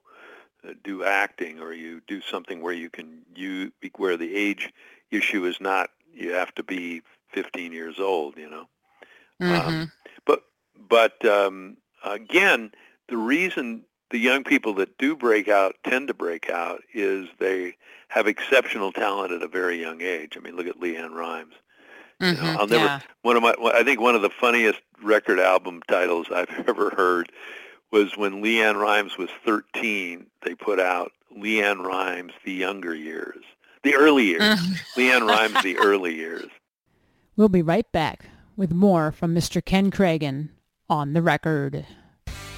uh, 0.66 0.72
do 0.84 1.04
acting, 1.04 1.58
or 1.58 1.72
you 1.72 2.00
do 2.06 2.20
something 2.20 2.62
where 2.62 2.74
you 2.74 2.90
can 2.90 3.22
you 3.34 3.72
where 3.96 4.16
the 4.16 4.34
age 4.34 4.72
issue 5.10 5.44
is 5.44 5.60
not 5.60 5.90
you 6.12 6.32
have 6.32 6.54
to 6.54 6.62
be 6.62 7.02
15 7.32 7.72
years 7.72 7.98
old. 7.98 8.36
You 8.36 8.50
know, 8.50 8.68
mm-hmm. 9.42 9.68
um, 9.68 9.92
but 10.26 10.44
but 10.88 11.24
um, 11.24 11.76
again, 12.04 12.72
the 13.08 13.16
reason 13.16 13.84
the 14.10 14.18
young 14.18 14.44
people 14.44 14.74
that 14.74 14.98
do 14.98 15.16
break 15.16 15.48
out 15.48 15.76
tend 15.84 16.08
to 16.08 16.14
break 16.14 16.50
out 16.50 16.82
is 16.92 17.28
they 17.38 17.76
have 18.08 18.26
exceptional 18.26 18.92
talent 18.92 19.32
at 19.32 19.42
a 19.42 19.48
very 19.48 19.80
young 19.80 20.02
age. 20.02 20.36
I 20.36 20.40
mean, 20.40 20.56
look 20.56 20.66
at 20.66 20.80
LeAnn 20.80 21.14
Rimes. 21.14 21.54
Mm-hmm, 22.20 22.24
you 22.24 22.32
know, 22.32 22.48
mm-hmm. 22.48 22.60
I'll 22.60 22.66
never 22.66 22.84
yeah. 22.84 23.00
one 23.22 23.36
of 23.36 23.42
my 23.42 23.54
I 23.72 23.82
think 23.82 24.00
one 24.00 24.14
of 24.14 24.22
the 24.22 24.30
funniest 24.30 24.80
record 25.02 25.38
album 25.38 25.80
titles 25.88 26.26
I've 26.30 26.50
ever 26.68 26.90
heard 26.90 27.32
was 27.90 28.16
when 28.16 28.42
LeAnn 28.42 28.80
Rimes 28.80 29.16
was 29.16 29.30
13. 29.44 30.26
They 30.42 30.54
put 30.54 30.78
out 30.78 31.12
LeAnn 31.36 31.84
Rimes 31.84 32.32
the 32.44 32.52
younger 32.52 32.94
years, 32.94 33.42
the 33.82 33.94
early 33.94 34.24
years. 34.24 34.42
Mm-hmm. 34.60 35.00
LeAnn 35.00 35.28
Rimes 35.28 35.62
the 35.62 35.78
early 35.78 36.14
years. 36.14 36.50
We'll 37.36 37.48
be 37.48 37.62
right 37.62 37.90
back 37.92 38.26
with 38.56 38.72
more 38.72 39.12
from 39.12 39.34
Mr. 39.34 39.64
Ken 39.64 39.90
Kragen 39.90 40.50
on 40.88 41.14
the 41.14 41.22
record. 41.22 41.86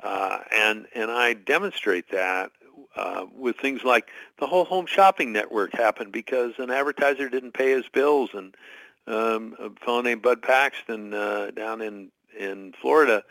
Uh, 0.03 0.41
and 0.55 0.87
and 0.95 1.11
I 1.11 1.35
demonstrate 1.35 2.11
that 2.11 2.53
uh, 2.95 3.27
with 3.35 3.57
things 3.57 3.83
like 3.85 4.09
the 4.39 4.47
whole 4.47 4.65
home 4.65 4.87
shopping 4.87 5.33
network 5.33 5.73
happened 5.73 6.13
because 6.13 6.53
an 6.59 6.71
advertiser 6.71 7.29
didn't 7.29 7.53
pay 7.53 7.71
his 7.71 7.89
bills, 7.93 8.31
and 8.35 8.55
um, 9.07 9.57
a 9.59 9.71
fellow 9.85 10.03
named 10.03 10.23
Bud 10.23 10.43
Paxson 10.43 11.15
uh, 11.15 11.51
down 11.53 11.81
in 11.81 12.11
in 12.39 12.73
Florida 12.81 13.23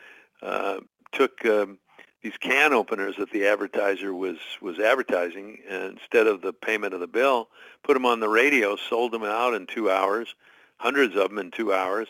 uh, 0.42 0.80
took 1.12 1.46
um, 1.46 1.80
these 2.22 2.38
can 2.38 2.74
openers 2.74 3.16
that 3.18 3.32
the 3.32 3.46
advertiser 3.48 4.14
was 4.14 4.38
was 4.62 4.80
advertising, 4.80 5.60
instead 5.70 6.28
of 6.28 6.42
the 6.42 6.54
payment 6.54 6.94
of 6.94 7.00
the 7.00 7.08
bill, 7.08 7.50
put 7.84 7.94
them 7.94 8.06
on 8.06 8.20
the 8.20 8.30
radio, 8.30 8.76
sold 8.76 9.12
them 9.12 9.24
out 9.24 9.54
in 9.54 9.66
two 9.66 9.90
hours, 9.90 10.36
hundreds 10.78 11.16
of 11.16 11.30
them 11.30 11.40
in 11.40 11.52
two 11.52 11.74
hours. 11.74 12.08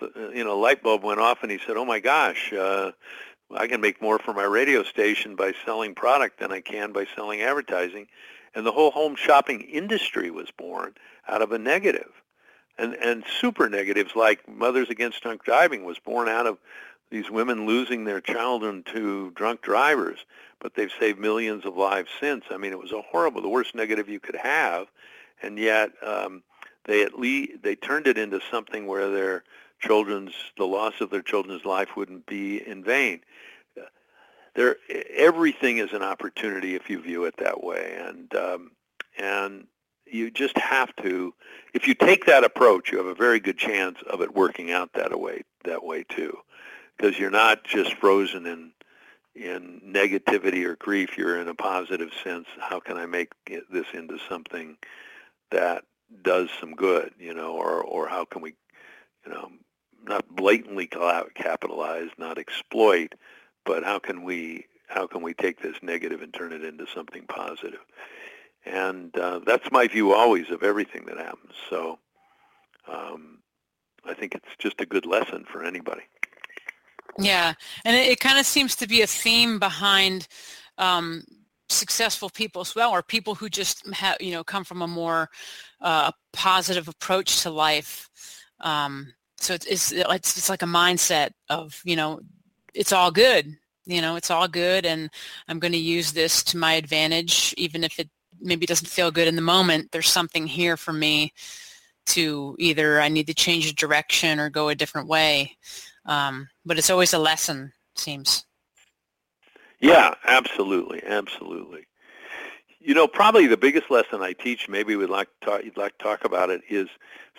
Uh, 0.00 0.28
you 0.28 0.44
know, 0.44 0.58
light 0.58 0.82
bulb 0.82 1.02
went 1.02 1.20
off, 1.20 1.42
and 1.42 1.50
he 1.50 1.58
said, 1.58 1.76
"Oh 1.76 1.84
my 1.84 2.00
gosh." 2.00 2.52
Uh, 2.52 2.92
I 3.54 3.68
can 3.68 3.80
make 3.80 4.02
more 4.02 4.18
for 4.18 4.34
my 4.34 4.42
radio 4.42 4.82
station 4.82 5.36
by 5.36 5.52
selling 5.64 5.94
product 5.94 6.40
than 6.40 6.50
I 6.50 6.60
can 6.60 6.92
by 6.92 7.06
selling 7.14 7.42
advertising. 7.42 8.08
And 8.54 8.66
the 8.66 8.72
whole 8.72 8.90
home 8.90 9.14
shopping 9.14 9.60
industry 9.60 10.30
was 10.30 10.50
born 10.50 10.94
out 11.28 11.42
of 11.42 11.52
a 11.52 11.58
negative. 11.58 12.10
And, 12.78 12.94
and 12.94 13.24
super 13.40 13.68
negatives 13.68 14.14
like 14.14 14.46
Mothers 14.48 14.90
Against 14.90 15.22
Drunk 15.22 15.44
Driving 15.44 15.84
was 15.84 15.98
born 15.98 16.28
out 16.28 16.46
of 16.46 16.58
these 17.10 17.30
women 17.30 17.66
losing 17.66 18.04
their 18.04 18.20
children 18.20 18.82
to 18.92 19.30
drunk 19.30 19.62
drivers, 19.62 20.18
but 20.60 20.74
they've 20.74 20.92
saved 20.98 21.18
millions 21.18 21.64
of 21.64 21.76
lives 21.76 22.10
since. 22.20 22.44
I 22.50 22.56
mean, 22.56 22.72
it 22.72 22.78
was 22.78 22.92
a 22.92 23.00
horrible, 23.00 23.40
the 23.40 23.48
worst 23.48 23.74
negative 23.74 24.08
you 24.08 24.20
could 24.20 24.36
have, 24.36 24.88
and 25.42 25.58
yet 25.58 25.92
um, 26.04 26.42
they 26.84 27.02
at 27.02 27.18
least 27.18 27.62
they 27.62 27.76
turned 27.76 28.06
it 28.06 28.18
into 28.18 28.40
something 28.50 28.86
where 28.86 29.10
their 29.10 29.44
children's 29.78 30.32
the 30.56 30.64
loss 30.64 31.00
of 31.00 31.10
their 31.10 31.22
children's 31.22 31.64
life 31.64 31.96
wouldn't 31.96 32.26
be 32.26 32.66
in 32.66 32.82
vain. 32.82 33.20
There, 34.54 34.76
everything 35.14 35.78
is 35.78 35.92
an 35.92 36.02
opportunity 36.02 36.74
if 36.74 36.88
you 36.88 37.00
view 37.00 37.24
it 37.26 37.36
that 37.36 37.62
way, 37.62 37.98
and 38.00 38.34
um, 38.34 38.70
and 39.18 39.66
you 40.06 40.30
just 40.30 40.56
have 40.58 40.94
to. 40.96 41.34
If 41.74 41.86
you 41.86 41.94
take 41.94 42.26
that 42.26 42.44
approach, 42.44 42.90
you 42.90 42.98
have 42.98 43.06
a 43.06 43.14
very 43.14 43.40
good 43.40 43.58
chance 43.58 43.98
of 44.08 44.20
it 44.20 44.34
working 44.34 44.70
out 44.70 44.92
that 44.94 45.18
way. 45.18 45.42
That 45.64 45.84
way 45.84 46.04
too 46.04 46.38
because 46.96 47.18
you're 47.18 47.30
not 47.30 47.64
just 47.64 47.94
frozen 47.94 48.46
in 48.46 48.72
in 49.34 49.82
negativity 49.86 50.64
or 50.64 50.76
grief. 50.76 51.18
You're 51.18 51.38
in 51.38 51.48
a 51.48 51.54
positive 51.54 52.10
sense. 52.24 52.46
How 52.58 52.80
can 52.80 52.96
I 52.96 53.06
make 53.06 53.32
this 53.70 53.86
into 53.92 54.18
something 54.28 54.78
that 55.50 55.84
does 56.22 56.48
some 56.58 56.74
good? 56.74 57.12
You 57.18 57.34
know, 57.34 57.52
or 57.54 57.82
or 57.82 58.08
how 58.08 58.24
can 58.24 58.42
we, 58.42 58.54
you 59.24 59.32
know, 59.32 59.50
not 60.04 60.24
blatantly 60.34 60.86
capitalize, 60.86 62.10
not 62.18 62.38
exploit, 62.38 63.14
but 63.64 63.84
how 63.84 63.98
can 63.98 64.22
we 64.22 64.66
how 64.88 65.06
can 65.06 65.22
we 65.22 65.34
take 65.34 65.60
this 65.60 65.76
negative 65.82 66.22
and 66.22 66.32
turn 66.32 66.52
it 66.52 66.64
into 66.64 66.86
something 66.86 67.24
positive? 67.28 67.80
And 68.66 69.16
uh, 69.16 69.40
that's 69.46 69.70
my 69.70 69.86
view 69.86 70.12
always 70.12 70.50
of 70.50 70.62
everything 70.62 71.06
that 71.06 71.18
happens. 71.18 71.52
So 71.70 71.98
um, 72.88 73.38
I 74.04 74.14
think 74.14 74.34
it's 74.34 74.56
just 74.58 74.80
a 74.80 74.86
good 74.86 75.06
lesson 75.06 75.44
for 75.50 75.64
anybody. 75.64 76.02
Yeah, 77.18 77.54
and 77.84 77.96
it, 77.96 78.08
it 78.08 78.20
kind 78.20 78.38
of 78.38 78.44
seems 78.44 78.76
to 78.76 78.86
be 78.86 79.02
a 79.02 79.06
theme 79.06 79.58
behind 79.58 80.28
um, 80.78 81.24
successful 81.68 82.28
people 82.28 82.60
as 82.60 82.74
well, 82.74 82.90
or 82.90 83.02
people 83.02 83.34
who 83.34 83.48
just 83.48 83.86
have, 83.94 84.16
you 84.20 84.32
know, 84.32 84.44
come 84.44 84.64
from 84.64 84.82
a 84.82 84.86
more 84.86 85.30
uh, 85.80 86.10
positive 86.32 86.88
approach 86.88 87.42
to 87.42 87.50
life. 87.50 88.08
Um, 88.60 89.14
so 89.38 89.54
it's, 89.54 89.66
it's 89.66 89.92
it's 89.92 90.36
it's 90.36 90.48
like 90.48 90.62
a 90.62 90.66
mindset 90.66 91.30
of 91.48 91.80
you 91.84 91.96
know, 91.96 92.20
it's 92.74 92.92
all 92.92 93.10
good. 93.10 93.56
You 93.86 94.02
know, 94.02 94.16
it's 94.16 94.30
all 94.30 94.48
good, 94.48 94.84
and 94.84 95.08
I'm 95.46 95.60
going 95.60 95.72
to 95.72 95.78
use 95.78 96.12
this 96.12 96.42
to 96.44 96.58
my 96.58 96.74
advantage, 96.74 97.54
even 97.56 97.84
if 97.84 98.00
it 98.00 98.10
maybe 98.40 98.66
doesn't 98.66 98.88
feel 98.88 99.10
good 99.10 99.28
in 99.28 99.36
the 99.36 99.42
moment. 99.42 99.90
There's 99.92 100.10
something 100.10 100.46
here 100.46 100.76
for 100.76 100.92
me 100.92 101.32
to 102.06 102.56
either 102.58 103.00
I 103.00 103.08
need 103.08 103.26
to 103.26 103.34
change 103.34 103.66
the 103.66 103.74
direction 103.74 104.38
or 104.38 104.48
go 104.48 104.68
a 104.68 104.74
different 104.74 105.08
way. 105.08 105.56
Um, 106.04 106.48
but 106.64 106.78
it's 106.78 106.90
always 106.90 107.12
a 107.12 107.18
lesson, 107.18 107.72
seems. 107.96 108.44
Yeah, 109.80 110.14
absolutely, 110.24 111.02
absolutely. 111.04 111.86
You 112.80 112.94
know, 112.94 113.08
probably 113.08 113.46
the 113.46 113.56
biggest 113.56 113.90
lesson 113.90 114.22
I 114.22 114.32
teach, 114.32 114.68
maybe 114.68 114.94
we'd 114.94 115.10
like 115.10 115.28
to 115.40 115.46
talk, 115.46 115.64
you'd 115.64 115.76
like 115.76 115.98
to 115.98 116.04
talk 116.04 116.24
about 116.24 116.50
it, 116.50 116.62
is 116.70 116.88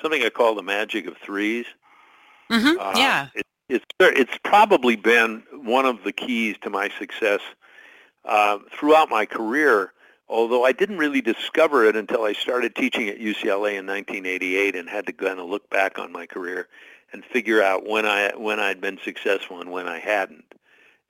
something 0.02 0.22
I 0.22 0.30
call 0.30 0.56
the 0.56 0.64
magic 0.64 1.08
of 1.08 1.16
3s 1.20 1.66
mm-hmm. 2.52 2.80
uh, 2.80 2.94
yeah. 2.98 3.28
It, 3.34 3.46
it's 3.70 3.86
it's 4.00 4.38
probably 4.44 4.96
been 4.96 5.44
one 5.52 5.86
of 5.86 6.04
the 6.06 6.14
keys 6.14 6.56
to 6.62 6.70
my 6.70 6.90
success 6.98 7.42
uh, 8.24 8.60
throughout 8.72 9.10
my 9.10 9.26
career. 9.26 9.94
Although 10.30 10.66
I 10.66 10.74
didn't 10.74 10.98
really 10.98 11.22
discover 11.22 11.86
it 11.86 11.96
until 11.96 12.24
I 12.24 12.34
started 12.34 12.76
teaching 12.76 13.08
at 13.08 13.20
UCLA 13.20 13.78
in 13.78 13.88
1988 13.88 14.76
and 14.76 14.90
had 14.90 15.06
to 15.08 15.14
kind 15.14 15.40
of 15.40 15.48
look 15.48 15.70
back 15.70 15.98
on 15.98 16.12
my 16.12 16.26
career 16.26 16.68
and 17.14 17.24
figure 17.24 17.62
out 17.62 17.86
when 17.86 18.06
I 18.06 18.34
when 18.36 18.60
I'd 18.60 18.82
been 18.82 19.00
successful 19.04 19.62
and 19.62 19.72
when 19.72 19.88
I 19.88 20.00
hadn't. 20.00 20.54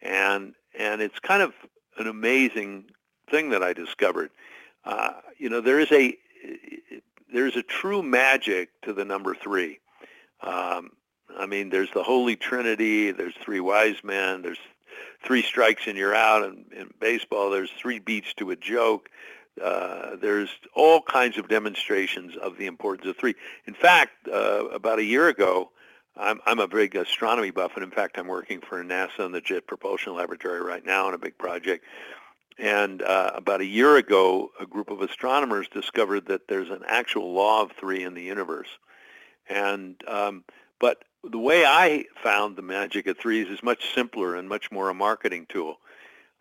And 0.01 0.53
and 0.78 1.01
it's 1.01 1.20
kind 1.20 1.41
of 1.41 1.53
an 1.97 2.07
amazing 2.07 2.86
thing 3.30 3.49
that 3.49 3.63
I 3.63 3.74
discovered. 3.74 4.30
Uh, 4.86 5.13
you 5.38 5.49
know, 5.49 5.61
there 5.61 5.80
is 5.80 5.91
a 5.91 6.15
there's 7.34 7.55
a 7.55 7.63
true 7.63 8.03
magic 8.03 8.70
to 8.84 8.93
the 8.93 9.03
number 9.03 9.34
three. 9.34 9.80
Um, 10.41 10.91
I 11.38 11.45
mean, 11.45 11.70
there's 11.70 11.91
the 11.91 12.03
Holy 12.03 12.36
Trinity. 12.36 13.11
There's 13.11 13.36
three 13.36 13.59
wise 13.59 14.03
men. 14.03 14.43
There's 14.43 14.59
three 15.28 15.43
strikes 15.43 15.88
and 15.88 15.97
you're 15.97 16.15
out. 16.15 16.43
And 16.43 16.65
in 16.71 16.89
baseball, 16.99 17.51
there's 17.51 17.69
three 17.71 17.99
beats 17.99 18.34
to 18.36 18.49
a 18.51 18.55
joke. 18.55 19.09
Uh, 19.61 20.15
there's 20.15 20.49
all 20.73 21.01
kinds 21.01 21.38
of 21.38 21.49
demonstrations 21.49 22.38
of 22.38 22.57
the 22.57 22.65
importance 22.65 23.07
of 23.07 23.17
three. 23.17 23.36
In 23.65 23.73
fact, 23.73 24.28
uh, 24.32 24.67
about 24.67 24.99
a 24.99 25.03
year 25.03 25.28
ago, 25.28 25.71
I'm, 26.15 26.39
I'm 26.45 26.59
a 26.59 26.67
big 26.67 26.95
astronomy 26.95 27.51
buff, 27.51 27.73
and 27.75 27.84
in 27.84 27.91
fact, 27.91 28.17
I'm 28.17 28.28
working 28.28 28.61
for 28.61 28.84
NASA 28.84 29.19
and 29.19 29.36
the 29.36 29.41
Jet 29.41 29.67
Propulsion 29.67 30.15
Laboratory 30.15 30.61
right 30.61 30.86
now 30.86 31.07
on 31.07 31.13
a 31.13 31.17
big 31.17 31.38
project. 31.38 31.84
And 32.57 33.01
uh, 33.01 33.32
about 33.36 33.61
a 33.61 33.65
year 33.65 33.97
ago, 33.97 34.49
a 34.59 34.65
group 34.65 34.89
of 34.89 35.01
astronomers 35.01 35.67
discovered 35.67 36.25
that 36.28 36.47
there's 36.47 36.69
an 36.69 36.84
actual 36.88 37.34
law 37.34 37.61
of 37.61 37.71
three 37.73 38.03
in 38.03 38.13
the 38.15 38.23
universe. 38.23 38.69
And 39.49 39.95
um, 40.07 40.43
but 40.80 41.03
the 41.23 41.38
way 41.38 41.65
I 41.65 42.05
found 42.23 42.55
the 42.55 42.61
magic 42.61 43.07
of 43.07 43.17
threes 43.17 43.47
is 43.47 43.63
much 43.63 43.93
simpler 43.93 44.36
and 44.36 44.47
much 44.47 44.71
more 44.71 44.89
a 44.89 44.93
marketing 44.93 45.45
tool. 45.49 45.80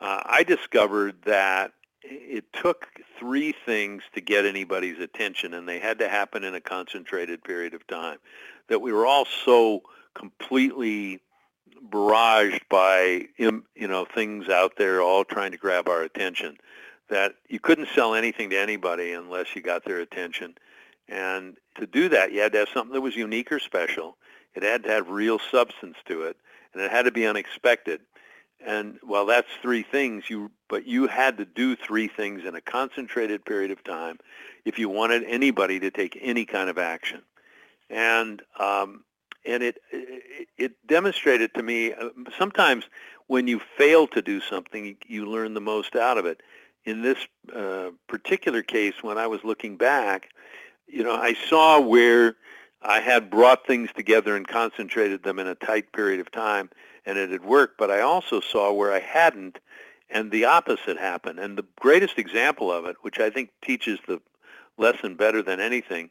Uh, 0.00 0.22
I 0.24 0.42
discovered 0.42 1.16
that 1.24 1.72
it 2.02 2.44
took 2.52 2.88
three 3.18 3.54
things 3.64 4.02
to 4.14 4.20
get 4.20 4.44
anybody's 4.44 4.98
attention, 5.00 5.54
and 5.54 5.68
they 5.68 5.80
had 5.80 5.98
to 5.98 6.08
happen 6.08 6.44
in 6.44 6.54
a 6.54 6.60
concentrated 6.60 7.42
period 7.42 7.74
of 7.74 7.86
time. 7.86 8.18
That 8.68 8.80
we 8.80 8.92
were 8.92 9.06
all 9.06 9.26
so 9.44 9.82
completely 10.14 11.20
barraged 11.90 12.68
by 12.68 13.26
you 13.36 13.64
know 13.76 14.04
things 14.04 14.48
out 14.48 14.76
there 14.76 15.00
all 15.00 15.24
trying 15.24 15.52
to 15.52 15.58
grab 15.58 15.88
our 15.88 16.02
attention 16.02 16.56
that 17.08 17.34
you 17.48 17.60
couldn't 17.60 17.88
sell 17.94 18.14
anything 18.14 18.50
to 18.50 18.58
anybody 18.58 19.12
unless 19.12 19.54
you 19.54 19.62
got 19.62 19.84
their 19.84 20.00
attention. 20.00 20.56
And 21.08 21.56
to 21.76 21.86
do 21.86 22.08
that 22.08 22.32
you 22.32 22.40
had 22.40 22.52
to 22.52 22.58
have 22.58 22.68
something 22.68 22.94
that 22.94 23.00
was 23.00 23.14
unique 23.14 23.52
or 23.52 23.60
special 23.60 24.16
it 24.56 24.62
had 24.62 24.84
to 24.84 24.90
have 24.90 25.08
real 25.08 25.38
substance 25.38 25.96
to 26.06 26.22
it 26.22 26.36
and 26.72 26.82
it 26.82 26.90
had 26.90 27.04
to 27.04 27.10
be 27.10 27.26
unexpected 27.26 28.00
and 28.64 28.98
well 29.06 29.26
that's 29.26 29.48
three 29.62 29.82
things 29.82 30.28
you 30.28 30.50
but 30.68 30.86
you 30.86 31.06
had 31.06 31.36
to 31.36 31.44
do 31.44 31.76
three 31.76 32.08
things 32.08 32.44
in 32.44 32.54
a 32.54 32.60
concentrated 32.60 33.44
period 33.44 33.70
of 33.70 33.82
time 33.84 34.18
if 34.64 34.78
you 34.78 34.88
wanted 34.88 35.22
anybody 35.24 35.78
to 35.78 35.90
take 35.90 36.18
any 36.20 36.44
kind 36.44 36.70
of 36.70 36.78
action 36.78 37.22
and 37.90 38.42
um, 38.58 39.04
and 39.44 39.62
it, 39.62 39.78
it, 39.92 40.48
it 40.58 40.86
demonstrated 40.86 41.54
to 41.54 41.62
me 41.62 41.92
uh, 41.92 42.08
sometimes 42.36 42.84
when 43.26 43.48
you 43.48 43.60
fail 43.76 44.06
to 44.08 44.22
do 44.22 44.40
something, 44.40 44.96
you 45.06 45.26
learn 45.26 45.54
the 45.54 45.60
most 45.60 45.96
out 45.96 46.18
of 46.18 46.26
it. 46.26 46.42
In 46.84 47.02
this 47.02 47.18
uh, 47.54 47.90
particular 48.08 48.62
case, 48.62 49.02
when 49.02 49.18
I 49.18 49.26
was 49.26 49.42
looking 49.42 49.76
back, 49.76 50.30
you 50.86 51.02
know, 51.02 51.14
I 51.14 51.34
saw 51.34 51.80
where 51.80 52.36
I 52.86 53.00
had 53.00 53.30
brought 53.30 53.66
things 53.66 53.90
together 53.94 54.36
and 54.36 54.46
concentrated 54.46 55.24
them 55.24 55.40
in 55.40 55.48
a 55.48 55.56
tight 55.56 55.92
period 55.92 56.20
of 56.20 56.30
time, 56.30 56.70
and 57.04 57.18
it 57.18 57.30
had 57.30 57.44
worked. 57.44 57.78
But 57.78 57.90
I 57.90 58.00
also 58.00 58.40
saw 58.40 58.72
where 58.72 58.92
I 58.92 59.00
hadn't, 59.00 59.58
and 60.08 60.30
the 60.30 60.44
opposite 60.44 60.96
happened. 60.96 61.40
And 61.40 61.58
the 61.58 61.66
greatest 61.80 62.16
example 62.16 62.70
of 62.70 62.86
it, 62.86 62.96
which 63.02 63.18
I 63.18 63.28
think 63.28 63.50
teaches 63.60 63.98
the 64.06 64.20
lesson 64.78 65.16
better 65.16 65.42
than 65.42 65.58
anything, 65.58 66.10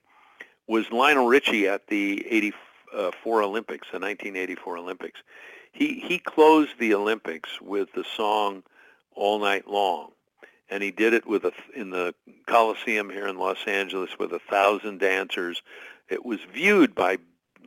was 0.67 0.91
Lionel 0.91 1.28
Richie 1.28 1.67
at 1.67 1.88
the 1.88 2.26
84 2.30 3.41
Olympics, 3.41 3.88
the 3.91 3.99
1984 3.99 4.78
Olympics. 4.78 5.21
He 5.71 5.99
he 5.99 6.19
closed 6.19 6.71
the 6.80 6.93
Olympics 6.93 7.61
with 7.61 7.91
the 7.93 8.03
song 8.03 8.63
"All 9.13 9.39
Night 9.39 9.67
Long," 9.67 10.11
and 10.69 10.82
he 10.82 10.91
did 10.91 11.13
it 11.13 11.26
with 11.26 11.45
a 11.45 11.51
in 11.73 11.89
the 11.89 12.15
Coliseum 12.47 13.09
here 13.09 13.28
in 13.28 13.38
Los 13.38 13.65
Angeles 13.65 14.17
with 14.19 14.34
a 14.34 14.39
thousand 14.39 14.99
dancers. 14.99 15.61
It 16.10 16.26
was 16.26 16.39
viewed 16.53 16.95
by 16.95 17.18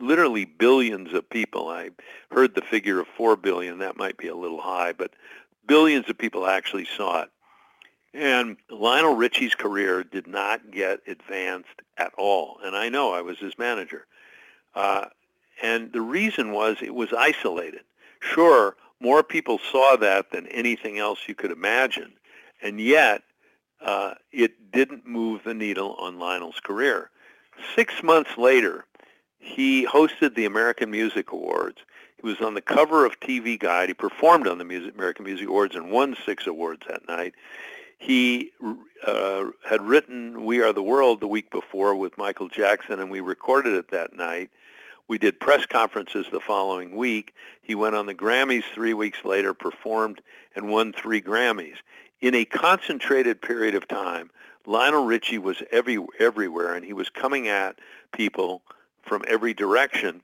literally 0.01 0.45
billions 0.45 1.12
of 1.12 1.28
people. 1.28 1.68
I 1.68 1.91
heard 2.30 2.55
the 2.55 2.62
figure 2.62 3.01
of 3.01 3.09
four 3.09 3.36
billion. 3.36 3.78
That 3.78 3.97
might 3.97 4.16
be 4.16 4.28
a 4.28 4.36
little 4.36 4.61
high, 4.61 4.93
but 4.93 5.12
billions 5.66 6.09
of 6.09 6.18
people 6.18 6.47
actually 6.47 6.84
saw 6.84 7.22
it. 7.22 7.30
And 8.14 8.57
Lionel 8.70 9.14
Richie's 9.14 9.55
career 9.55 10.03
did 10.03 10.26
not 10.26 10.70
get 10.70 11.01
advanced 11.07 11.82
at 11.99 12.12
all. 12.16 12.59
And 12.64 12.74
I 12.74 12.89
know 12.89 13.12
I 13.12 13.20
was 13.22 13.39
his 13.39 13.59
manager. 13.59 14.07
Uh, 14.74 15.07
and 15.62 15.93
the 15.93 16.01
reason 16.01 16.53
was 16.53 16.78
it 16.80 16.95
was 16.95 17.12
isolated. 17.12 17.82
Sure, 18.20 18.76
more 19.01 19.22
people 19.22 19.59
saw 19.70 19.97
that 19.97 20.30
than 20.30 20.47
anything 20.49 20.99
else 20.99 21.20
you 21.26 21.34
could 21.34 21.51
imagine. 21.51 22.12
And 22.62 22.80
yet, 22.80 23.22
uh, 23.80 24.14
it 24.32 24.72
didn't 24.72 25.07
move 25.07 25.43
the 25.45 25.55
needle 25.55 25.95
on 25.95 26.18
Lionel's 26.18 26.61
career. 26.61 27.11
Six 27.74 28.02
months 28.02 28.36
later, 28.36 28.84
he 29.38 29.86
hosted 29.86 30.34
the 30.34 30.44
American 30.44 30.90
Music 30.90 31.32
Awards. 31.32 31.78
He 32.20 32.26
was 32.26 32.40
on 32.40 32.54
the 32.54 32.61
cover 32.61 33.04
of 33.04 33.20
TV 33.20 33.59
Guide. 33.59 33.88
He 33.88 33.94
performed 33.94 34.46
on 34.46 34.59
the 34.59 34.64
Music, 34.64 34.94
American 34.94 35.24
Music 35.24 35.48
Awards 35.48 35.76
and 35.76 35.90
won 35.90 36.16
six 36.26 36.46
awards 36.46 36.82
that 36.88 37.06
night. 37.06 37.34
He 37.98 38.52
uh, 39.06 39.46
had 39.68 39.82
written 39.82 40.44
"We 40.44 40.61
Are 40.61 40.72
the 40.72 40.82
World" 40.82 41.20
the 41.20 41.28
week 41.28 41.50
before 41.50 41.94
with 41.94 42.18
Michael 42.18 42.48
Jackson, 42.48 43.00
and 43.00 43.11
we 43.11 43.20
recorded 43.20 43.74
it 43.74 43.90
that 43.90 44.14
night. 44.14 44.50
We 45.09 45.18
did 45.18 45.40
press 45.40 45.64
conferences 45.64 46.26
the 46.30 46.40
following 46.40 46.94
week. 46.94 47.34
He 47.62 47.74
went 47.74 47.96
on 47.96 48.06
the 48.06 48.14
Grammys 48.14 48.64
three 48.74 48.94
weeks 48.94 49.24
later, 49.24 49.54
performed, 49.54 50.20
and 50.54 50.68
won 50.68 50.92
three 50.92 51.22
Grammys. 51.22 51.76
In 52.20 52.34
a 52.34 52.44
concentrated 52.44 53.40
period 53.40 53.74
of 53.74 53.88
time, 53.88 54.30
Lionel 54.68 55.06
Richie 55.06 55.38
was 55.38 55.62
every, 55.72 55.98
everywhere, 56.18 56.74
and 56.74 56.84
he 56.84 56.92
was 56.92 57.08
coming 57.08 57.48
at 57.48 57.78
people 58.12 58.62
from 59.00 59.24
every 59.26 59.54
direction. 59.54 60.20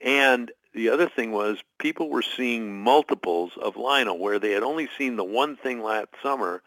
And 0.00 0.50
the 0.74 0.88
other 0.88 1.10
thing 1.10 1.30
was 1.30 1.58
people 1.78 2.08
were 2.08 2.22
seeing 2.22 2.82
multiples 2.82 3.52
of 3.60 3.76
Lionel, 3.76 4.18
where 4.18 4.38
they 4.38 4.52
had 4.52 4.62
only 4.62 4.88
seen 4.96 5.16
the 5.16 5.24
one 5.24 5.56
thing 5.56 5.82
last 5.82 6.08
summer, 6.22 6.62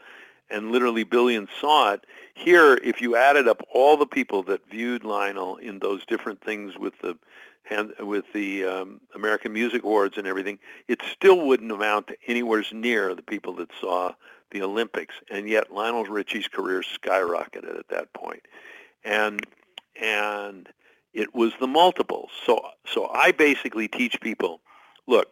and 0.52 0.72
literally 0.72 1.04
billions 1.04 1.50
saw 1.60 1.94
it. 1.94 2.06
Here, 2.36 2.76
if 2.84 3.02
you 3.02 3.16
added 3.16 3.48
up 3.48 3.66
all 3.74 3.98
the 3.98 4.06
people 4.06 4.44
that 4.44 4.70
viewed 4.70 5.04
Lionel 5.04 5.56
in 5.58 5.80
those 5.80 6.06
different 6.06 6.42
things 6.42 6.78
with 6.78 6.94
the 7.02 7.18
with 8.00 8.26
the 8.32 8.64
um, 8.64 9.02
American 9.16 9.52
Music 9.52 9.84
Awards 9.84 10.20
and 10.20 10.28
everything, 10.28 10.60
it 10.88 11.02
still 11.12 11.48
wouldn't 11.48 11.72
amount 11.72 12.06
to 12.08 12.18
anywhere 12.28 12.64
near 12.72 13.16
the 13.16 13.24
people 13.24 13.56
that 13.56 13.72
saw 13.82 14.14
the 14.52 14.62
Olympics. 14.62 15.16
And 15.30 15.48
yet, 15.48 15.72
Lionel 15.72 16.06
Richie's 16.06 16.48
career 16.48 16.82
skyrocketed 16.82 17.78
at 17.78 17.88
that 17.90 18.14
point, 18.14 18.44
and 19.04 19.46
and 20.02 20.70
it 21.14 21.34
was 21.34 21.54
the 21.60 21.68
multiples. 21.68 22.32
So 22.46 22.60
so 22.86 23.08
I 23.08 23.32
basically 23.32 23.88
teach 23.88 24.20
people, 24.22 24.62
look, 25.08 25.30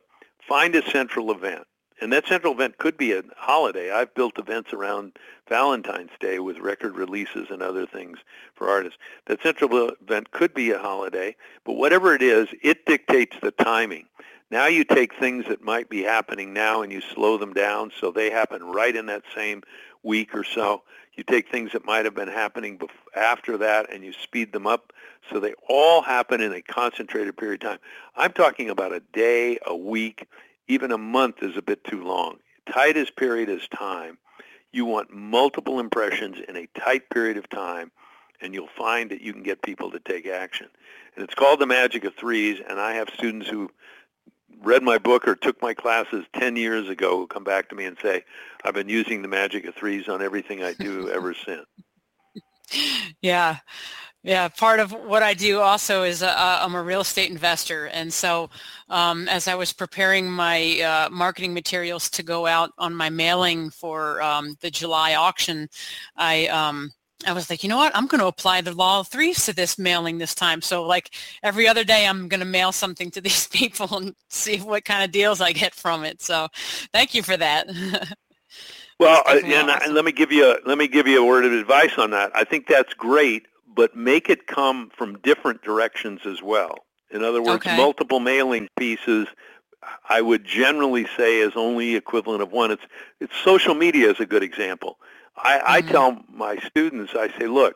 find 0.47 0.75
a 0.75 0.89
central 0.89 1.31
event 1.31 1.65
and 2.01 2.11
that 2.11 2.27
central 2.27 2.53
event 2.53 2.77
could 2.77 2.97
be 2.97 3.13
a 3.13 3.23
holiday. 3.35 3.91
I've 3.91 4.13
built 4.13 4.37
events 4.37 4.73
around 4.73 5.13
Valentine's 5.47 6.11
Day 6.19 6.39
with 6.39 6.59
record 6.59 6.95
releases 6.95 7.49
and 7.49 7.61
other 7.61 7.85
things 7.85 8.19
for 8.55 8.69
artists. 8.69 8.99
That 9.27 9.41
central 9.41 9.91
event 10.01 10.31
could 10.31 10.53
be 10.53 10.71
a 10.71 10.79
holiday, 10.79 11.35
but 11.65 11.73
whatever 11.73 12.13
it 12.15 12.21
is, 12.21 12.47
it 12.61 12.85
dictates 12.85 13.37
the 13.41 13.51
timing. 13.51 14.05
Now 14.51 14.67
you 14.67 14.83
take 14.83 15.15
things 15.15 15.45
that 15.47 15.63
might 15.63 15.89
be 15.89 16.03
happening 16.03 16.53
now 16.53 16.81
and 16.81 16.91
you 16.91 17.01
slow 17.01 17.37
them 17.37 17.53
down 17.53 17.91
so 17.99 18.11
they 18.11 18.29
happen 18.29 18.63
right 18.63 18.95
in 18.95 19.07
that 19.07 19.23
same 19.35 19.63
week 20.03 20.35
or 20.35 20.43
so. 20.43 20.83
You 21.15 21.23
take 21.23 21.49
things 21.49 21.71
that 21.73 21.85
might 21.85 22.05
have 22.05 22.15
been 22.15 22.27
happening 22.27 22.79
after 23.15 23.57
that 23.57 23.91
and 23.91 24.03
you 24.03 24.13
speed 24.13 24.51
them 24.51 24.67
up 24.67 24.93
so 25.29 25.39
they 25.39 25.53
all 25.69 26.01
happen 26.01 26.41
in 26.41 26.53
a 26.53 26.61
concentrated 26.61 27.37
period 27.37 27.63
of 27.63 27.69
time. 27.69 27.79
I'm 28.15 28.33
talking 28.33 28.69
about 28.69 28.93
a 28.93 28.99
day, 28.99 29.57
a 29.65 29.75
week, 29.75 30.27
even 30.67 30.91
a 30.91 30.97
month 30.97 31.41
is 31.41 31.57
a 31.57 31.61
bit 31.61 31.83
too 31.83 32.03
long. 32.03 32.37
Tightest 32.71 33.15
period 33.15 33.49
is 33.49 33.67
time. 33.67 34.17
You 34.71 34.85
want 34.85 35.13
multiple 35.13 35.79
impressions 35.79 36.37
in 36.47 36.55
a 36.55 36.67
tight 36.79 37.09
period 37.09 37.37
of 37.37 37.49
time, 37.49 37.91
and 38.41 38.53
you'll 38.53 38.69
find 38.77 39.11
that 39.11 39.21
you 39.21 39.33
can 39.33 39.43
get 39.43 39.61
people 39.61 39.91
to 39.91 39.99
take 39.99 40.25
action. 40.27 40.67
And 41.15 41.23
it's 41.23 41.35
called 41.35 41.59
the 41.59 41.67
magic 41.67 42.05
of 42.05 42.15
threes, 42.15 42.59
and 42.67 42.79
I 42.79 42.93
have 42.93 43.09
students 43.09 43.47
who 43.47 43.69
read 44.61 44.83
my 44.83 44.97
book 44.97 45.27
or 45.27 45.35
took 45.35 45.61
my 45.61 45.73
classes 45.73 46.25
10 46.33 46.55
years 46.55 46.89
ago 46.89 47.17
who 47.17 47.27
come 47.27 47.43
back 47.43 47.69
to 47.69 47.75
me 47.75 47.85
and 47.85 47.97
say, 48.01 48.23
I've 48.63 48.73
been 48.73 48.89
using 48.89 49.21
the 49.21 49.27
magic 49.27 49.65
of 49.65 49.75
threes 49.75 50.07
on 50.07 50.21
everything 50.21 50.63
I 50.63 50.73
do 50.73 51.09
ever 51.09 51.33
since. 51.45 51.65
Yeah. 53.21 53.57
Yeah, 54.23 54.47
part 54.47 54.79
of 54.79 54.93
what 54.93 55.21
I 55.21 55.33
do 55.33 55.59
also 55.59 56.03
is 56.03 56.23
uh, 56.23 56.59
I'm 56.61 56.75
a 56.75 56.81
real 56.81 57.01
estate 57.01 57.29
investor, 57.29 57.87
and 57.87 58.11
so 58.11 58.49
um, 58.89 59.27
as 59.27 59.49
I 59.49 59.55
was 59.55 59.73
preparing 59.73 60.31
my 60.31 60.79
uh, 60.79 61.09
marketing 61.09 61.53
materials 61.53 62.09
to 62.11 62.23
go 62.23 62.47
out 62.47 62.71
on 62.77 62.95
my 62.95 63.09
mailing 63.09 63.69
for 63.69 64.21
um, 64.21 64.55
the 64.61 64.71
July 64.71 65.15
auction, 65.15 65.67
I 66.15 66.47
um, 66.47 66.93
I 67.27 67.33
was 67.33 67.49
like, 67.49 67.63
you 67.63 67.69
know 67.69 67.75
what? 67.77 67.93
I'm 67.95 68.07
going 68.07 68.19
to 68.19 68.27
apply 68.27 68.61
the 68.61 68.73
law 68.73 69.01
of 69.01 69.09
threes 69.09 69.45
to 69.45 69.53
this 69.53 69.77
mailing 69.77 70.19
this 70.19 70.35
time. 70.35 70.61
So 70.61 70.83
like 70.83 71.13
every 71.41 71.67
other 71.67 71.83
day, 71.83 72.07
I'm 72.07 72.29
going 72.29 72.39
to 72.39 72.45
mail 72.45 72.71
something 72.71 73.11
to 73.11 73.21
these 73.21 73.47
people 73.47 73.97
and 73.97 74.15
see 74.29 74.57
what 74.57 74.85
kind 74.85 75.03
of 75.03 75.11
deals 75.11 75.41
I 75.41 75.51
get 75.51 75.75
from 75.75 76.05
it. 76.05 76.21
So 76.21 76.47
thank 76.93 77.13
you 77.13 77.23
for 77.23 77.35
that. 77.35 77.67
well, 78.99 79.21
uh, 79.25 79.39
and, 79.43 79.69
awesome. 79.69 79.81
and 79.83 79.93
let 79.93 80.05
me 80.05 80.13
give 80.13 80.31
you 80.31 80.45
a, 80.45 80.57
let 80.65 80.77
me 80.77 80.87
give 80.87 81.07
you 81.07 81.21
a 81.21 81.25
word 81.25 81.43
of 81.43 81.51
advice 81.51 81.97
on 81.97 82.11
that. 82.11 82.31
I 82.33 82.45
think 82.45 82.67
that's 82.67 82.93
great 82.93 83.47
but 83.75 83.95
make 83.95 84.29
it 84.29 84.47
come 84.47 84.89
from 84.95 85.17
different 85.19 85.61
directions 85.63 86.21
as 86.25 86.41
well. 86.41 86.79
In 87.11 87.23
other 87.23 87.41
words, 87.41 87.65
okay. 87.65 87.77
multiple 87.77 88.19
mailing 88.19 88.67
pieces 88.77 89.27
I 90.09 90.21
would 90.21 90.45
generally 90.45 91.07
say 91.17 91.39
is 91.39 91.53
only 91.55 91.95
equivalent 91.95 92.41
of 92.41 92.51
one. 92.51 92.71
It's 92.71 92.83
it's 93.19 93.35
social 93.43 93.75
media 93.75 94.09
is 94.09 94.19
a 94.19 94.25
good 94.25 94.43
example. 94.43 94.97
I, 95.35 95.57
mm-hmm. 95.57 95.71
I 95.71 95.81
tell 95.81 96.23
my 96.31 96.57
students, 96.57 97.13
I 97.15 97.29
say, 97.37 97.47
look, 97.47 97.75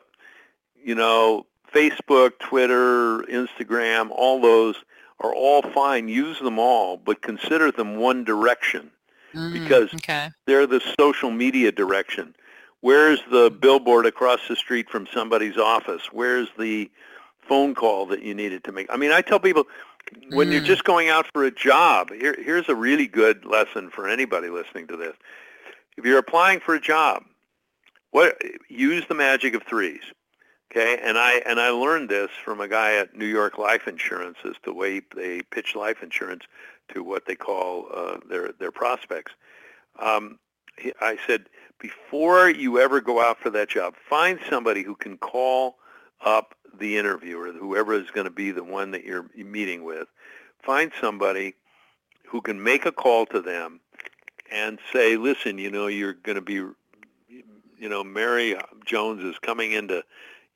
you 0.82 0.94
know, 0.94 1.46
Facebook, 1.74 2.38
Twitter, 2.38 3.18
Instagram, 3.22 4.10
all 4.10 4.40
those 4.40 4.76
are 5.20 5.34
all 5.34 5.62
fine. 5.62 6.08
Use 6.08 6.38
them 6.38 6.58
all, 6.58 6.96
but 6.96 7.22
consider 7.22 7.70
them 7.70 7.96
one 7.96 8.24
direction 8.24 8.90
mm, 9.34 9.52
because 9.52 9.92
okay. 9.94 10.30
they're 10.46 10.66
the 10.66 10.80
social 10.98 11.30
media 11.30 11.72
direction. 11.72 12.34
Where's 12.80 13.20
the 13.30 13.50
billboard 13.50 14.06
across 14.06 14.40
the 14.48 14.56
street 14.56 14.88
from 14.88 15.06
somebody's 15.12 15.56
office? 15.56 16.12
Where's 16.12 16.48
the 16.58 16.90
phone 17.40 17.74
call 17.74 18.06
that 18.06 18.22
you 18.22 18.34
needed 18.34 18.64
to 18.64 18.72
make? 18.72 18.86
I 18.90 18.96
mean, 18.96 19.10
I 19.10 19.20
tell 19.20 19.40
people 19.40 19.64
when 20.30 20.48
mm. 20.48 20.52
you're 20.52 20.62
just 20.62 20.84
going 20.84 21.08
out 21.08 21.26
for 21.32 21.44
a 21.44 21.50
job, 21.50 22.10
here, 22.10 22.36
here's 22.38 22.68
a 22.68 22.74
really 22.74 23.06
good 23.06 23.44
lesson 23.44 23.90
for 23.90 24.08
anybody 24.08 24.48
listening 24.48 24.86
to 24.88 24.96
this. 24.96 25.14
If 25.96 26.04
you're 26.04 26.18
applying 26.18 26.60
for 26.60 26.74
a 26.74 26.80
job, 26.80 27.24
what 28.10 28.40
use 28.68 29.04
the 29.08 29.14
magic 29.14 29.54
of 29.54 29.64
threes. 29.64 30.02
Okay, 30.70 30.98
and 31.02 31.16
I 31.16 31.40
and 31.46 31.58
I 31.58 31.70
learned 31.70 32.10
this 32.10 32.30
from 32.44 32.60
a 32.60 32.68
guy 32.68 32.94
at 32.96 33.16
New 33.16 33.26
York 33.26 33.56
Life 33.56 33.88
Insurance 33.88 34.36
as 34.44 34.54
the 34.64 34.72
way 34.72 35.00
they 35.16 35.40
pitch 35.40 35.74
life 35.74 36.02
insurance 36.02 36.44
to 36.92 37.02
what 37.02 37.24
they 37.24 37.34
call 37.34 37.86
uh, 37.92 38.18
their 38.28 38.52
their 38.52 38.70
prospects. 38.70 39.32
Um, 39.98 40.38
I 41.00 41.16
said, 41.26 41.46
before 41.78 42.48
you 42.48 42.80
ever 42.80 43.00
go 43.00 43.20
out 43.20 43.38
for 43.38 43.50
that 43.50 43.68
job, 43.68 43.94
find 44.08 44.38
somebody 44.48 44.82
who 44.82 44.94
can 44.94 45.16
call 45.16 45.76
up 46.24 46.54
the 46.78 46.96
interviewer, 46.96 47.52
whoever 47.52 47.94
is 47.94 48.10
going 48.10 48.26
to 48.26 48.30
be 48.30 48.50
the 48.50 48.64
one 48.64 48.90
that 48.92 49.04
you're 49.04 49.26
meeting 49.36 49.84
with. 49.84 50.08
Find 50.62 50.92
somebody 51.00 51.54
who 52.26 52.40
can 52.40 52.62
make 52.62 52.84
a 52.86 52.92
call 52.92 53.26
to 53.26 53.40
them 53.40 53.80
and 54.50 54.78
say, 54.92 55.16
listen, 55.16 55.58
you 55.58 55.70
know, 55.70 55.86
you're 55.86 56.12
going 56.14 56.36
to 56.36 56.42
be, 56.42 56.54
you 56.54 57.88
know, 57.88 58.02
Mary 58.04 58.56
Jones 58.84 59.22
is 59.22 59.38
coming 59.38 59.72
in 59.72 59.88
to 59.88 60.04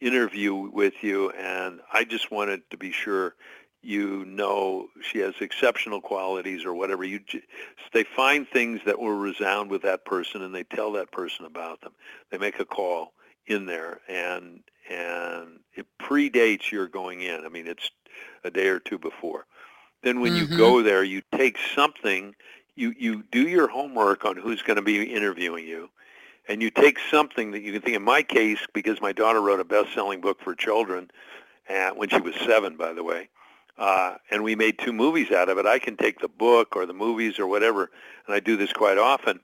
interview 0.01 0.55
with 0.55 0.95
you, 1.03 1.31
and 1.31 1.81
I 1.93 2.05
just 2.05 2.31
wanted 2.31 2.69
to 2.71 2.77
be 2.77 2.91
sure 2.91 3.35
you 3.83 4.25
know 4.25 4.89
she 5.03 5.19
has 5.19 5.35
exceptional 5.41 6.01
qualities 6.01 6.65
or 6.65 6.73
whatever. 6.73 7.05
You 7.05 7.21
they 7.93 8.05
find 8.05 8.49
things 8.49 8.81
that 8.87 8.99
will 8.99 9.13
resound 9.13 9.71
with 9.71 9.83
that 9.83 10.05
person 10.05 10.43
and 10.43 10.55
they 10.55 10.63
tell 10.63 10.93
that 10.93 11.11
person 11.11 11.45
about 11.45 11.81
them. 11.81 11.93
They 12.31 12.39
make 12.39 12.61
a 12.61 12.65
call 12.65 13.13
in 13.47 13.67
there 13.67 14.01
and 14.09 14.63
and 14.89 15.61
it 15.75 15.87
predates 16.01 16.71
your 16.71 16.87
going 16.87 17.23
in. 17.23 17.45
I 17.45 17.49
mean 17.49 17.67
it's 17.67 17.91
a 18.45 18.51
day 18.51 18.69
or 18.69 18.79
two 18.79 18.99
before. 18.99 19.47
Then 20.03 20.21
when 20.21 20.33
mm-hmm. 20.33 20.53
you 20.53 20.59
go 20.59 20.83
there 20.83 21.03
you 21.03 21.23
take 21.35 21.59
something 21.75 22.35
you 22.77 22.95
you 22.97 23.25
do 23.33 23.43
your 23.43 23.67
homework 23.67 24.25
on 24.25 24.37
who's 24.37 24.63
going 24.63 24.77
to 24.77 24.83
be 24.83 25.03
interviewing 25.03 25.67
you 25.67 25.91
and 26.49 26.63
you 26.63 26.71
take 26.71 26.99
something 27.11 27.51
that 27.51 27.63
you 27.63 27.73
can 27.73 27.83
think 27.83 27.97
in 27.97 28.03
my 28.03 28.23
case 28.23 28.61
because 28.73 29.01
my 29.01 29.13
daughter 29.13 29.41
wrote 29.41 29.61
a 29.61 29.65
best-selling 29.65 30.21
book 30.21 30.41
for 30.41 30.55
children 30.55 31.11
uh, 31.69 31.91
when 31.91 32.09
she 32.09 32.21
was 32.21 32.35
seven 32.37 32.77
by 32.77 32.93
the 32.93 33.05
way 33.05 33.29
uh, 33.79 34.17
and 34.31 34.43
we 34.43 34.55
made 34.55 34.79
two 34.79 34.93
movies 34.93 35.31
out 35.31 35.49
of 35.49 35.59
it. 35.59 35.67
I 35.67 35.79
can 35.79 35.97
take 35.97 36.21
the 36.21 36.29
book 36.29 36.77
or 36.77 36.87
the 36.87 36.93
movies 36.93 37.39
or 37.39 37.47
whatever, 37.47 37.91
and 38.27 38.35
I 38.35 38.41
do 38.41 38.57
this 38.57 38.73
quite 38.73 38.99
often. 38.99 39.41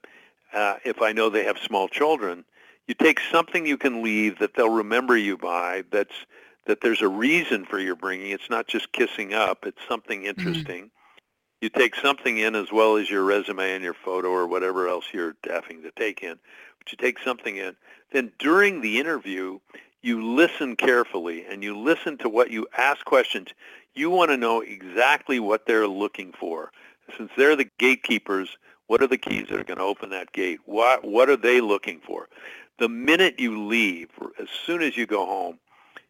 Uh, 0.52 0.76
if 0.84 1.02
I 1.02 1.12
know 1.12 1.28
they 1.28 1.44
have 1.44 1.58
small 1.58 1.88
children, 1.88 2.44
you 2.86 2.94
take 2.94 3.20
something 3.20 3.66
you 3.66 3.76
can 3.76 4.02
leave 4.02 4.38
that 4.38 4.54
they'll 4.54 4.70
remember 4.70 5.16
you 5.16 5.36
by. 5.36 5.84
That's 5.90 6.14
that 6.66 6.82
there's 6.82 7.02
a 7.02 7.08
reason 7.08 7.64
for 7.64 7.78
your 7.78 7.96
bringing. 7.96 8.30
It's 8.30 8.50
not 8.50 8.68
just 8.68 8.92
kissing 8.92 9.34
up. 9.34 9.64
It's 9.66 9.80
something 9.88 10.20
mm-hmm. 10.20 10.28
interesting. 10.28 10.84
Mm-hmm. 10.84 10.88
You 11.60 11.70
take 11.70 11.96
something 11.96 12.38
in 12.38 12.54
as 12.54 12.70
well 12.70 12.96
as 12.96 13.10
your 13.10 13.24
resume 13.24 13.72
and 13.72 13.82
your 13.82 13.94
photo 13.94 14.28
or 14.28 14.46
whatever 14.46 14.86
else 14.86 15.06
you're 15.12 15.34
having 15.44 15.82
to 15.82 15.90
take 15.90 16.22
in. 16.22 16.38
But 16.78 16.92
you 16.92 16.98
take 16.98 17.18
something 17.18 17.56
in, 17.56 17.74
then 18.12 18.32
during 18.38 18.80
the 18.80 19.00
interview, 19.00 19.58
you 20.02 20.24
listen 20.24 20.76
carefully 20.76 21.44
and 21.46 21.64
you 21.64 21.76
listen 21.76 22.16
to 22.18 22.28
what 22.28 22.50
you 22.50 22.68
ask 22.76 23.04
questions. 23.04 23.48
You 23.98 24.10
want 24.10 24.30
to 24.30 24.36
know 24.36 24.60
exactly 24.60 25.40
what 25.40 25.66
they're 25.66 25.88
looking 25.88 26.32
for. 26.38 26.70
Since 27.16 27.32
they're 27.36 27.56
the 27.56 27.68
gatekeepers, 27.78 28.56
what 28.86 29.02
are 29.02 29.08
the 29.08 29.18
keys 29.18 29.48
that 29.48 29.58
are 29.58 29.64
going 29.64 29.78
to 29.78 29.84
open 29.84 30.10
that 30.10 30.30
gate? 30.30 30.60
What, 30.66 31.04
what 31.04 31.28
are 31.28 31.36
they 31.36 31.60
looking 31.60 31.98
for? 32.06 32.28
The 32.78 32.88
minute 32.88 33.40
you 33.40 33.66
leave, 33.66 34.10
as 34.40 34.46
soon 34.64 34.82
as 34.82 34.96
you 34.96 35.04
go 35.04 35.26
home, 35.26 35.58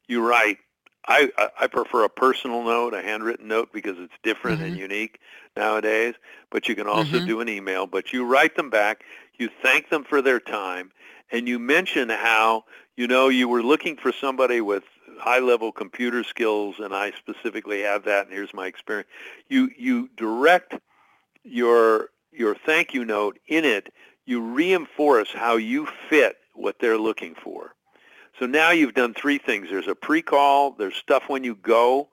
you 0.06 0.20
write, 0.20 0.58
I, 1.06 1.30
I 1.58 1.66
prefer 1.66 2.04
a 2.04 2.10
personal 2.10 2.62
note, 2.62 2.92
a 2.92 3.00
handwritten 3.00 3.48
note, 3.48 3.70
because 3.72 3.96
it's 3.98 4.12
different 4.22 4.58
mm-hmm. 4.58 4.66
and 4.66 4.76
unique 4.76 5.18
nowadays. 5.56 6.14
But 6.50 6.68
you 6.68 6.74
can 6.74 6.86
also 6.86 7.16
mm-hmm. 7.16 7.26
do 7.26 7.40
an 7.40 7.48
email. 7.48 7.86
But 7.86 8.12
you 8.12 8.26
write 8.26 8.54
them 8.54 8.68
back. 8.68 9.02
You 9.38 9.48
thank 9.62 9.88
them 9.88 10.04
for 10.04 10.20
their 10.20 10.40
time, 10.40 10.90
and 11.32 11.48
you 11.48 11.58
mention 11.58 12.10
how 12.10 12.64
you 12.98 13.06
know 13.06 13.30
you 13.30 13.48
were 13.48 13.62
looking 13.62 13.96
for 13.96 14.12
somebody 14.12 14.60
with 14.60 14.84
high-level 15.18 15.72
computer 15.72 16.24
skills, 16.24 16.76
and 16.78 16.94
I 16.94 17.12
specifically 17.12 17.82
have 17.82 18.04
that. 18.04 18.26
And 18.26 18.34
here's 18.34 18.54
my 18.54 18.66
experience. 18.66 19.08
You 19.48 19.70
you 19.76 20.08
direct 20.16 20.74
your 21.44 22.10
your 22.32 22.54
thank 22.54 22.94
you 22.94 23.04
note 23.04 23.38
in 23.46 23.64
it. 23.64 23.92
You 24.26 24.40
reinforce 24.42 25.32
how 25.32 25.56
you 25.56 25.88
fit 26.08 26.36
what 26.54 26.76
they're 26.80 26.98
looking 26.98 27.34
for. 27.34 27.74
So 28.38 28.46
now 28.46 28.70
you've 28.70 28.94
done 28.94 29.14
three 29.14 29.38
things. 29.38 29.68
There's 29.68 29.88
a 29.88 29.94
pre-call, 29.94 30.72
there's 30.72 30.94
stuff 30.94 31.24
when 31.28 31.42
you 31.42 31.56
go, 31.56 32.08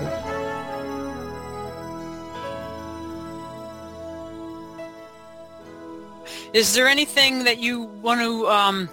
Is 6.53 6.75
there 6.75 6.89
anything 6.89 7.45
that 7.45 7.59
you 7.59 7.83
want 7.83 8.21
to 8.21 8.49
um, 8.49 8.89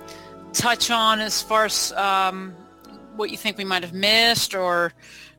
touch 0.54 0.92
on 0.92 1.20
as 1.20 1.42
far 1.42 1.66
as 1.66 1.92
um, 1.94 2.56
what 3.16 3.30
you 3.30 3.38
think 3.38 3.58
we 3.58 3.66
might 3.66 3.84
have 3.84 3.94
missed, 3.94 4.56
or 4.56 4.94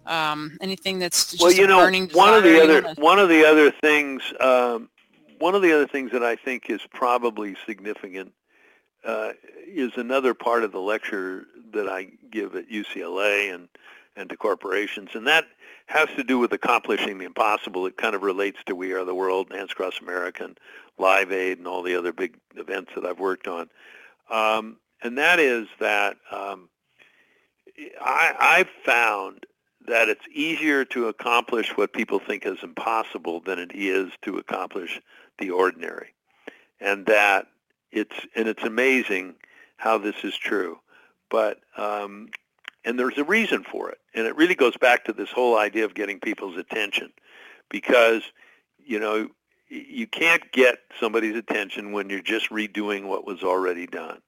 um, 0.07 0.57
anything 0.61 0.99
that's 0.99 1.31
just 1.31 1.43
well, 1.43 1.53
you 1.53 1.67
know, 1.67 1.79
one 2.13 2.35
of 2.35 2.43
the 2.43 2.63
other 2.63 2.95
one 3.01 3.19
of 3.19 3.29
the 3.29 3.45
other 3.45 3.71
things 3.71 4.23
um, 4.41 4.89
one 5.39 5.55
of 5.55 5.63
the 5.63 5.73
other 5.73 5.87
things 5.87 6.13
that 6.13 6.23
I 6.23 6.37
think 6.37 6.71
is 6.71 6.81
probably 6.93 7.57
significant 7.67 8.33
uh, 9.05 9.33
is 9.67 9.93
another 9.97 10.35
part 10.35 10.65
of 10.65 10.73
the 10.73 10.81
lecture 10.81 11.47
that 11.73 11.89
I 11.89 12.09
give 12.31 12.55
at 12.57 12.69
UCLA 12.71 13.55
and 13.55 13.69
and 14.17 14.31
to 14.31 14.37
corporations, 14.37 15.11
and 15.15 15.27
that 15.27 15.45
has 15.87 16.09
to 16.17 16.23
do 16.23 16.39
with 16.39 16.53
accomplishing 16.53 17.19
the 17.19 17.25
impossible. 17.25 17.85
It 17.87 17.97
kind 17.97 18.15
of 18.15 18.23
relates 18.23 18.59
to 18.67 18.75
We 18.77 18.93
Are 18.93 19.05
the 19.05 19.15
World, 19.15 19.53
Hands 19.53 19.71
Across 19.71 20.01
America, 20.01 20.45
and 20.45 20.61
Live 20.99 21.33
Aid, 21.33 21.59
and 21.59 21.67
all 21.67 21.83
the 21.83 21.97
other 21.97 22.13
big 22.13 22.39
events 22.55 22.93
that 22.95 23.05
I've 23.05 23.19
worked 23.19 23.49
on. 23.49 23.69
Um, 24.31 24.77
and 25.05 25.19
that 25.19 25.39
is 25.39 25.69
that 25.79 26.17
um, 26.33 26.69
I, 28.01 28.35
I've 28.39 28.71
found 28.85 29.47
that 29.87 30.09
it's 30.09 30.25
easier 30.33 30.85
to 30.87 31.09
accomplish 31.09 31.77
what 31.77 31.93
people 31.93 32.19
think 32.19 32.47
is 32.47 32.63
impossible 32.63 33.41
than 33.41 33.59
it 33.59 33.73
is 33.75 34.11
to 34.23 34.39
accomplish 34.39 35.01
the 35.39 35.51
ordinary. 35.51 36.15
And 36.81 37.07
that 37.07 37.47
it's 37.93 38.17
and 38.35 38.49
it's 38.49 38.65
amazing 38.65 39.35
how 39.77 39.99
this 39.99 40.17
is 40.25 40.37
true. 40.37 40.79
But 41.31 41.61
um, 41.77 42.31
and 42.85 42.99
there's 42.99 43.19
a 43.19 43.25
reason 43.25 43.65
for 43.65 43.91
it, 43.91 43.99
and 44.15 44.27
it 44.27 44.37
really 44.37 44.55
goes 44.55 44.77
back 44.77 45.05
to 45.05 45.13
this 45.13 45.31
whole 45.31 45.59
idea 45.59 45.85
of 45.85 45.95
getting 45.95 46.21
people's 46.21 46.57
attention, 46.57 47.13
because 47.71 48.23
you 48.85 48.99
know 48.99 49.29
you 49.69 50.07
can't 50.07 50.51
get 50.53 50.79
somebody's 51.01 51.37
attention 51.37 51.93
when 51.93 52.11
you're 52.11 52.21
just 52.21 52.51
redoing 52.51 53.07
what 53.07 53.27
was 53.27 53.43
already 53.43 53.87
done. 53.87 54.21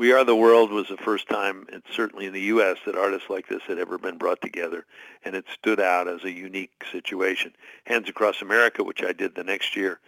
We 0.00 0.12
Are 0.12 0.24
the 0.24 0.34
World 0.34 0.72
was 0.72 0.88
the 0.88 0.96
first 0.96 1.28
time, 1.28 1.66
and 1.70 1.82
certainly 1.92 2.24
in 2.24 2.32
the 2.32 2.40
U.S., 2.40 2.78
that 2.86 2.96
artists 2.96 3.28
like 3.28 3.48
this 3.48 3.60
had 3.68 3.78
ever 3.78 3.98
been 3.98 4.16
brought 4.16 4.40
together, 4.40 4.86
and 5.26 5.34
it 5.34 5.44
stood 5.52 5.78
out 5.78 6.08
as 6.08 6.24
a 6.24 6.30
unique 6.30 6.72
situation. 6.90 7.52
Hands 7.84 8.08
Across 8.08 8.40
America, 8.40 8.82
which 8.82 9.02
I 9.02 9.12
did 9.12 9.34
the 9.34 9.44
next 9.44 9.76
year, 9.76 10.00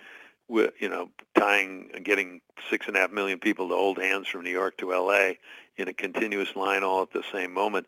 you 0.49 0.89
know, 0.89 1.11
tying 1.37 1.91
getting 2.03 2.41
six 2.71 2.89
and 2.89 2.97
a 2.97 3.01
half 3.01 3.13
million 3.13 3.39
people 3.39 3.69
to 3.69 3.75
hold 3.75 3.99
hands 3.99 4.29
from 4.29 4.45
New 4.45 4.51
York 4.51 4.79
to 4.79 4.95
L.A. 4.95 5.39
in 5.77 5.89
a 5.89 5.93
continuous 5.93 6.57
line 6.57 6.83
all 6.83 7.03
at 7.03 7.13
the 7.13 7.23
same 7.31 7.53
moment 7.53 7.87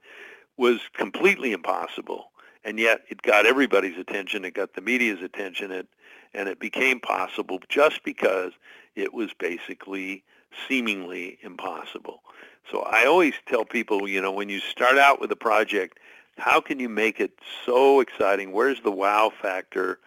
was 0.58 0.80
completely 0.92 1.52
impossible. 1.52 2.32
And 2.64 2.78
yet 2.78 3.00
it 3.08 3.22
got 3.22 3.46
everybody's 3.46 3.96
attention. 3.96 4.44
It 4.44 4.52
got 4.52 4.74
the 4.74 4.82
media's 4.82 5.22
attention. 5.22 5.70
It, 5.70 5.88
and 6.34 6.50
it 6.50 6.60
became 6.60 7.00
possible 7.00 7.60
just 7.70 8.04
because 8.04 8.52
it 8.94 9.14
was 9.14 9.30
basically 9.32 10.22
seemingly 10.68 11.38
impossible. 11.42 12.22
So 12.70 12.80
I 12.80 13.06
always 13.06 13.34
tell 13.46 13.64
people, 13.64 14.08
you 14.08 14.20
know, 14.20 14.32
when 14.32 14.48
you 14.48 14.60
start 14.60 14.98
out 14.98 15.20
with 15.20 15.30
a 15.30 15.36
project, 15.36 15.98
how 16.38 16.60
can 16.60 16.80
you 16.80 16.88
make 16.88 17.20
it 17.20 17.32
so 17.64 18.00
exciting? 18.00 18.52
Where's 18.52 18.80
the 18.80 18.90
wow 18.90 19.30
factor? 19.40 20.00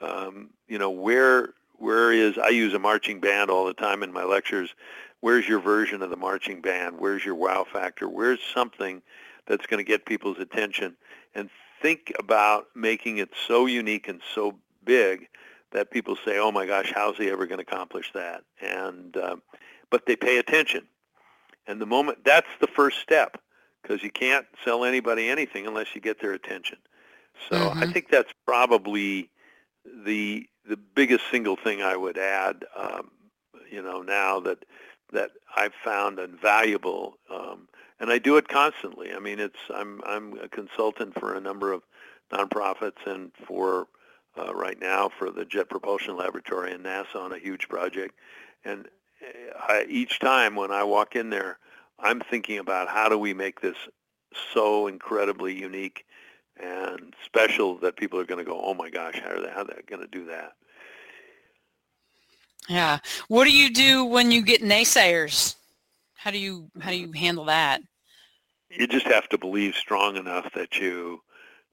Um, 0.00 0.50
you 0.68 0.78
know, 0.78 0.90
where 0.90 1.54
where 1.78 2.12
is 2.12 2.36
I 2.38 2.48
use 2.48 2.74
a 2.74 2.78
marching 2.78 3.20
band 3.20 3.50
all 3.50 3.64
the 3.64 3.74
time 3.74 4.02
in 4.02 4.12
my 4.12 4.24
lectures. 4.24 4.74
Where's 5.20 5.48
your 5.48 5.60
version 5.60 6.02
of 6.02 6.10
the 6.10 6.16
marching 6.16 6.60
band? 6.60 6.98
Where's 6.98 7.24
your 7.24 7.34
wow 7.34 7.64
factor? 7.70 8.08
Where's 8.08 8.40
something 8.54 9.02
that's 9.46 9.66
going 9.66 9.78
to 9.78 9.88
get 9.88 10.06
people's 10.06 10.38
attention? 10.38 10.96
And 11.34 11.50
think 11.80 12.12
about 12.18 12.66
making 12.74 13.18
it 13.18 13.30
so 13.46 13.66
unique 13.66 14.08
and 14.08 14.20
so 14.34 14.56
big 14.84 15.28
that 15.72 15.90
people 15.90 16.16
say, 16.24 16.38
"Oh 16.38 16.50
my 16.50 16.66
gosh, 16.66 16.92
how's 16.94 17.16
he 17.16 17.30
ever 17.30 17.46
going 17.46 17.58
to 17.58 17.70
accomplish 17.70 18.12
that?" 18.14 18.42
And 18.60 19.16
uh, 19.16 19.36
but 19.90 20.06
they 20.06 20.16
pay 20.16 20.38
attention. 20.38 20.86
And 21.66 21.80
the 21.80 21.86
moment 21.86 22.24
that's 22.24 22.48
the 22.60 22.66
first 22.66 22.98
step 23.00 23.40
because 23.82 24.02
you 24.02 24.10
can't 24.10 24.46
sell 24.64 24.84
anybody 24.84 25.28
anything 25.28 25.66
unless 25.66 25.94
you 25.94 26.00
get 26.00 26.20
their 26.20 26.32
attention. 26.32 26.78
So 27.48 27.56
mm-hmm. 27.56 27.82
I 27.82 27.86
think 27.86 28.08
that's 28.10 28.32
probably 28.46 29.30
the 30.04 30.46
the 30.68 30.76
biggest 30.76 31.24
single 31.30 31.56
thing 31.56 31.82
I 31.82 31.96
would 31.96 32.18
add, 32.18 32.64
um, 32.76 33.10
you 33.70 33.82
know, 33.82 34.02
now 34.02 34.40
that 34.40 34.64
that 35.12 35.30
I've 35.56 35.72
found 35.82 36.18
invaluable, 36.18 37.14
um, 37.30 37.68
and 37.98 38.10
I 38.10 38.18
do 38.18 38.36
it 38.36 38.48
constantly. 38.48 39.12
I 39.12 39.18
mean, 39.18 39.38
it's 39.38 39.58
I'm 39.74 40.00
I'm 40.04 40.38
a 40.40 40.48
consultant 40.48 41.18
for 41.18 41.34
a 41.34 41.40
number 41.40 41.72
of 41.72 41.82
nonprofits 42.32 43.06
and 43.06 43.30
for 43.46 43.86
uh, 44.38 44.54
right 44.54 44.78
now 44.78 45.10
for 45.18 45.30
the 45.30 45.44
Jet 45.44 45.70
Propulsion 45.70 46.16
Laboratory 46.16 46.72
and 46.72 46.84
NASA 46.84 47.16
on 47.16 47.32
a 47.32 47.38
huge 47.38 47.68
project, 47.68 48.14
and 48.64 48.88
I, 49.68 49.86
each 49.88 50.18
time 50.20 50.56
when 50.56 50.70
I 50.70 50.84
walk 50.84 51.16
in 51.16 51.30
there, 51.30 51.58
I'm 51.98 52.20
thinking 52.20 52.58
about 52.58 52.88
how 52.88 53.08
do 53.08 53.18
we 53.18 53.34
make 53.34 53.60
this 53.60 53.76
so 54.52 54.86
incredibly 54.86 55.58
unique 55.58 56.04
and 56.62 57.14
special 57.24 57.76
that 57.78 57.96
people 57.96 58.18
are 58.18 58.24
going 58.24 58.44
to 58.44 58.50
go, 58.50 58.60
oh 58.62 58.74
my 58.74 58.90
gosh, 58.90 59.20
how 59.22 59.30
are 59.30 59.42
they, 59.42 59.50
how 59.50 59.60
are 59.60 59.64
they 59.64 59.80
going 59.86 60.02
to 60.02 60.08
do 60.08 60.24
that? 60.26 60.52
Yeah. 62.68 62.98
What 63.28 63.44
do 63.44 63.50
you 63.50 63.72
do 63.72 64.04
when 64.04 64.30
you 64.30 64.42
get 64.42 64.62
naysayers? 64.62 65.56
How 66.14 66.30
do 66.30 66.38
you 66.38 66.70
how 66.80 66.90
do 66.90 66.96
you 66.96 67.12
handle 67.12 67.44
that? 67.46 67.80
You 68.70 68.86
just 68.86 69.06
have 69.06 69.28
to 69.30 69.38
believe 69.38 69.74
strong 69.74 70.16
enough 70.16 70.52
that 70.54 70.78
you 70.78 71.22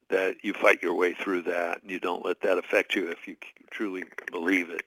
that 0.10 0.36
you 0.44 0.54
fight 0.54 0.82
your 0.82 0.94
way 0.94 1.14
through 1.14 1.42
that 1.44 1.82
and 1.82 1.92
you 1.92 2.00
don't 2.00 2.24
let 2.24 2.40
that 2.42 2.58
affect 2.58 2.96
you 2.96 3.10
if 3.10 3.28
you 3.28 3.36
truly 3.72 4.04
believe 4.32 4.70
it. 4.70 4.84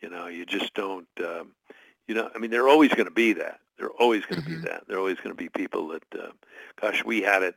You 0.00 0.08
know, 0.08 0.28
you 0.28 0.46
just 0.46 0.72
don't. 0.74 1.08
Um, 1.18 1.52
you 2.06 2.14
know, 2.14 2.30
I 2.34 2.38
mean, 2.38 2.50
they're 2.50 2.68
always 2.68 2.90
going 2.90 3.06
to 3.06 3.10
be 3.10 3.32
that. 3.34 3.60
They're 3.78 3.90
always 3.90 4.24
going 4.26 4.42
to 4.42 4.48
mm-hmm. 4.48 4.62
be 4.62 4.68
that. 4.68 4.84
They're 4.86 4.98
always 4.98 5.16
going 5.16 5.30
to 5.30 5.34
be 5.34 5.48
people 5.48 5.88
that, 5.88 6.04
uh, 6.14 6.30
gosh, 6.80 7.04
we 7.04 7.22
had 7.22 7.42
it. 7.42 7.56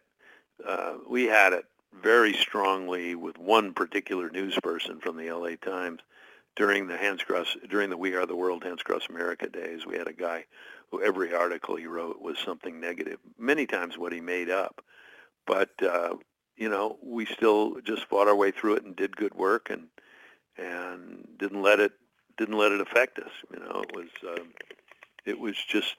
Uh, 0.65 0.95
we 1.07 1.25
had 1.25 1.53
it 1.53 1.65
very 2.01 2.33
strongly 2.33 3.15
with 3.15 3.37
one 3.37 3.73
particular 3.73 4.29
news 4.29 4.57
person 4.61 4.99
from 4.99 5.17
the 5.17 5.31
LA 5.31 5.55
Times 5.61 6.01
during 6.55 6.87
the 6.87 6.97
Hands 6.97 7.21
Cross 7.21 7.57
during 7.69 7.89
the 7.89 7.97
We 7.97 8.15
Are 8.15 8.25
the 8.25 8.35
World 8.35 8.63
Hands 8.63 8.81
Cross 8.81 9.07
America 9.09 9.47
days. 9.49 9.85
We 9.85 9.97
had 9.97 10.07
a 10.07 10.13
guy 10.13 10.45
who 10.91 11.01
every 11.01 11.33
article 11.33 11.75
he 11.75 11.87
wrote 11.87 12.21
was 12.21 12.37
something 12.39 12.79
negative, 12.79 13.19
many 13.37 13.65
times 13.65 13.97
what 13.97 14.13
he 14.13 14.21
made 14.21 14.49
up. 14.49 14.81
But 15.45 15.71
uh, 15.83 16.15
you 16.55 16.69
know, 16.69 16.97
we 17.03 17.25
still 17.25 17.81
just 17.81 18.05
fought 18.05 18.27
our 18.27 18.35
way 18.35 18.51
through 18.51 18.75
it 18.75 18.85
and 18.85 18.95
did 18.95 19.17
good 19.17 19.35
work 19.35 19.69
and 19.69 19.87
and 20.57 21.27
didn't 21.37 21.61
let 21.61 21.79
it 21.79 21.91
didn't 22.37 22.57
let 22.57 22.71
it 22.71 22.81
affect 22.81 23.19
us. 23.19 23.31
You 23.53 23.59
know, 23.59 23.83
it 23.83 23.95
was 23.95 24.09
um, 24.27 24.47
it 25.25 25.39
was 25.39 25.55
just 25.67 25.95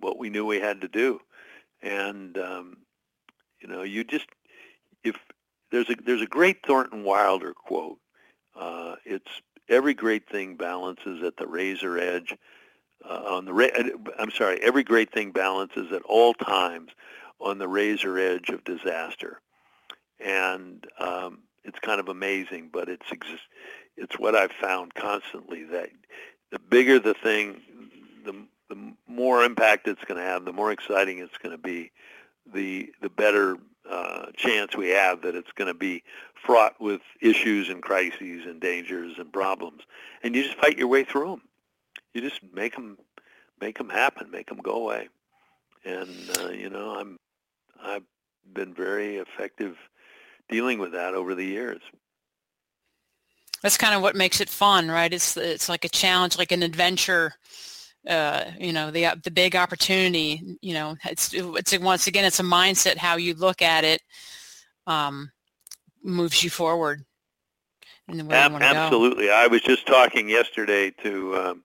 what 0.00 0.18
we 0.18 0.30
knew 0.30 0.44
we 0.44 0.60
had 0.60 0.80
to 0.82 0.88
do, 0.88 1.20
and 1.82 2.36
um, 2.38 2.76
you 3.60 3.68
know, 3.68 3.82
you 3.82 4.04
just 4.04 4.26
if 5.04 5.16
there's 5.70 5.88
a 5.90 5.96
there's 6.04 6.22
a 6.22 6.26
great 6.26 6.64
Thornton 6.66 7.04
Wilder 7.04 7.54
quote. 7.54 7.98
Uh, 8.54 8.96
it's 9.04 9.30
every 9.68 9.94
great 9.94 10.28
thing 10.28 10.56
balances 10.56 11.22
at 11.22 11.36
the 11.36 11.46
razor 11.46 11.98
edge. 11.98 12.34
Uh, 13.08 13.22
on 13.28 13.44
the 13.44 13.52
ra- 13.52 13.66
I'm 14.18 14.30
sorry, 14.30 14.58
every 14.62 14.82
great 14.82 15.12
thing 15.12 15.30
balances 15.30 15.92
at 15.92 16.02
all 16.02 16.32
times 16.34 16.92
on 17.38 17.58
the 17.58 17.68
razor 17.68 18.18
edge 18.18 18.48
of 18.48 18.64
disaster, 18.64 19.40
and 20.18 20.86
um, 20.98 21.40
it's 21.64 21.78
kind 21.78 22.00
of 22.00 22.08
amazing. 22.08 22.70
But 22.72 22.88
it's 22.88 23.06
ex- 23.12 23.26
it's 23.96 24.18
what 24.18 24.34
I've 24.34 24.52
found 24.52 24.94
constantly 24.94 25.64
that 25.64 25.90
the 26.50 26.58
bigger 26.58 26.98
the 26.98 27.14
thing, 27.14 27.60
the 28.24 28.34
the 28.68 28.92
more 29.06 29.44
impact 29.44 29.88
it's 29.88 30.04
going 30.04 30.18
to 30.18 30.26
have, 30.26 30.44
the 30.44 30.52
more 30.52 30.72
exciting 30.72 31.18
it's 31.18 31.38
going 31.38 31.56
to 31.56 31.62
be, 31.62 31.90
the 32.52 32.92
the 33.00 33.08
better 33.08 33.56
uh, 33.90 34.26
chance 34.36 34.76
we 34.76 34.90
have 34.90 35.22
that 35.22 35.36
it's 35.36 35.52
going 35.52 35.68
to 35.68 35.74
be 35.74 36.02
fraught 36.44 36.80
with 36.80 37.00
issues 37.20 37.68
and 37.68 37.82
crises 37.82 38.44
and 38.46 38.60
dangers 38.60 39.14
and 39.18 39.32
problems. 39.32 39.82
And 40.22 40.34
you 40.34 40.42
just 40.42 40.58
fight 40.58 40.78
your 40.78 40.88
way 40.88 41.04
through 41.04 41.30
them. 41.30 41.42
You 42.14 42.20
just 42.20 42.40
make 42.52 42.74
them 42.74 42.98
make 43.60 43.78
them 43.78 43.88
happen, 43.88 44.30
make 44.30 44.48
them 44.48 44.58
go 44.58 44.74
away. 44.74 45.08
And 45.84 46.38
uh, 46.40 46.48
you 46.48 46.70
know, 46.70 46.96
I'm 46.98 47.18
I've 47.82 48.04
been 48.52 48.74
very 48.74 49.16
effective 49.16 49.76
dealing 50.48 50.78
with 50.78 50.92
that 50.92 51.14
over 51.14 51.34
the 51.34 51.44
years. 51.44 51.80
That's 53.66 53.76
kind 53.76 53.94
of 53.94 54.02
what 54.02 54.14
makes 54.14 54.40
it 54.40 54.48
fun, 54.48 54.88
right? 54.88 55.12
It's 55.12 55.36
it's 55.36 55.68
like 55.68 55.84
a 55.84 55.88
challenge, 55.88 56.38
like 56.38 56.52
an 56.52 56.62
adventure 56.62 57.34
uh, 58.06 58.44
you 58.58 58.72
know 58.72 58.90
the 58.90 59.08
the 59.24 59.30
big 59.30 59.56
opportunity 59.56 60.56
you 60.60 60.74
know 60.74 60.96
it's 61.04 61.34
it's 61.34 61.78
once 61.78 62.06
again 62.06 62.24
it's 62.24 62.40
a 62.40 62.44
mindset 62.44 62.96
how 62.96 63.16
you 63.16 63.34
look 63.34 63.62
at 63.62 63.84
it 63.84 64.00
um, 64.86 65.30
moves 66.02 66.44
you 66.44 66.50
forward 66.50 67.04
Ab- 68.08 68.62
absolutely 68.62 69.26
go. 69.26 69.34
I 69.34 69.48
was 69.48 69.60
just 69.62 69.86
talking 69.86 70.28
yesterday 70.28 70.92
to 71.02 71.36
um, 71.36 71.64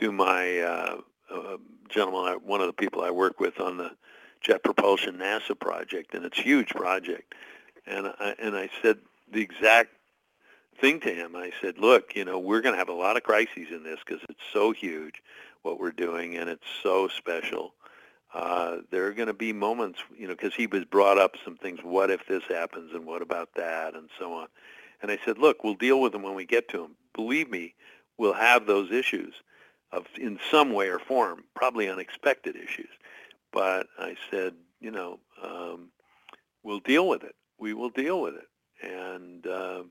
to 0.00 0.10
my 0.10 0.58
uh, 0.58 0.96
uh, 1.32 1.56
gentleman 1.88 2.40
one 2.44 2.60
of 2.60 2.66
the 2.66 2.72
people 2.72 3.02
I 3.02 3.10
work 3.10 3.38
with 3.38 3.60
on 3.60 3.76
the 3.76 3.92
jet 4.40 4.64
propulsion 4.64 5.18
NASA 5.18 5.58
project 5.58 6.14
and 6.14 6.24
it's 6.24 6.38
a 6.38 6.42
huge 6.42 6.70
project 6.70 7.34
and 7.86 8.08
I, 8.08 8.34
and 8.40 8.56
I 8.56 8.70
said 8.82 8.98
the 9.32 9.40
exact 9.40 9.90
thing 10.80 11.00
to 11.00 11.14
him 11.14 11.36
I 11.36 11.52
said 11.60 11.78
look 11.78 12.14
you 12.14 12.24
know 12.24 12.38
we're 12.38 12.60
going 12.60 12.74
to 12.74 12.78
have 12.78 12.88
a 12.88 12.92
lot 12.92 13.16
of 13.16 13.22
crises 13.22 13.68
in 13.70 13.82
this 13.82 14.00
because 14.04 14.22
it's 14.28 14.40
so 14.52 14.72
huge 14.72 15.22
what 15.62 15.78
we're 15.78 15.90
doing, 15.90 16.36
and 16.36 16.48
it's 16.48 16.66
so 16.82 17.08
special. 17.08 17.74
Uh, 18.32 18.78
there 18.90 19.06
are 19.06 19.12
going 19.12 19.26
to 19.26 19.34
be 19.34 19.52
moments, 19.52 20.00
you 20.16 20.26
know, 20.26 20.34
because 20.34 20.54
he 20.54 20.66
was 20.66 20.84
brought 20.84 21.18
up 21.18 21.36
some 21.44 21.56
things. 21.56 21.80
What 21.82 22.10
if 22.10 22.26
this 22.26 22.44
happens, 22.48 22.92
and 22.94 23.06
what 23.06 23.22
about 23.22 23.50
that, 23.56 23.94
and 23.94 24.08
so 24.18 24.32
on. 24.32 24.48
And 25.02 25.10
I 25.10 25.18
said, 25.24 25.38
look, 25.38 25.64
we'll 25.64 25.74
deal 25.74 26.00
with 26.00 26.12
them 26.12 26.22
when 26.22 26.34
we 26.34 26.44
get 26.44 26.68
to 26.70 26.78
them. 26.78 26.96
Believe 27.14 27.50
me, 27.50 27.74
we'll 28.18 28.34
have 28.34 28.66
those 28.66 28.90
issues 28.90 29.34
of 29.92 30.06
in 30.16 30.38
some 30.50 30.72
way 30.72 30.88
or 30.88 30.98
form, 30.98 31.44
probably 31.54 31.88
unexpected 31.88 32.54
issues. 32.56 32.90
But 33.52 33.88
I 33.98 34.14
said, 34.30 34.54
you 34.80 34.92
know, 34.92 35.18
um, 35.42 35.88
we'll 36.62 36.80
deal 36.80 37.08
with 37.08 37.24
it. 37.24 37.34
We 37.58 37.74
will 37.74 37.90
deal 37.90 38.20
with 38.20 38.34
it. 38.36 38.46
And 38.82 39.46
uh, 39.46 39.82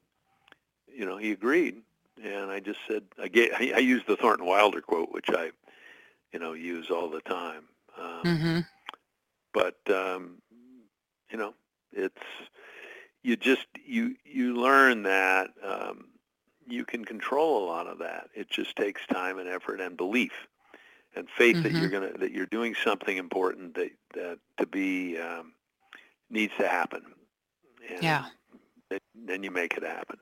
you 0.95 1.05
know, 1.05 1.17
he 1.17 1.31
agreed. 1.31 1.81
And 2.23 2.51
I 2.51 2.59
just 2.59 2.79
said, 2.87 3.03
I, 3.21 3.27
gave, 3.29 3.51
I, 3.53 3.73
I 3.75 3.79
used 3.79 4.07
the 4.07 4.17
Thornton 4.17 4.45
Wilder 4.45 4.81
quote, 4.81 5.11
which 5.11 5.29
I, 5.29 5.51
you 6.33 6.39
know, 6.39 6.53
use 6.53 6.89
all 6.89 7.09
the 7.09 7.21
time. 7.21 7.63
Um, 7.97 8.23
mm-hmm. 8.23 8.59
But 9.53 9.77
um, 9.89 10.41
you 11.31 11.37
know, 11.37 11.53
it's 11.91 12.21
you 13.23 13.35
just 13.35 13.65
you 13.83 14.15
you 14.23 14.55
learn 14.55 15.03
that 15.03 15.49
um, 15.63 16.05
you 16.67 16.85
can 16.85 17.03
control 17.03 17.63
a 17.63 17.65
lot 17.65 17.87
of 17.87 17.99
that. 17.99 18.29
It 18.35 18.49
just 18.49 18.75
takes 18.75 19.05
time 19.07 19.39
and 19.39 19.49
effort 19.49 19.81
and 19.81 19.97
belief 19.97 20.33
and 21.15 21.27
faith 21.29 21.57
mm-hmm. 21.57 21.63
that 21.63 21.73
you're 21.73 21.89
gonna 21.89 22.17
that 22.17 22.31
you're 22.31 22.45
doing 22.45 22.75
something 22.75 23.17
important 23.17 23.75
that 23.75 23.91
that 24.13 24.39
to 24.57 24.65
be 24.67 25.17
um, 25.17 25.53
needs 26.29 26.53
to 26.57 26.67
happen. 26.67 27.03
And 27.91 28.03
yeah. 28.03 28.25
Then 29.13 29.43
you 29.43 29.51
make 29.51 29.77
it 29.77 29.83
happen. 29.83 30.17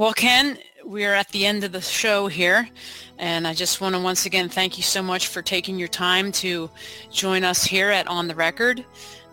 Well, 0.00 0.14
Ken, 0.14 0.56
we're 0.82 1.12
at 1.12 1.28
the 1.28 1.44
end 1.44 1.62
of 1.62 1.72
the 1.72 1.82
show 1.82 2.26
here, 2.26 2.66
and 3.18 3.46
I 3.46 3.52
just 3.52 3.82
want 3.82 3.94
to 3.94 4.00
once 4.00 4.24
again 4.24 4.48
thank 4.48 4.78
you 4.78 4.82
so 4.82 5.02
much 5.02 5.26
for 5.26 5.42
taking 5.42 5.78
your 5.78 5.88
time 5.88 6.32
to 6.40 6.70
join 7.12 7.44
us 7.44 7.64
here 7.64 7.90
at 7.90 8.06
On 8.06 8.26
the 8.26 8.34
Record. 8.34 8.82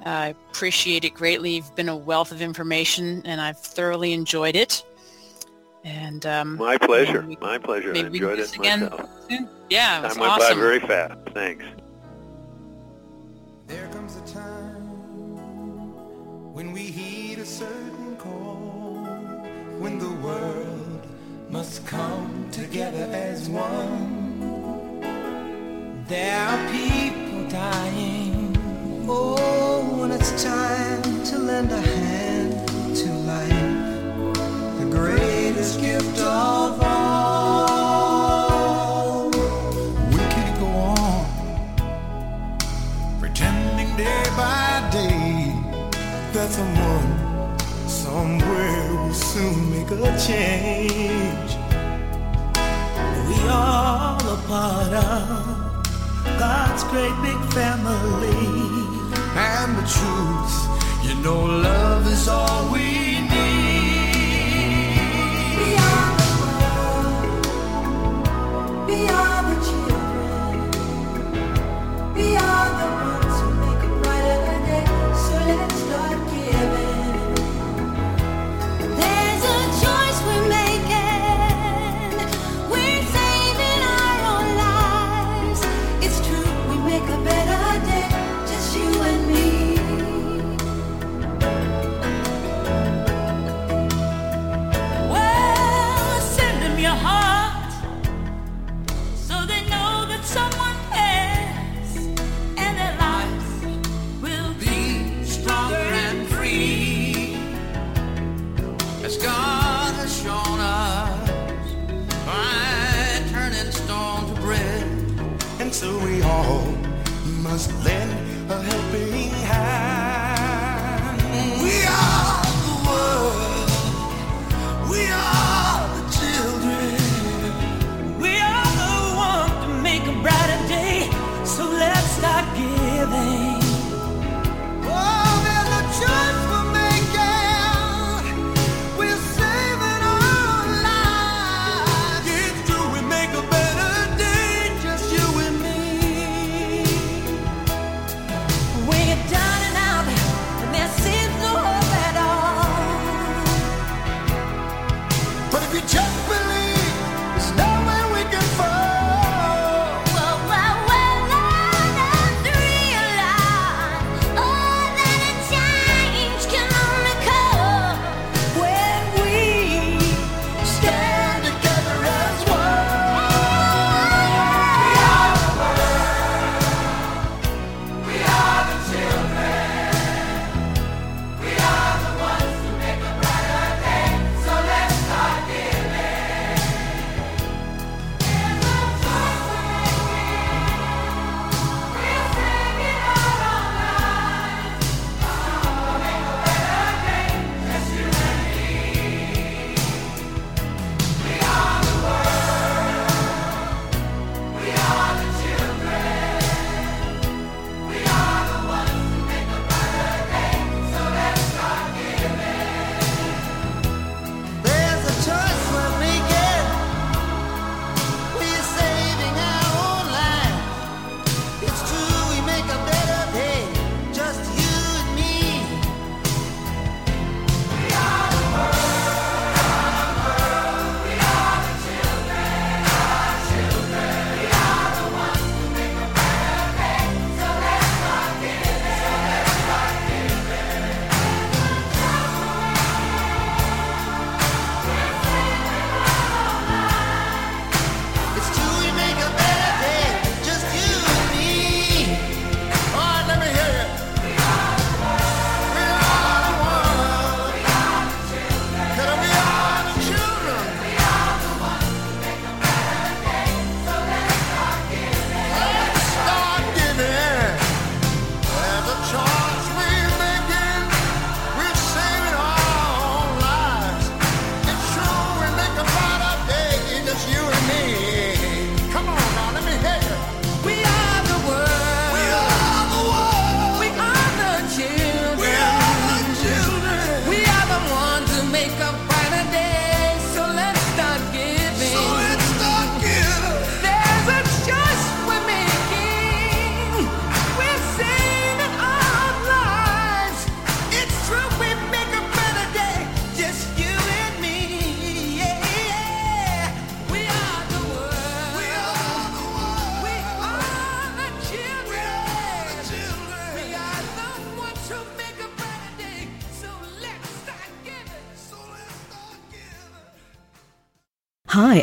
I 0.06 0.36
appreciate 0.52 1.06
it 1.06 1.14
greatly. 1.14 1.56
You've 1.56 1.74
been 1.78 1.88
a 1.88 1.96
wealth 1.96 2.34
of 2.34 2.42
information, 2.42 3.22
and 3.24 3.40
I've 3.40 3.58
thoroughly 3.58 4.12
enjoyed 4.12 4.58
it. 4.58 4.84
And 5.86 6.26
um, 6.26 6.58
my 6.58 6.78
pleasure. 6.78 7.22
We, 7.22 7.38
my 7.38 7.58
pleasure. 7.58 7.96
I 7.96 8.00
enjoyed 8.00 8.40
it 8.40 8.54
again 8.54 8.82
myself. 8.82 9.10
Soon. 9.30 9.48
Yeah, 9.70 10.00
it 10.00 10.04
was 10.04 10.14
Time 10.16 10.20
went 10.20 10.34
awesome. 10.34 10.58
by 10.58 10.62
very 10.62 10.80
fast. 10.82 11.18
Thanks. 11.34 11.64
There 13.68 13.88
comes 13.88 14.18
a 14.18 14.34
time 14.34 14.84
when 16.54 16.74
we 16.74 16.82
heed 16.82 16.98
a 16.98 16.98
certain 16.98 17.08
call, 17.08 17.17
when 19.88 20.00
the 20.00 20.16
world 20.28 21.02
must 21.50 21.88
come 21.88 22.46
together 22.52 23.08
as 23.14 23.48
one. 23.48 25.00
There 26.10 26.38
are 26.50 26.72
people 26.72 27.48
dying. 27.48 28.58
Oh, 29.08 29.98
when 29.98 30.12
it's 30.12 30.44
time 30.44 31.24
to 31.30 31.38
lend 31.40 31.72
a 31.72 31.80
hand 31.80 32.68
to 33.02 33.10
life, 33.34 33.76
the 34.80 34.88
greatest 34.98 35.80
gift 35.80 36.20
of 36.20 36.82
all. 36.82 38.10
We 40.12 40.24
can't 40.36 40.60
go 40.60 40.70
on 41.00 41.26
pretending 43.22 43.92
day 43.96 44.24
by 44.36 44.90
day 44.92 45.54
that 46.34 46.50
someone 46.58 47.10
somewhere 47.88 48.77
will 49.08 49.14
soon 49.14 49.72
make 49.72 49.90
a 49.92 50.18
change 50.20 51.52
We 53.28 53.38
all 53.50 54.18
a 54.18 54.38
part 54.48 54.94
of 54.94 56.40
God's 56.40 56.84
great 56.86 57.16
big 57.22 57.40
family. 57.54 58.48
And 59.36 59.78
the 59.78 59.86
truth, 59.96 60.56
you 61.06 61.16
know, 61.24 61.46
love 61.46 62.08
is 62.08 62.28
all 62.28 62.72
we 62.74 63.22
need. 63.22 63.27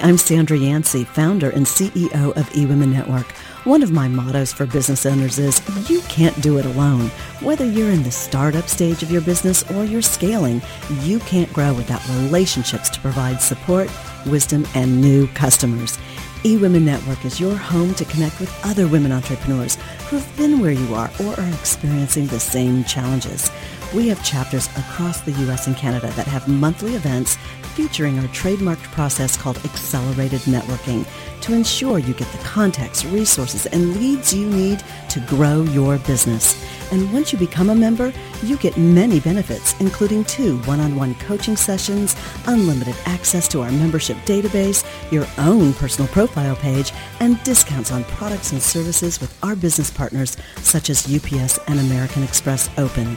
I'm 0.04 0.18
Sandra 0.18 0.58
Yancey, 0.58 1.04
founder 1.04 1.48
and 1.48 1.64
CEO 1.64 2.36
of 2.36 2.50
eWomen 2.50 2.92
Network. 2.92 3.32
One 3.64 3.82
of 3.82 3.90
my 3.90 4.06
mottos 4.06 4.52
for 4.52 4.66
business 4.66 5.06
owners 5.06 5.38
is 5.38 5.62
you 5.88 6.02
can't 6.02 6.38
do 6.42 6.58
it 6.58 6.66
alone. 6.66 7.06
Whether 7.40 7.64
you're 7.64 7.88
in 7.88 8.02
the 8.02 8.10
startup 8.10 8.68
stage 8.68 9.02
of 9.02 9.10
your 9.10 9.22
business 9.22 9.64
or 9.70 9.86
you're 9.86 10.02
scaling, 10.02 10.60
you 11.00 11.20
can't 11.20 11.50
grow 11.54 11.72
without 11.72 12.06
relationships 12.08 12.90
to 12.90 13.00
provide 13.00 13.40
support, 13.40 13.90
wisdom, 14.26 14.66
and 14.74 15.00
new 15.00 15.26
customers. 15.28 15.96
eWomen 16.42 16.82
Network 16.82 17.24
is 17.24 17.40
your 17.40 17.56
home 17.56 17.94
to 17.94 18.04
connect 18.04 18.38
with 18.40 18.54
other 18.62 18.86
women 18.86 19.10
entrepreneurs 19.10 19.76
who've 20.10 20.36
been 20.36 20.60
where 20.60 20.72
you 20.72 20.94
are 20.94 21.10
or 21.22 21.32
are 21.40 21.54
experiencing 21.54 22.26
the 22.26 22.38
same 22.38 22.84
challenges. 22.84 23.50
We 23.94 24.08
have 24.08 24.24
chapters 24.24 24.66
across 24.76 25.20
the 25.20 25.30
U.S. 25.30 25.68
and 25.68 25.76
Canada 25.76 26.10
that 26.16 26.26
have 26.26 26.48
monthly 26.48 26.96
events 26.96 27.36
featuring 27.74 28.18
our 28.18 28.26
trademarked 28.26 28.82
process 28.90 29.36
called 29.36 29.56
Accelerated 29.58 30.40
Networking 30.40 31.06
to 31.42 31.54
ensure 31.54 32.00
you 32.00 32.12
get 32.12 32.26
the 32.32 32.38
contacts, 32.38 33.04
resources, 33.04 33.66
and 33.66 33.96
leads 34.00 34.34
you 34.34 34.50
need 34.50 34.82
to 35.10 35.20
grow 35.20 35.62
your 35.62 35.98
business. 35.98 36.60
And 36.90 37.12
once 37.12 37.32
you 37.32 37.38
become 37.38 37.70
a 37.70 37.74
member, 37.74 38.12
you 38.42 38.56
get 38.56 38.76
many 38.76 39.20
benefits, 39.20 39.78
including 39.78 40.24
two 40.24 40.58
one-on-one 40.62 41.14
coaching 41.16 41.56
sessions, 41.56 42.16
unlimited 42.46 42.96
access 43.06 43.46
to 43.48 43.62
our 43.62 43.70
membership 43.70 44.16
database, 44.24 44.84
your 45.12 45.26
own 45.38 45.72
personal 45.74 46.08
profile 46.08 46.56
page, 46.56 46.92
and 47.20 47.40
discounts 47.44 47.92
on 47.92 48.02
products 48.04 48.50
and 48.50 48.60
services 48.60 49.20
with 49.20 49.36
our 49.44 49.54
business 49.54 49.90
partners 49.90 50.36
such 50.58 50.90
as 50.90 51.14
UPS 51.14 51.58
and 51.68 51.78
American 51.78 52.24
Express 52.24 52.68
Open. 52.76 53.16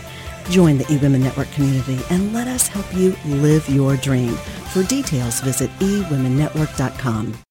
Join 0.50 0.78
the 0.78 0.86
eWomen 0.86 1.22
Network 1.22 1.52
community 1.52 2.00
and 2.10 2.34
let 2.34 2.48
us 2.48 2.68
help 2.68 2.86
you 2.94 3.16
live 3.26 3.68
your 3.70 3.98
dream. 3.98 4.34
For 4.74 4.84
details, 4.84 5.40
visit 5.42 5.70
eWomenNetwork.com. 5.80 7.47